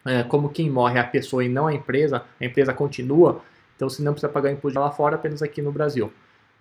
é, 0.07 0.23
como 0.23 0.49
quem 0.49 0.71
morre 0.71 0.97
é 0.97 1.01
a 1.01 1.05
pessoa 1.05 1.45
e 1.45 1.49
não 1.49 1.67
a 1.67 1.75
empresa, 1.75 2.25
a 2.41 2.45
empresa 2.45 2.73
continua, 2.73 3.43
então 3.75 3.89
você 3.89 4.03
não 4.03 4.13
precisa 4.13 4.33
pagar 4.33 4.53
imposto 4.53 4.79
lá 4.79 4.91
fora, 4.91 5.17
apenas 5.17 5.43
aqui 5.43 5.61
no 5.61 5.73
Brasil. 5.73 6.13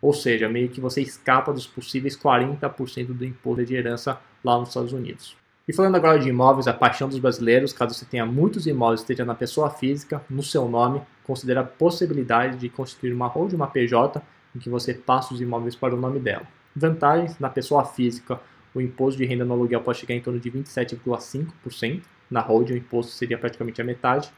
Ou 0.02 0.14
seja, 0.14 0.48
meio 0.48 0.70
que 0.70 0.80
você 0.80 1.02
escapa 1.02 1.52
dos 1.52 1.66
possíveis 1.66 2.18
40% 2.18 3.08
do 3.08 3.26
imposto 3.26 3.66
de 3.66 3.76
herança 3.76 4.20
lá 4.44 4.58
nos 4.58 4.70
Estados 4.70 4.94
Unidos. 4.94 5.36
E 5.68 5.74
falando 5.74 5.96
agora 5.96 6.18
de 6.18 6.30
imóveis, 6.30 6.68
a 6.68 6.74
paixão 6.74 7.10
dos 7.10 7.20
brasileiros, 7.20 7.74
caso 7.74 7.94
você 7.94 8.06
tenha 8.06 8.26
muitos 8.26 8.66
imóveis 8.68 9.02
esteja 9.02 9.26
na 9.26 9.36
pessoa 9.36 9.70
física, 9.70 10.22
no 10.30 10.42
seu 10.42 10.70
nome, 10.70 11.02
considera 11.26 11.60
a 11.60 11.66
possibilidade 11.66 12.58
de 12.58 12.70
constituir 12.70 13.12
uma 13.12 13.30
de 13.48 13.56
uma 13.56 13.68
PJ 13.68 14.22
em 14.56 14.60
que 14.60 14.70
você 14.70 14.94
passa 14.94 15.34
os 15.34 15.42
imóveis 15.42 15.76
para 15.76 15.94
o 15.94 16.00
nome 16.00 16.20
dela. 16.20 16.48
Vantagens, 16.74 17.38
na 17.38 17.50
pessoa 17.50 17.84
física, 17.84 18.40
o 18.74 18.80
imposto 18.80 19.18
de 19.18 19.26
renda 19.26 19.44
no 19.44 19.54
aluguel 19.54 19.82
pode 19.82 19.98
chegar 19.98 20.16
em 20.16 20.22
torno 20.22 20.40
de 20.40 20.50
27,5%, 20.50 22.02
na 22.30 22.40
hold 22.40 22.70
o 22.70 22.78
imposto 22.78 23.12
seria 23.12 23.38
praticamente 23.38 23.82
a 23.82 23.84
metade. 23.84 24.32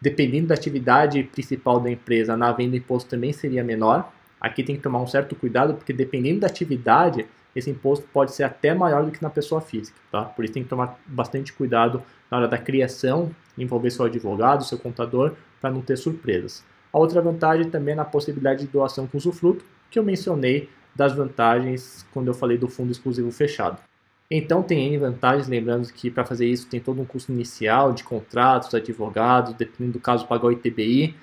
Dependendo 0.00 0.48
da 0.48 0.54
atividade 0.54 1.22
principal 1.24 1.78
da 1.78 1.90
empresa, 1.90 2.36
na 2.36 2.50
venda 2.50 2.74
o 2.74 2.78
imposto 2.78 3.10
também 3.10 3.32
seria 3.32 3.62
menor. 3.62 4.12
Aqui 4.40 4.62
tem 4.62 4.76
que 4.76 4.82
tomar 4.82 5.00
um 5.00 5.06
certo 5.06 5.34
cuidado, 5.34 5.74
porque 5.74 5.92
dependendo 5.92 6.40
da 6.40 6.46
atividade, 6.46 7.26
esse 7.54 7.70
imposto 7.70 8.06
pode 8.12 8.32
ser 8.32 8.44
até 8.44 8.74
maior 8.74 9.04
do 9.04 9.10
que 9.10 9.22
na 9.22 9.30
pessoa 9.30 9.60
física, 9.60 9.98
tá? 10.10 10.22
Por 10.22 10.44
isso 10.44 10.54
tem 10.54 10.62
que 10.62 10.68
tomar 10.68 10.98
bastante 11.06 11.52
cuidado 11.52 12.02
na 12.30 12.38
hora 12.38 12.48
da 12.48 12.58
criação, 12.58 13.30
envolver 13.56 13.90
seu 13.90 14.04
advogado, 14.04 14.64
seu 14.64 14.78
contador, 14.78 15.34
para 15.60 15.70
não 15.70 15.80
ter 15.80 15.96
surpresas. 15.96 16.64
A 16.92 16.98
outra 16.98 17.20
vantagem 17.20 17.68
também 17.70 17.92
é 17.92 17.96
na 17.96 18.04
possibilidade 18.04 18.60
de 18.60 18.68
doação 18.68 19.06
com 19.06 19.18
usufruto, 19.18 19.64
que 19.90 19.98
eu 19.98 20.02
mencionei 20.02 20.68
das 20.94 21.12
vantagens 21.12 22.06
quando 22.12 22.28
eu 22.28 22.34
falei 22.34 22.58
do 22.58 22.68
fundo 22.68 22.92
exclusivo 22.92 23.30
fechado. 23.30 23.78
Então 24.30 24.62
tem 24.62 24.86
N 24.86 24.98
vantagens, 24.98 25.48
lembrando 25.48 25.90
que 25.92 26.10
para 26.10 26.24
fazer 26.24 26.46
isso 26.46 26.66
tem 26.66 26.80
todo 26.80 27.00
um 27.00 27.04
custo 27.04 27.32
inicial 27.32 27.92
de 27.92 28.04
contratos, 28.04 28.74
advogados, 28.74 29.54
dependendo 29.54 29.94
do 29.94 30.00
caso 30.00 30.26
pagar 30.26 30.48
o 30.48 30.52
ITBI, 30.52 31.16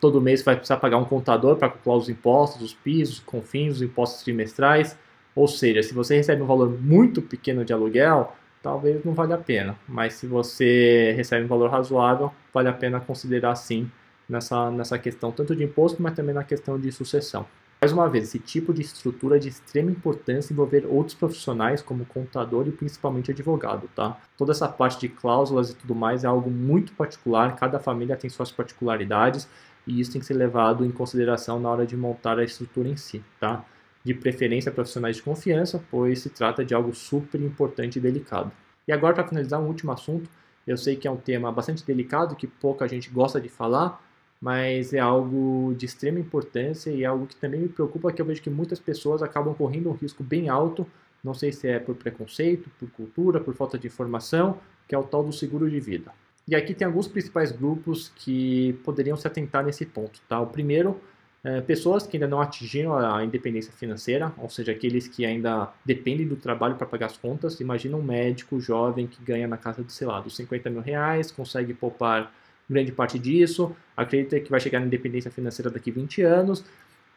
Todo 0.00 0.20
mês 0.20 0.42
vai 0.42 0.56
precisar 0.56 0.76
pagar 0.76 0.96
um 0.98 1.04
contador 1.04 1.56
para 1.56 1.68
calcular 1.68 1.96
os 1.96 2.08
impostos, 2.08 2.62
os 2.62 2.74
pisos, 2.74 3.20
confins, 3.20 3.76
os 3.76 3.82
impostos 3.82 4.22
trimestrais. 4.22 4.96
Ou 5.34 5.48
seja, 5.48 5.82
se 5.82 5.94
você 5.94 6.16
recebe 6.16 6.42
um 6.42 6.46
valor 6.46 6.70
muito 6.70 7.20
pequeno 7.22 7.64
de 7.64 7.72
aluguel, 7.72 8.32
talvez 8.62 9.04
não 9.04 9.14
valha 9.14 9.36
a 9.36 9.38
pena. 9.38 9.78
Mas 9.88 10.14
se 10.14 10.26
você 10.26 11.12
recebe 11.16 11.44
um 11.44 11.48
valor 11.48 11.70
razoável, 11.70 12.32
vale 12.52 12.68
a 12.68 12.72
pena 12.72 13.00
considerar 13.00 13.54
sim 13.54 13.90
nessa, 14.28 14.70
nessa 14.70 14.98
questão, 14.98 15.32
tanto 15.32 15.54
de 15.54 15.64
imposto, 15.64 16.02
mas 16.02 16.14
também 16.14 16.34
na 16.34 16.44
questão 16.44 16.78
de 16.78 16.90
sucessão. 16.92 17.46
Mais 17.80 17.92
uma 17.92 18.08
vez, 18.08 18.24
esse 18.24 18.40
tipo 18.40 18.74
de 18.74 18.82
estrutura 18.82 19.36
é 19.36 19.38
de 19.38 19.48
extrema 19.48 19.88
importância 19.88 20.52
envolver 20.52 20.84
outros 20.84 21.14
profissionais, 21.14 21.80
como 21.80 22.04
contador 22.04 22.66
e 22.66 22.72
principalmente 22.72 23.30
advogado, 23.30 23.88
tá? 23.94 24.20
Toda 24.36 24.50
essa 24.50 24.68
parte 24.68 24.98
de 24.98 25.08
cláusulas 25.08 25.70
e 25.70 25.76
tudo 25.76 25.94
mais 25.94 26.24
é 26.24 26.26
algo 26.26 26.50
muito 26.50 26.92
particular, 26.94 27.54
cada 27.54 27.78
família 27.78 28.16
tem 28.16 28.28
suas 28.28 28.50
particularidades 28.50 29.48
e 29.86 30.00
isso 30.00 30.10
tem 30.10 30.20
que 30.20 30.26
ser 30.26 30.34
levado 30.34 30.84
em 30.84 30.90
consideração 30.90 31.60
na 31.60 31.70
hora 31.70 31.86
de 31.86 31.96
montar 31.96 32.40
a 32.40 32.44
estrutura 32.44 32.88
em 32.88 32.96
si, 32.96 33.22
tá? 33.38 33.64
De 34.02 34.12
preferência 34.12 34.72
profissionais 34.72 35.16
de 35.16 35.22
confiança, 35.22 35.80
pois 35.88 36.20
se 36.20 36.30
trata 36.30 36.64
de 36.64 36.74
algo 36.74 36.92
super 36.92 37.40
importante 37.40 37.96
e 37.96 38.02
delicado. 38.02 38.50
E 38.88 38.92
agora, 38.92 39.14
para 39.14 39.28
finalizar, 39.28 39.60
um 39.60 39.66
último 39.66 39.92
assunto, 39.92 40.28
eu 40.66 40.76
sei 40.76 40.96
que 40.96 41.06
é 41.06 41.10
um 41.10 41.16
tema 41.16 41.52
bastante 41.52 41.86
delicado, 41.86 42.34
que 42.34 42.48
pouca 42.48 42.88
gente 42.88 43.08
gosta 43.08 43.40
de 43.40 43.48
falar, 43.48 44.02
mas 44.40 44.92
é 44.92 44.98
algo 44.98 45.74
de 45.76 45.86
extrema 45.86 46.18
importância 46.18 46.90
e 46.90 47.04
algo 47.04 47.26
que 47.26 47.36
também 47.36 47.60
me 47.60 47.68
preocupa, 47.68 48.12
que 48.12 48.22
eu 48.22 48.26
vejo 48.26 48.42
que 48.42 48.50
muitas 48.50 48.78
pessoas 48.78 49.22
acabam 49.22 49.54
correndo 49.54 49.90
um 49.90 49.94
risco 49.94 50.22
bem 50.22 50.48
alto, 50.48 50.86
não 51.22 51.34
sei 51.34 51.52
se 51.52 51.66
é 51.68 51.78
por 51.78 51.96
preconceito, 51.96 52.70
por 52.78 52.88
cultura, 52.90 53.40
por 53.40 53.54
falta 53.54 53.78
de 53.78 53.86
informação, 53.86 54.58
que 54.86 54.94
é 54.94 54.98
o 54.98 55.02
tal 55.02 55.24
do 55.24 55.32
seguro 55.32 55.68
de 55.68 55.80
vida. 55.80 56.12
E 56.46 56.54
aqui 56.54 56.72
tem 56.72 56.86
alguns 56.86 57.06
principais 57.08 57.52
grupos 57.52 58.10
que 58.16 58.72
poderiam 58.84 59.16
se 59.16 59.26
atentar 59.26 59.64
nesse 59.64 59.84
ponto. 59.84 60.20
Tá? 60.26 60.40
O 60.40 60.46
primeiro, 60.46 60.98
é, 61.44 61.60
pessoas 61.60 62.06
que 62.06 62.16
ainda 62.16 62.26
não 62.26 62.40
atingiram 62.40 62.96
a 62.96 63.22
independência 63.22 63.72
financeira, 63.72 64.32
ou 64.38 64.48
seja, 64.48 64.72
aqueles 64.72 65.06
que 65.06 65.26
ainda 65.26 65.70
dependem 65.84 66.26
do 66.26 66.36
trabalho 66.36 66.76
para 66.76 66.86
pagar 66.86 67.06
as 67.06 67.18
contas. 67.18 67.60
Imagina 67.60 67.96
um 67.96 68.02
médico 68.02 68.58
jovem 68.60 69.06
que 69.06 69.22
ganha 69.22 69.46
na 69.46 69.58
casa 69.58 69.84
de, 69.84 69.92
sei 69.92 70.06
lá, 70.06 70.20
dos 70.20 70.36
50 70.36 70.70
mil 70.70 70.80
reais, 70.80 71.30
consegue 71.30 71.74
poupar 71.74 72.32
grande 72.68 72.92
parte 72.92 73.18
disso, 73.18 73.74
acredita 73.96 74.38
que 74.40 74.50
vai 74.50 74.60
chegar 74.60 74.80
na 74.80 74.86
independência 74.86 75.30
financeira 75.30 75.70
daqui 75.70 75.90
20 75.90 76.22
anos. 76.22 76.64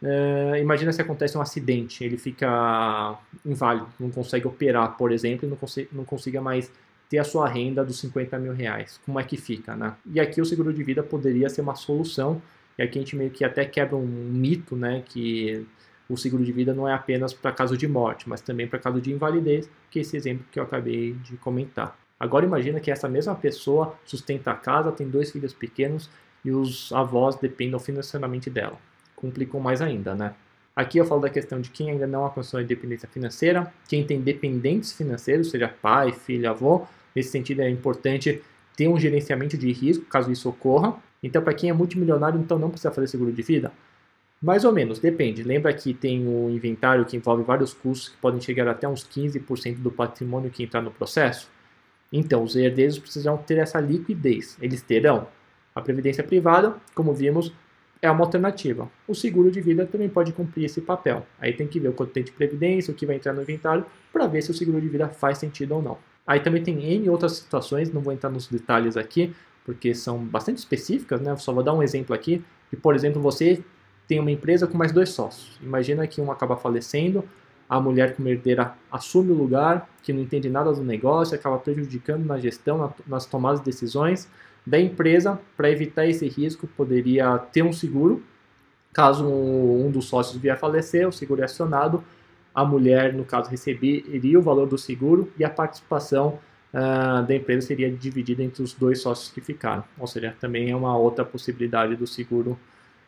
Uh, 0.02 0.56
imagina 0.60 0.92
se 0.92 1.02
acontece 1.02 1.38
um 1.38 1.42
acidente, 1.42 2.04
ele 2.04 2.18
fica 2.18 3.20
inválido, 3.46 3.88
não 4.00 4.10
consegue 4.10 4.48
operar, 4.48 4.98
por 4.98 5.12
exemplo, 5.12 5.46
e 5.46 5.50
não, 5.50 5.56
cons 5.56 5.78
não 5.92 6.04
consiga 6.04 6.42
mais 6.42 6.72
ter 7.08 7.20
a 7.20 7.24
sua 7.24 7.48
renda 7.48 7.84
dos 7.84 8.00
50 8.00 8.40
mil 8.40 8.54
reais. 8.54 9.00
Como 9.06 9.20
é 9.20 9.24
que 9.24 9.38
fica, 9.38 9.76
né? 9.76 9.94
E 10.06 10.20
aqui 10.20 10.42
o 10.42 10.46
seguro 10.46 10.74
de 10.74 10.82
vida 10.82 11.04
poderia 11.04 11.50
ser 11.50 11.62
uma 11.62 11.76
solução, 11.76 12.42
e 12.78 12.82
aqui 12.82 12.98
a 12.98 13.02
gente 13.02 13.16
meio 13.16 13.30
que 13.30 13.44
até 13.44 13.64
quebra 13.64 13.96
um 13.96 14.08
mito, 14.08 14.76
né, 14.76 15.04
que 15.06 15.68
o 16.10 16.18
seguro 16.18 16.44
de 16.44 16.52
vida 16.52 16.74
não 16.74 16.88
é 16.88 16.94
apenas 16.94 17.34
para 17.34 17.52
caso 17.52 17.78
de 17.78 17.88
morte, 17.88 18.28
mas 18.28 18.42
também 18.42 18.68
para 18.68 18.80
caso 18.80 19.00
de 19.00 19.12
invalidez, 19.12 19.70
que 19.90 20.00
é 20.00 20.02
esse 20.02 20.18
exemplo 20.18 20.46
que 20.52 20.60
eu 20.60 20.64
acabei 20.64 21.14
de 21.14 21.38
comentar. 21.38 21.98
Agora 22.22 22.46
imagina 22.46 22.80
que 22.80 22.92
essa 22.92 23.10
mesma 23.10 23.34
pessoa 23.34 23.96
sustenta 24.06 24.52
a 24.52 24.54
casa, 24.54 24.92
tem 24.92 25.10
dois 25.10 25.32
filhos 25.32 25.56
pequenos 25.56 26.08
e 26.46 26.52
os 26.52 26.92
avós 26.94 27.36
dependem 27.36 27.80
financeiramente 27.80 28.48
dela. 28.48 28.78
Complicou 29.16 29.60
mais 29.60 29.82
ainda, 29.82 30.14
né? 30.14 30.36
Aqui 30.76 31.00
eu 31.00 31.06
falo 31.06 31.22
da 31.22 31.32
questão 31.32 31.60
de 31.60 31.72
quem 31.72 31.90
ainda 31.90 32.06
não 32.06 32.24
alcançou 32.24 32.60
a 32.60 32.64
independência 32.64 33.10
financeira, 33.10 33.74
quem 33.88 34.06
tem 34.06 34.22
dependentes 34.22 34.94
financeiros, 34.94 35.50
seja 35.50 35.68
pai, 35.68 36.12
filho, 36.14 36.48
avô. 36.48 36.86
Nesse 37.16 37.32
sentido 37.32 37.62
é 37.64 37.70
importante 37.72 38.40
ter 38.78 38.88
um 38.88 39.00
gerenciamento 39.00 39.58
de 39.58 39.72
risco, 39.72 40.06
caso 40.06 40.32
isso 40.32 40.48
ocorra. 40.48 40.96
Então, 41.24 41.42
para 41.42 41.56
quem 41.56 41.72
é 41.72 41.74
multimilionário, 41.74 42.40
então 42.40 42.60
não 42.60 42.70
precisa 42.70 42.92
fazer 42.92 43.08
seguro 43.08 43.32
de 43.32 43.42
vida? 43.42 43.72
Mais 44.40 44.64
ou 44.64 44.72
menos, 44.72 45.00
depende. 45.00 45.42
Lembra 45.42 45.74
que 45.74 45.92
tem 45.92 46.28
o 46.28 46.52
inventário 46.52 47.04
que 47.04 47.18
envolve 47.18 47.42
vários 47.42 47.74
custos 47.74 48.10
que 48.10 48.18
podem 48.18 48.40
chegar 48.40 48.68
até 48.68 48.88
uns 48.88 49.04
15% 49.04 49.78
do 49.78 49.90
patrimônio 49.90 50.52
que 50.52 50.62
entrar 50.62 50.84
no 50.84 50.92
processo? 50.92 51.50
Então, 52.12 52.44
os 52.44 52.56
herdeiros 52.56 53.00
precisam 53.00 53.38
ter 53.38 53.58
essa 53.58 53.80
liquidez. 53.80 54.58
Eles 54.62 54.82
terão. 54.82 55.28
A 55.74 55.82
previdência 55.82 56.24
privada, 56.24 56.76
como 56.94 57.14
vimos, 57.14 57.54
é 58.02 58.10
uma 58.10 58.26
alternativa. 58.26 58.90
O 59.08 59.14
seguro 59.14 59.52
de 59.52 59.62
vida 59.62 59.86
também 59.86 60.10
pode 60.10 60.34
cumprir 60.34 60.66
esse 60.66 60.82
papel. 60.82 61.26
Aí 61.40 61.54
tem 61.54 61.68
que 61.68 61.80
ver 61.80 61.90
o 61.90 61.94
quanto 61.94 62.12
tem 62.12 62.24
de 62.24 62.32
previdência, 62.32 62.92
o 62.92 62.96
que 62.96 63.06
vai 63.06 63.16
entrar 63.16 63.32
no 63.32 63.42
inventário, 63.42 63.86
para 64.12 64.28
ver 64.28 64.42
se 64.42 64.52
o 64.52 64.54
seguro 64.54 64.82
de 64.82 64.90
vida 64.90 65.08
faz 65.08 65.38
sentido 65.38 65.76
ou 65.76 65.82
não. 65.82 65.98
Aí 66.26 66.40
também 66.40 66.64
tem 66.64 66.84
N 66.84 67.10
outras 67.10 67.34
situações, 67.34 67.92
não 67.92 68.02
vou 68.02 68.12
entrar 68.12 68.30
nos 68.30 68.48
detalhes 68.48 68.98
aqui, 68.98 69.34
porque 69.64 69.94
são 69.94 70.18
bastante 70.18 70.58
específicas, 70.58 71.22
né? 71.22 71.36
Só 71.38 71.54
vou 71.54 71.64
dar 71.64 71.74
um 71.74 71.84
exemplo 71.84 72.16
aqui. 72.16 72.44
De, 72.70 72.78
por 72.78 72.96
exemplo, 72.96 73.22
você 73.22 73.64
tem 74.08 74.20
uma 74.20 74.32
empresa 74.32 74.68
com 74.68 74.78
mais 74.78 74.92
dois 74.92 75.10
sócios. 75.10 75.58
Imagina 75.62 76.06
que 76.08 76.20
um 76.20 76.32
acaba 76.32 76.58
falecendo, 76.58 77.24
a 77.72 77.80
mulher 77.80 78.18
como 78.18 78.28
herdeira 78.28 78.74
assume 78.92 79.32
o 79.32 79.34
lugar, 79.34 79.88
que 80.04 80.12
não 80.12 80.22
entende 80.22 80.50
nada 80.50 80.74
do 80.74 80.84
negócio, 80.84 81.36
acaba 81.36 81.58
prejudicando 81.58 82.26
na 82.26 82.38
gestão, 82.38 82.94
nas 83.08 83.26
tomadas 83.26 83.62
de 83.62 83.66
decisões 83.66 84.30
da 84.68 84.78
empresa. 84.78 85.40
Para 85.56 85.72
evitar 85.72 86.06
esse 86.06 86.28
risco, 86.28 86.68
poderia 86.68 87.38
ter 87.38 87.62
um 87.64 87.72
seguro. 87.72 88.22
Caso 88.92 89.26
um 89.26 89.90
dos 89.90 90.04
sócios 90.04 90.36
vier 90.36 90.54
a 90.54 90.58
falecer, 90.58 91.08
o 91.08 91.14
seguro 91.14 91.40
é 91.40 91.46
acionado, 91.46 92.04
a 92.54 92.66
mulher, 92.66 93.14
no 93.14 93.24
caso, 93.24 93.50
receberia 93.50 94.38
o 94.38 94.42
valor 94.42 94.68
do 94.68 94.78
seguro 94.78 95.32
e 95.40 95.46
a 95.46 95.50
participação 95.50 96.40
uh, 96.74 97.26
da 97.26 97.34
empresa 97.34 97.68
seria 97.68 97.90
dividida 97.90 98.44
entre 98.44 98.62
os 98.62 98.74
dois 98.74 99.02
sócios 99.02 99.32
que 99.32 99.40
ficaram. 99.40 99.86
Ou 99.98 100.08
seja, 100.08 100.36
também 100.42 100.70
é 100.70 100.76
uma 100.76 100.98
outra 100.98 101.24
possibilidade 101.24 101.96
do 101.96 102.06
seguro 102.06 102.60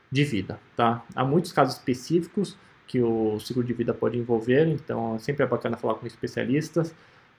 de 0.10 0.24
vida. 0.24 0.58
Tá? 0.74 1.04
Há 1.14 1.26
muitos 1.26 1.52
casos 1.52 1.76
específicos 1.76 2.56
que 2.88 3.02
o 3.02 3.40
seguro 3.40 3.66
de 3.66 3.74
vida 3.74 3.94
pode 3.94 4.18
envolver, 4.18 4.68
então 4.68 5.18
sempre 5.20 5.44
é 5.44 5.48
bacana 5.48 5.78
falar 5.78 5.96
com 5.96 6.06
especialistas 6.06 6.94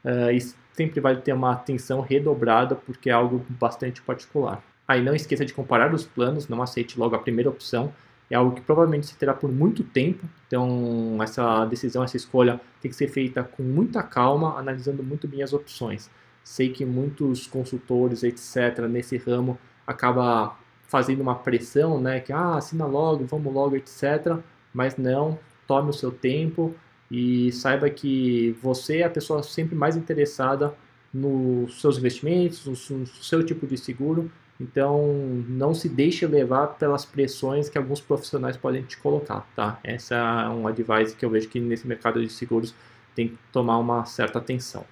uh, 0.04 0.30
e 0.32 0.40
sempre 0.72 1.00
vale 1.00 1.20
ter 1.20 1.32
uma 1.32 1.52
atenção 1.52 2.00
redobrada 2.00 2.74
porque 2.74 3.10
é 3.10 3.12
algo 3.12 3.44
bastante 3.48 4.02
particular. 4.02 4.62
Aí 4.86 5.02
não 5.02 5.14
esqueça 5.14 5.44
de 5.44 5.54
comparar 5.54 5.94
os 5.94 6.04
planos, 6.04 6.48
não 6.48 6.62
aceite 6.62 6.98
logo 6.98 7.14
a 7.14 7.18
primeira 7.18 7.48
opção, 7.48 7.92
é 8.30 8.36
algo 8.36 8.54
que 8.54 8.60
provavelmente 8.60 9.06
se 9.06 9.16
terá 9.16 9.34
por 9.34 9.50
muito 9.50 9.84
tempo, 9.84 10.24
então 10.46 11.18
essa 11.22 11.64
decisão, 11.66 12.02
essa 12.02 12.16
escolha 12.16 12.60
tem 12.80 12.90
que 12.90 12.96
ser 12.96 13.08
feita 13.08 13.44
com 13.44 13.62
muita 13.62 14.02
calma, 14.02 14.58
analisando 14.58 15.02
muito 15.02 15.28
bem 15.28 15.42
as 15.42 15.52
opções. 15.52 16.10
Sei 16.42 16.70
que 16.70 16.84
muitos 16.84 17.46
consultores, 17.46 18.22
etc., 18.22 18.80
nesse 18.88 19.16
ramo, 19.16 19.58
acaba 19.86 20.56
fazendo 20.82 21.20
uma 21.20 21.34
pressão, 21.34 22.00
né, 22.00 22.20
que 22.20 22.32
ah, 22.32 22.56
assina 22.56 22.86
logo, 22.86 23.24
vamos 23.24 23.52
logo, 23.52 23.76
etc., 23.76 24.38
mas 24.74 24.96
não, 24.96 25.38
tome 25.66 25.90
o 25.90 25.92
seu 25.92 26.10
tempo 26.10 26.74
e 27.10 27.52
saiba 27.52 27.88
que 27.88 28.56
você 28.60 28.98
é 28.98 29.04
a 29.04 29.10
pessoa 29.10 29.42
sempre 29.42 29.76
mais 29.76 29.96
interessada 29.96 30.74
nos 31.12 31.80
seus 31.80 31.96
investimentos, 31.96 32.66
no 32.66 33.06
seu 33.06 33.44
tipo 33.44 33.66
de 33.66 33.78
seguro. 33.78 34.30
Então, 34.60 35.16
não 35.48 35.74
se 35.74 35.88
deixe 35.88 36.26
levar 36.26 36.66
pelas 36.78 37.04
pressões 37.04 37.68
que 37.68 37.78
alguns 37.78 38.00
profissionais 38.00 38.56
podem 38.56 38.82
te 38.82 38.96
colocar, 38.96 39.46
tá? 39.54 39.78
Essa 39.82 40.14
é 40.14 40.48
um 40.48 40.66
advice 40.66 41.14
que 41.14 41.24
eu 41.24 41.30
vejo 41.30 41.48
que 41.48 41.60
nesse 41.60 41.86
mercado 41.86 42.20
de 42.20 42.28
seguros 42.28 42.74
tem 43.14 43.28
que 43.28 43.38
tomar 43.52 43.78
uma 43.78 44.04
certa 44.04 44.38
atenção. 44.38 44.84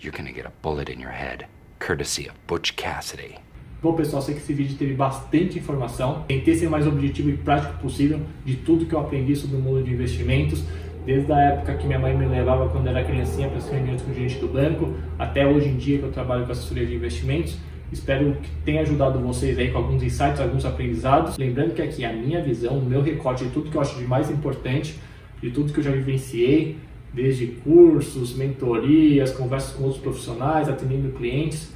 You're 0.00 0.16
gonna 0.16 0.32
get 0.32 0.46
a 0.46 0.52
bullet 0.62 0.92
in 0.92 1.00
your 1.00 1.12
head, 1.12 1.46
courtesy 1.78 2.28
of 2.28 2.36
Butch 2.46 2.74
Cassidy. 2.74 3.49
Bom, 3.82 3.94
pessoal, 3.94 4.20
sei 4.20 4.34
que 4.34 4.42
esse 4.42 4.52
vídeo 4.52 4.76
teve 4.76 4.92
bastante 4.92 5.58
informação. 5.58 6.24
Tentei 6.28 6.54
ser 6.54 6.66
o 6.66 6.70
mais 6.70 6.86
objetivo 6.86 7.30
e 7.30 7.36
prático 7.38 7.80
possível 7.80 8.20
de 8.44 8.56
tudo 8.56 8.84
que 8.84 8.94
eu 8.94 9.00
aprendi 9.00 9.34
sobre 9.34 9.56
o 9.56 9.58
mundo 9.58 9.82
de 9.82 9.90
investimentos. 9.90 10.62
Desde 11.06 11.32
a 11.32 11.40
época 11.40 11.74
que 11.76 11.86
minha 11.86 11.98
mãe 11.98 12.14
me 12.14 12.26
levava 12.26 12.68
quando 12.68 12.88
era 12.88 13.02
criancinha 13.02 13.48
para 13.48 13.56
as 13.56 13.70
reuniões 13.70 14.02
com 14.02 14.10
o 14.10 14.14
gerente 14.14 14.38
do 14.38 14.48
banco, 14.48 14.92
até 15.18 15.46
hoje 15.46 15.68
em 15.68 15.76
dia 15.78 15.96
que 15.96 16.04
eu 16.04 16.12
trabalho 16.12 16.44
com 16.44 16.52
assessoria 16.52 16.84
de 16.84 16.94
investimentos. 16.94 17.56
Espero 17.90 18.36
que 18.42 18.50
tenha 18.66 18.82
ajudado 18.82 19.18
vocês 19.18 19.58
aí 19.58 19.70
com 19.70 19.78
alguns 19.78 20.02
insights, 20.02 20.40
alguns 20.40 20.66
aprendizados. 20.66 21.38
Lembrando 21.38 21.72
que 21.72 21.80
aqui 21.80 22.04
a 22.04 22.12
minha 22.12 22.42
visão, 22.42 22.76
o 22.76 22.84
meu 22.84 23.00
recorte 23.00 23.44
de 23.44 23.50
tudo 23.50 23.70
que 23.70 23.76
eu 23.78 23.80
acho 23.80 23.98
de 23.98 24.04
mais 24.04 24.30
importante, 24.30 25.00
de 25.40 25.50
tudo 25.52 25.72
que 25.72 25.80
eu 25.80 25.84
já 25.84 25.90
vivenciei, 25.90 26.76
desde 27.14 27.46
cursos, 27.46 28.36
mentorias, 28.36 29.32
conversas 29.32 29.74
com 29.74 29.84
outros 29.84 30.02
profissionais, 30.02 30.68
atendendo 30.68 31.12
clientes, 31.12 31.72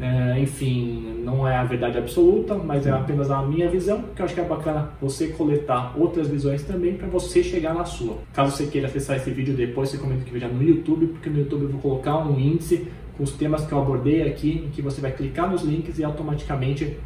é, 0.00 0.40
enfim, 0.40 1.22
não 1.24 1.46
é 1.46 1.56
a 1.56 1.64
verdade 1.64 1.98
absoluta, 1.98 2.54
mas 2.54 2.86
é 2.86 2.90
apenas 2.90 3.30
a 3.30 3.42
minha 3.42 3.68
visão, 3.68 4.04
que 4.14 4.22
eu 4.22 4.24
acho 4.24 4.34
que 4.34 4.40
é 4.40 4.44
bacana 4.44 4.90
você 5.00 5.28
coletar 5.28 5.92
outras 5.96 6.28
visões 6.28 6.62
também 6.62 6.94
para 6.94 7.08
você 7.08 7.42
chegar 7.42 7.74
na 7.74 7.84
sua. 7.84 8.18
Caso 8.32 8.56
você 8.56 8.66
queira 8.66 8.86
acessar 8.86 9.16
esse 9.16 9.30
vídeo 9.30 9.54
depois, 9.54 9.88
você 9.88 9.98
comenta 9.98 10.24
que 10.24 10.30
veja 10.30 10.46
no 10.46 10.62
YouTube, 10.62 11.08
porque 11.08 11.28
no 11.28 11.38
YouTube 11.38 11.62
eu 11.62 11.68
vou 11.70 11.80
colocar 11.80 12.18
um 12.18 12.38
índice 12.38 12.86
com 13.16 13.24
os 13.24 13.32
temas 13.32 13.66
que 13.66 13.72
eu 13.72 13.78
abordei 13.78 14.22
aqui, 14.22 14.64
em 14.66 14.70
que 14.70 14.80
você 14.80 15.00
vai 15.00 15.10
clicar 15.10 15.50
nos 15.50 15.62
links 15.62 15.98
e 15.98 16.04
automaticamente 16.04 16.96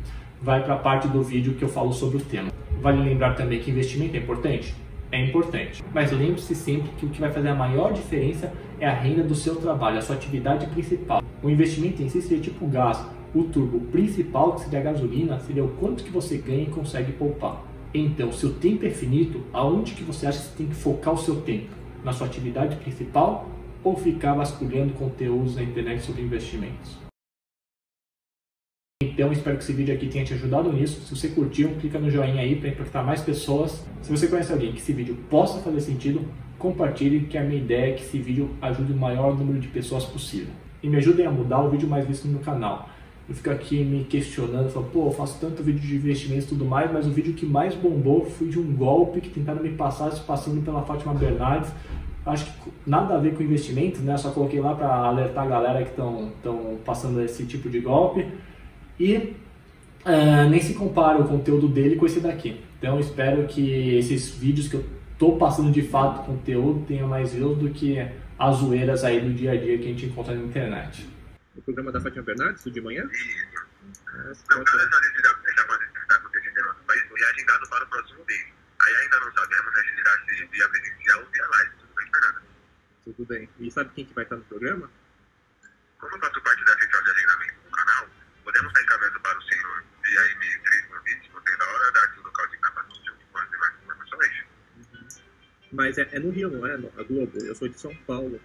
vai 0.43 0.63
para 0.63 0.75
a 0.75 0.79
parte 0.79 1.09
do 1.09 1.23
vídeo 1.23 1.55
que 1.55 1.63
eu 1.63 1.69
falo 1.69 1.93
sobre 1.93 2.19
o 2.19 2.21
tema. 2.21 2.51
Vale 2.81 3.03
lembrar 3.03 3.35
também 3.35 3.61
que 3.61 3.71
investimento 3.71 4.17
é 4.17 4.19
importante? 4.19 4.75
É 5.13 5.21
importante, 5.21 5.85
mas 5.93 6.11
lembre-se 6.11 6.55
sempre 6.55 6.91
que 6.93 7.05
o 7.05 7.11
que 7.11 7.21
vai 7.21 7.31
fazer 7.31 7.51
a 7.51 7.55
maior 7.55 7.93
diferença 7.93 8.51
é 8.81 8.87
a 8.87 8.95
renda 8.95 9.23
do 9.23 9.35
seu 9.35 9.57
trabalho, 9.57 9.99
a 9.99 10.01
sua 10.01 10.17
atividade 10.17 10.67
principal. 10.69 11.23
O 11.43 11.51
investimento 11.51 12.03
em 12.03 12.09
si 12.09 12.23
seria 12.23 12.43
tipo 12.43 12.67
gás, 12.67 13.05
o 13.35 13.43
turbo 13.45 13.79
principal, 13.79 14.55
que 14.55 14.63
seria 14.63 14.81
a 14.81 14.83
gasolina, 14.83 15.39
seria 15.41 15.63
o 15.63 15.69
quanto 15.69 16.03
que 16.03 16.11
você 16.11 16.39
ganha 16.39 16.63
e 16.63 16.71
consegue 16.71 17.13
poupar. 17.13 17.63
Então, 17.93 18.33
se 18.33 18.47
o 18.47 18.55
tempo 18.55 18.87
é 18.87 18.91
finito, 18.91 19.43
aonde 19.53 19.93
que 19.93 20.03
você 20.03 20.27
acha 20.27 20.39
que 20.39 20.45
você 20.47 20.57
tem 20.57 20.67
que 20.69 20.75
focar 20.75 21.13
o 21.13 21.19
seu 21.19 21.43
tempo? 21.43 21.69
Na 22.03 22.15
sua 22.15 22.27
atividade 22.27 22.77
principal 22.77 23.51
ou 23.85 23.95
ficar 23.95 24.33
vasculhando 24.33 24.95
conteúdos 24.95 25.57
na 25.57 25.63
internet 25.63 26.01
sobre 26.01 26.23
investimentos? 26.23 27.12
Então, 29.03 29.33
espero 29.33 29.57
que 29.57 29.65
esse 29.65 29.73
vídeo 29.73 29.93
aqui 29.93 30.07
tenha 30.07 30.25
te 30.25 30.33
ajudado 30.33 30.73
nisso. 30.73 31.01
Se 31.03 31.17
você 31.17 31.29
curtiu, 31.29 31.71
clica 31.81 31.99
no 31.99 32.09
joinha 32.09 32.41
aí 32.41 32.55
para 32.55 32.69
impactar 32.69 33.03
mais 33.03 33.21
pessoas. 33.21 33.85
Se 34.01 34.11
você 34.11 34.29
conhece 34.29 34.53
alguém 34.53 34.71
que 34.71 34.79
esse 34.79 34.93
vídeo 34.93 35.17
possa 35.29 35.59
fazer 35.61 35.81
sentido, 35.81 36.21
compartilhe, 36.57 37.27
que 37.27 37.37
a 37.37 37.43
minha 37.43 37.61
ideia 37.61 37.91
é 37.91 37.95
que 37.95 38.03
esse 38.03 38.19
vídeo 38.19 38.51
ajude 38.63 38.93
o 38.93 38.97
maior 38.97 39.37
número 39.37 39.59
de 39.59 39.67
pessoas 39.67 40.05
possível. 40.05 40.53
E 40.81 40.89
me 40.89 40.99
ajudem 40.99 41.27
a 41.27 41.31
mudar 41.33 41.61
o 41.63 41.69
vídeo 41.69 41.89
mais 41.89 42.07
visto 42.07 42.29
no 42.29 42.39
canal. 42.39 42.89
Eu 43.29 43.35
fico 43.35 43.51
aqui 43.51 43.83
me 43.83 44.05
questionando, 44.05 44.69
falo, 44.71 44.87
pô, 44.93 45.07
eu 45.07 45.13
faço 45.13 45.39
tanto 45.41 45.63
vídeo 45.63 45.81
de 45.81 45.97
investimentos 45.97 46.47
e 46.47 46.49
tudo 46.51 46.65
mais, 46.65 46.93
mas 46.93 47.07
o 47.07 47.11
vídeo 47.11 47.35
que 47.35 47.47
mais 47.47 47.75
bombou 47.75 48.25
foi 48.25 48.49
de 48.49 48.59
um 48.59 48.73
golpe 48.73 49.21
que 49.21 49.31
tentaram 49.31 49.63
me 49.63 49.71
passar, 49.71 50.13
se 50.13 50.21
passando 50.21 50.65
pela 50.65 50.83
Fátima 50.83 51.13
Bernardes. 51.15 51.71
Acho 52.25 52.45
que 52.45 52.71
nada 52.87 53.15
a 53.15 53.19
ver 53.19 53.35
com 53.35 53.43
investimento, 53.43 54.01
né? 54.01 54.17
Só 54.17 54.31
coloquei 54.31 54.61
lá 54.61 54.75
para 54.75 54.89
alertar 54.89 55.45
a 55.45 55.49
galera 55.49 55.83
que 55.83 55.91
estão 55.91 56.31
passando 56.85 57.21
esse 57.21 57.45
tipo 57.47 57.69
de 57.69 57.81
golpe. 57.81 58.27
E 58.99 59.37
uh, 60.05 60.49
nem 60.49 60.61
se 60.61 60.75
compara 60.75 61.19
o 61.19 61.29
conteúdo 61.29 61.69
dele 61.69 61.97
com 61.97 62.07
esse 62.07 62.21
daqui. 62.21 62.61
Então 62.79 62.99
espero 62.99 63.47
que 63.47 63.97
esses 63.97 64.31
vídeos 64.31 64.69
que 64.69 64.75
eu 64.75 64.85
estou 65.13 65.39
passando 65.39 65.71
de 65.71 65.83
fato 65.83 66.27
conteúdo 66.27 66.85
tenham 66.87 67.09
mais 67.09 67.33
views 67.33 67.59
do 67.59 67.71
que 67.71 67.99
as 68.39 68.57
zoeiras 68.57 69.05
aí 69.05 69.21
do 69.21 69.33
dia 69.33 69.53
a 69.53 69.57
dia 69.57 69.79
que 69.79 69.85
a 69.85 69.89
gente 69.89 70.07
encontra 70.07 70.35
na 70.35 70.43
internet. 70.43 71.09
O 71.55 71.63
programa 71.63 71.93
da 71.93 72.01
Fátima 72.01 72.23
Bernardes, 72.25 72.65
de 72.65 72.81
manhã? 72.81 73.09
Isso. 73.13 74.45
Não, 74.51 74.65
cada 74.65 74.83
essa 74.83 74.99
está 76.07 76.17
acontecendo 76.17 76.59
em 76.59 76.63
nosso 76.63 76.81
país 76.87 77.03
foi 77.09 77.23
agendado 77.23 77.69
para 77.69 77.85
o 77.85 77.89
próximo 77.89 78.25
mês. 78.27 78.47
Aí 78.81 78.95
ainda 78.97 79.21
não 79.21 79.33
sabemos 79.33 79.75
né, 79.75 79.83
se 79.83 79.95
será 79.97 80.49
via 80.51 80.69
presencial 80.69 81.21
ou 81.21 81.27
via 81.31 81.47
live. 81.47 81.71
Tudo 81.79 81.95
bem, 81.95 82.07
Fernanda? 82.11 82.43
Tudo 83.05 83.27
bem. 83.27 83.49
E 83.61 83.71
sabe 83.71 83.91
quem 83.95 84.05
que 84.05 84.15
vai 84.15 84.25
estar 84.25 84.37
no 84.37 84.45
programa? 84.45 84.91
Como 85.99 86.17
eu 86.17 86.21
faço 86.21 86.43
parte 86.43 86.65
da 86.65 86.79
central 86.79 87.05
de 87.05 87.11
agendamento 87.11 87.52
podemos 88.63 88.79
estar 88.79 88.83
encaminhando 88.83 89.21
para 89.21 89.39
o 89.39 89.43
senhor 89.43 89.85
via 90.05 90.33
e-mail 90.33 90.63
3 90.63 90.87
convites, 90.87 91.31
você 91.33 91.57
da 91.57 91.69
hora 91.69 91.93
dar 91.93 92.05
aqui 92.05 92.21
o 92.21 92.23
local 92.23 92.47
de 92.49 92.57
gravação 92.59 93.17
com 93.33 93.39
as 93.39 93.51
demais 93.51 93.75
informações. 93.83 94.45
Uhum. 94.77 95.09
Mas 95.73 95.99
é, 95.99 96.09
é, 96.13 96.19
no 96.19 96.31
Rio, 96.31 96.51
não 96.51 96.67
é? 96.67 96.75
A 96.75 97.03
Globo. 97.03 97.39
Eu 97.39 97.55
sou 97.55 97.69
de 97.69 97.79
São 97.81 97.95
Paulo. 98.07 98.41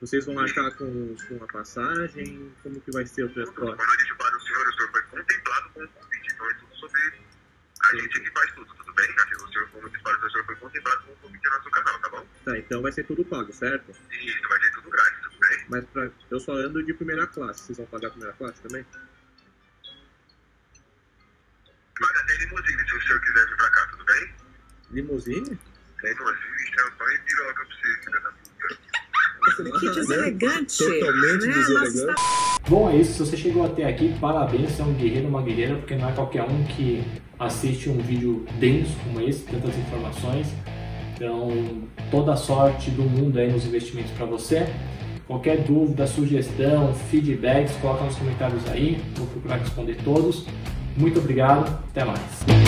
Vocês 0.00 0.24
vão 0.26 0.38
arcar 0.38 0.74
com, 0.76 1.16
com 1.28 1.44
a 1.44 1.46
passagem? 1.48 2.54
Como 2.62 2.80
que 2.80 2.92
vai 2.92 3.04
ser 3.04 3.24
o 3.24 3.28
transporte? 3.28 3.76
Quando 3.76 3.90
eu 3.90 3.96
disse 3.96 4.14
para 4.14 4.36
o 4.36 4.40
senhor, 4.40 4.68
o 4.68 4.72
senhor 4.74 4.90
foi 4.90 5.02
contemplado 5.02 5.70
com 5.70 5.84
o 5.84 5.88
convite. 5.88 6.32
Então 6.32 6.50
é 6.50 6.54
tudo 6.54 6.76
sobre 6.76 7.00
a 7.82 7.96
gente 7.96 8.20
que 8.20 8.30
faz 8.30 8.52
tudo, 8.52 8.74
tudo 8.74 8.94
bem? 8.94 9.06
O 9.10 9.52
senhor, 9.52 9.68
como 9.70 9.86
eu 9.86 9.90
disse 9.90 10.02
para 10.02 10.12
o 10.12 10.16
senhor, 10.16 10.28
o 10.28 10.30
senhor 10.30 10.46
foi 10.46 10.56
contemplado 10.56 11.02
com 11.04 11.12
o 11.12 11.16
convite 11.16 11.44
no 11.44 11.56
nosso 11.56 11.70
canal, 11.70 12.00
tá 12.00 12.08
bom? 12.10 12.26
Tá, 12.44 12.58
então 12.58 12.82
vai 12.82 12.92
ser 12.92 13.04
tudo 13.04 13.24
pago, 13.24 13.52
certo? 13.52 13.90
Isso, 13.90 14.48
vai 14.48 14.60
ser 14.60 14.70
tudo 14.72 14.90
grátis, 14.90 15.20
tudo 15.22 15.38
bem? 15.40 15.66
Mas 15.68 15.84
pra, 15.86 16.10
eu 16.30 16.40
só 16.40 16.52
ando 16.52 16.82
de 16.82 16.94
primeira 16.94 17.26
classe. 17.26 17.64
Vocês 17.64 17.78
vão 17.78 17.86
pagar 17.86 18.08
a 18.08 18.10
primeira 18.10 18.34
classe 18.36 18.62
também? 18.62 18.86
Mas 22.00 22.10
até 22.10 22.36
limusine, 22.36 22.88
se 22.88 22.96
o 22.96 23.02
senhor 23.02 23.20
quiser 23.20 23.46
vir 23.46 23.56
pra 23.56 23.70
cá, 23.70 23.86
tudo 23.88 24.04
bem? 24.04 24.34
Limusine? 25.00 25.36
Limusine, 25.38 26.64
champanhe 26.74 27.16
e 27.16 27.20
piroga 27.24 27.54
pra 27.54 27.64
você, 27.64 27.88
filha 28.04 28.20
da 28.20 28.30
puta. 28.32 29.78
Que 29.78 29.94
deselegante. 29.94 30.78
Totalmente 30.78 31.46
né? 31.46 31.54
deselegante. 31.54 32.22
Bom, 32.68 32.90
é 32.90 32.96
isso. 32.96 33.12
Se 33.12 33.18
você 33.18 33.36
chegou 33.36 33.64
até 33.64 33.84
aqui, 33.84 34.14
parabéns. 34.20 34.72
Você 34.72 34.82
é 34.82 34.84
um 34.84 34.94
guerreiro, 34.94 35.28
uma 35.28 35.42
guerreira, 35.42 35.76
porque 35.76 35.94
não 35.94 36.08
é 36.08 36.12
qualquer 36.12 36.42
um 36.42 36.64
que 36.64 37.04
assiste 37.38 37.88
um 37.88 37.98
vídeo 37.98 38.44
denso 38.58 38.92
como 39.04 39.20
esse, 39.20 39.44
tantas 39.44 39.76
informações. 39.76 40.48
Então, 41.14 41.88
toda 42.10 42.32
a 42.32 42.36
sorte 42.36 42.90
do 42.90 43.02
mundo 43.02 43.38
aí 43.38 43.50
nos 43.50 43.64
investimentos 43.64 44.10
para 44.12 44.26
você. 44.26 44.66
Qualquer 45.26 45.58
dúvida, 45.58 46.06
sugestão, 46.06 46.94
feedbacks, 47.10 47.74
coloca 47.76 48.04
nos 48.04 48.16
comentários 48.16 48.66
aí. 48.70 49.02
Vou 49.16 49.26
procurar 49.26 49.56
responder 49.56 49.96
todos. 50.02 50.46
Muito 50.96 51.18
obrigado. 51.20 51.68
Até 51.90 52.04
mais. 52.04 52.67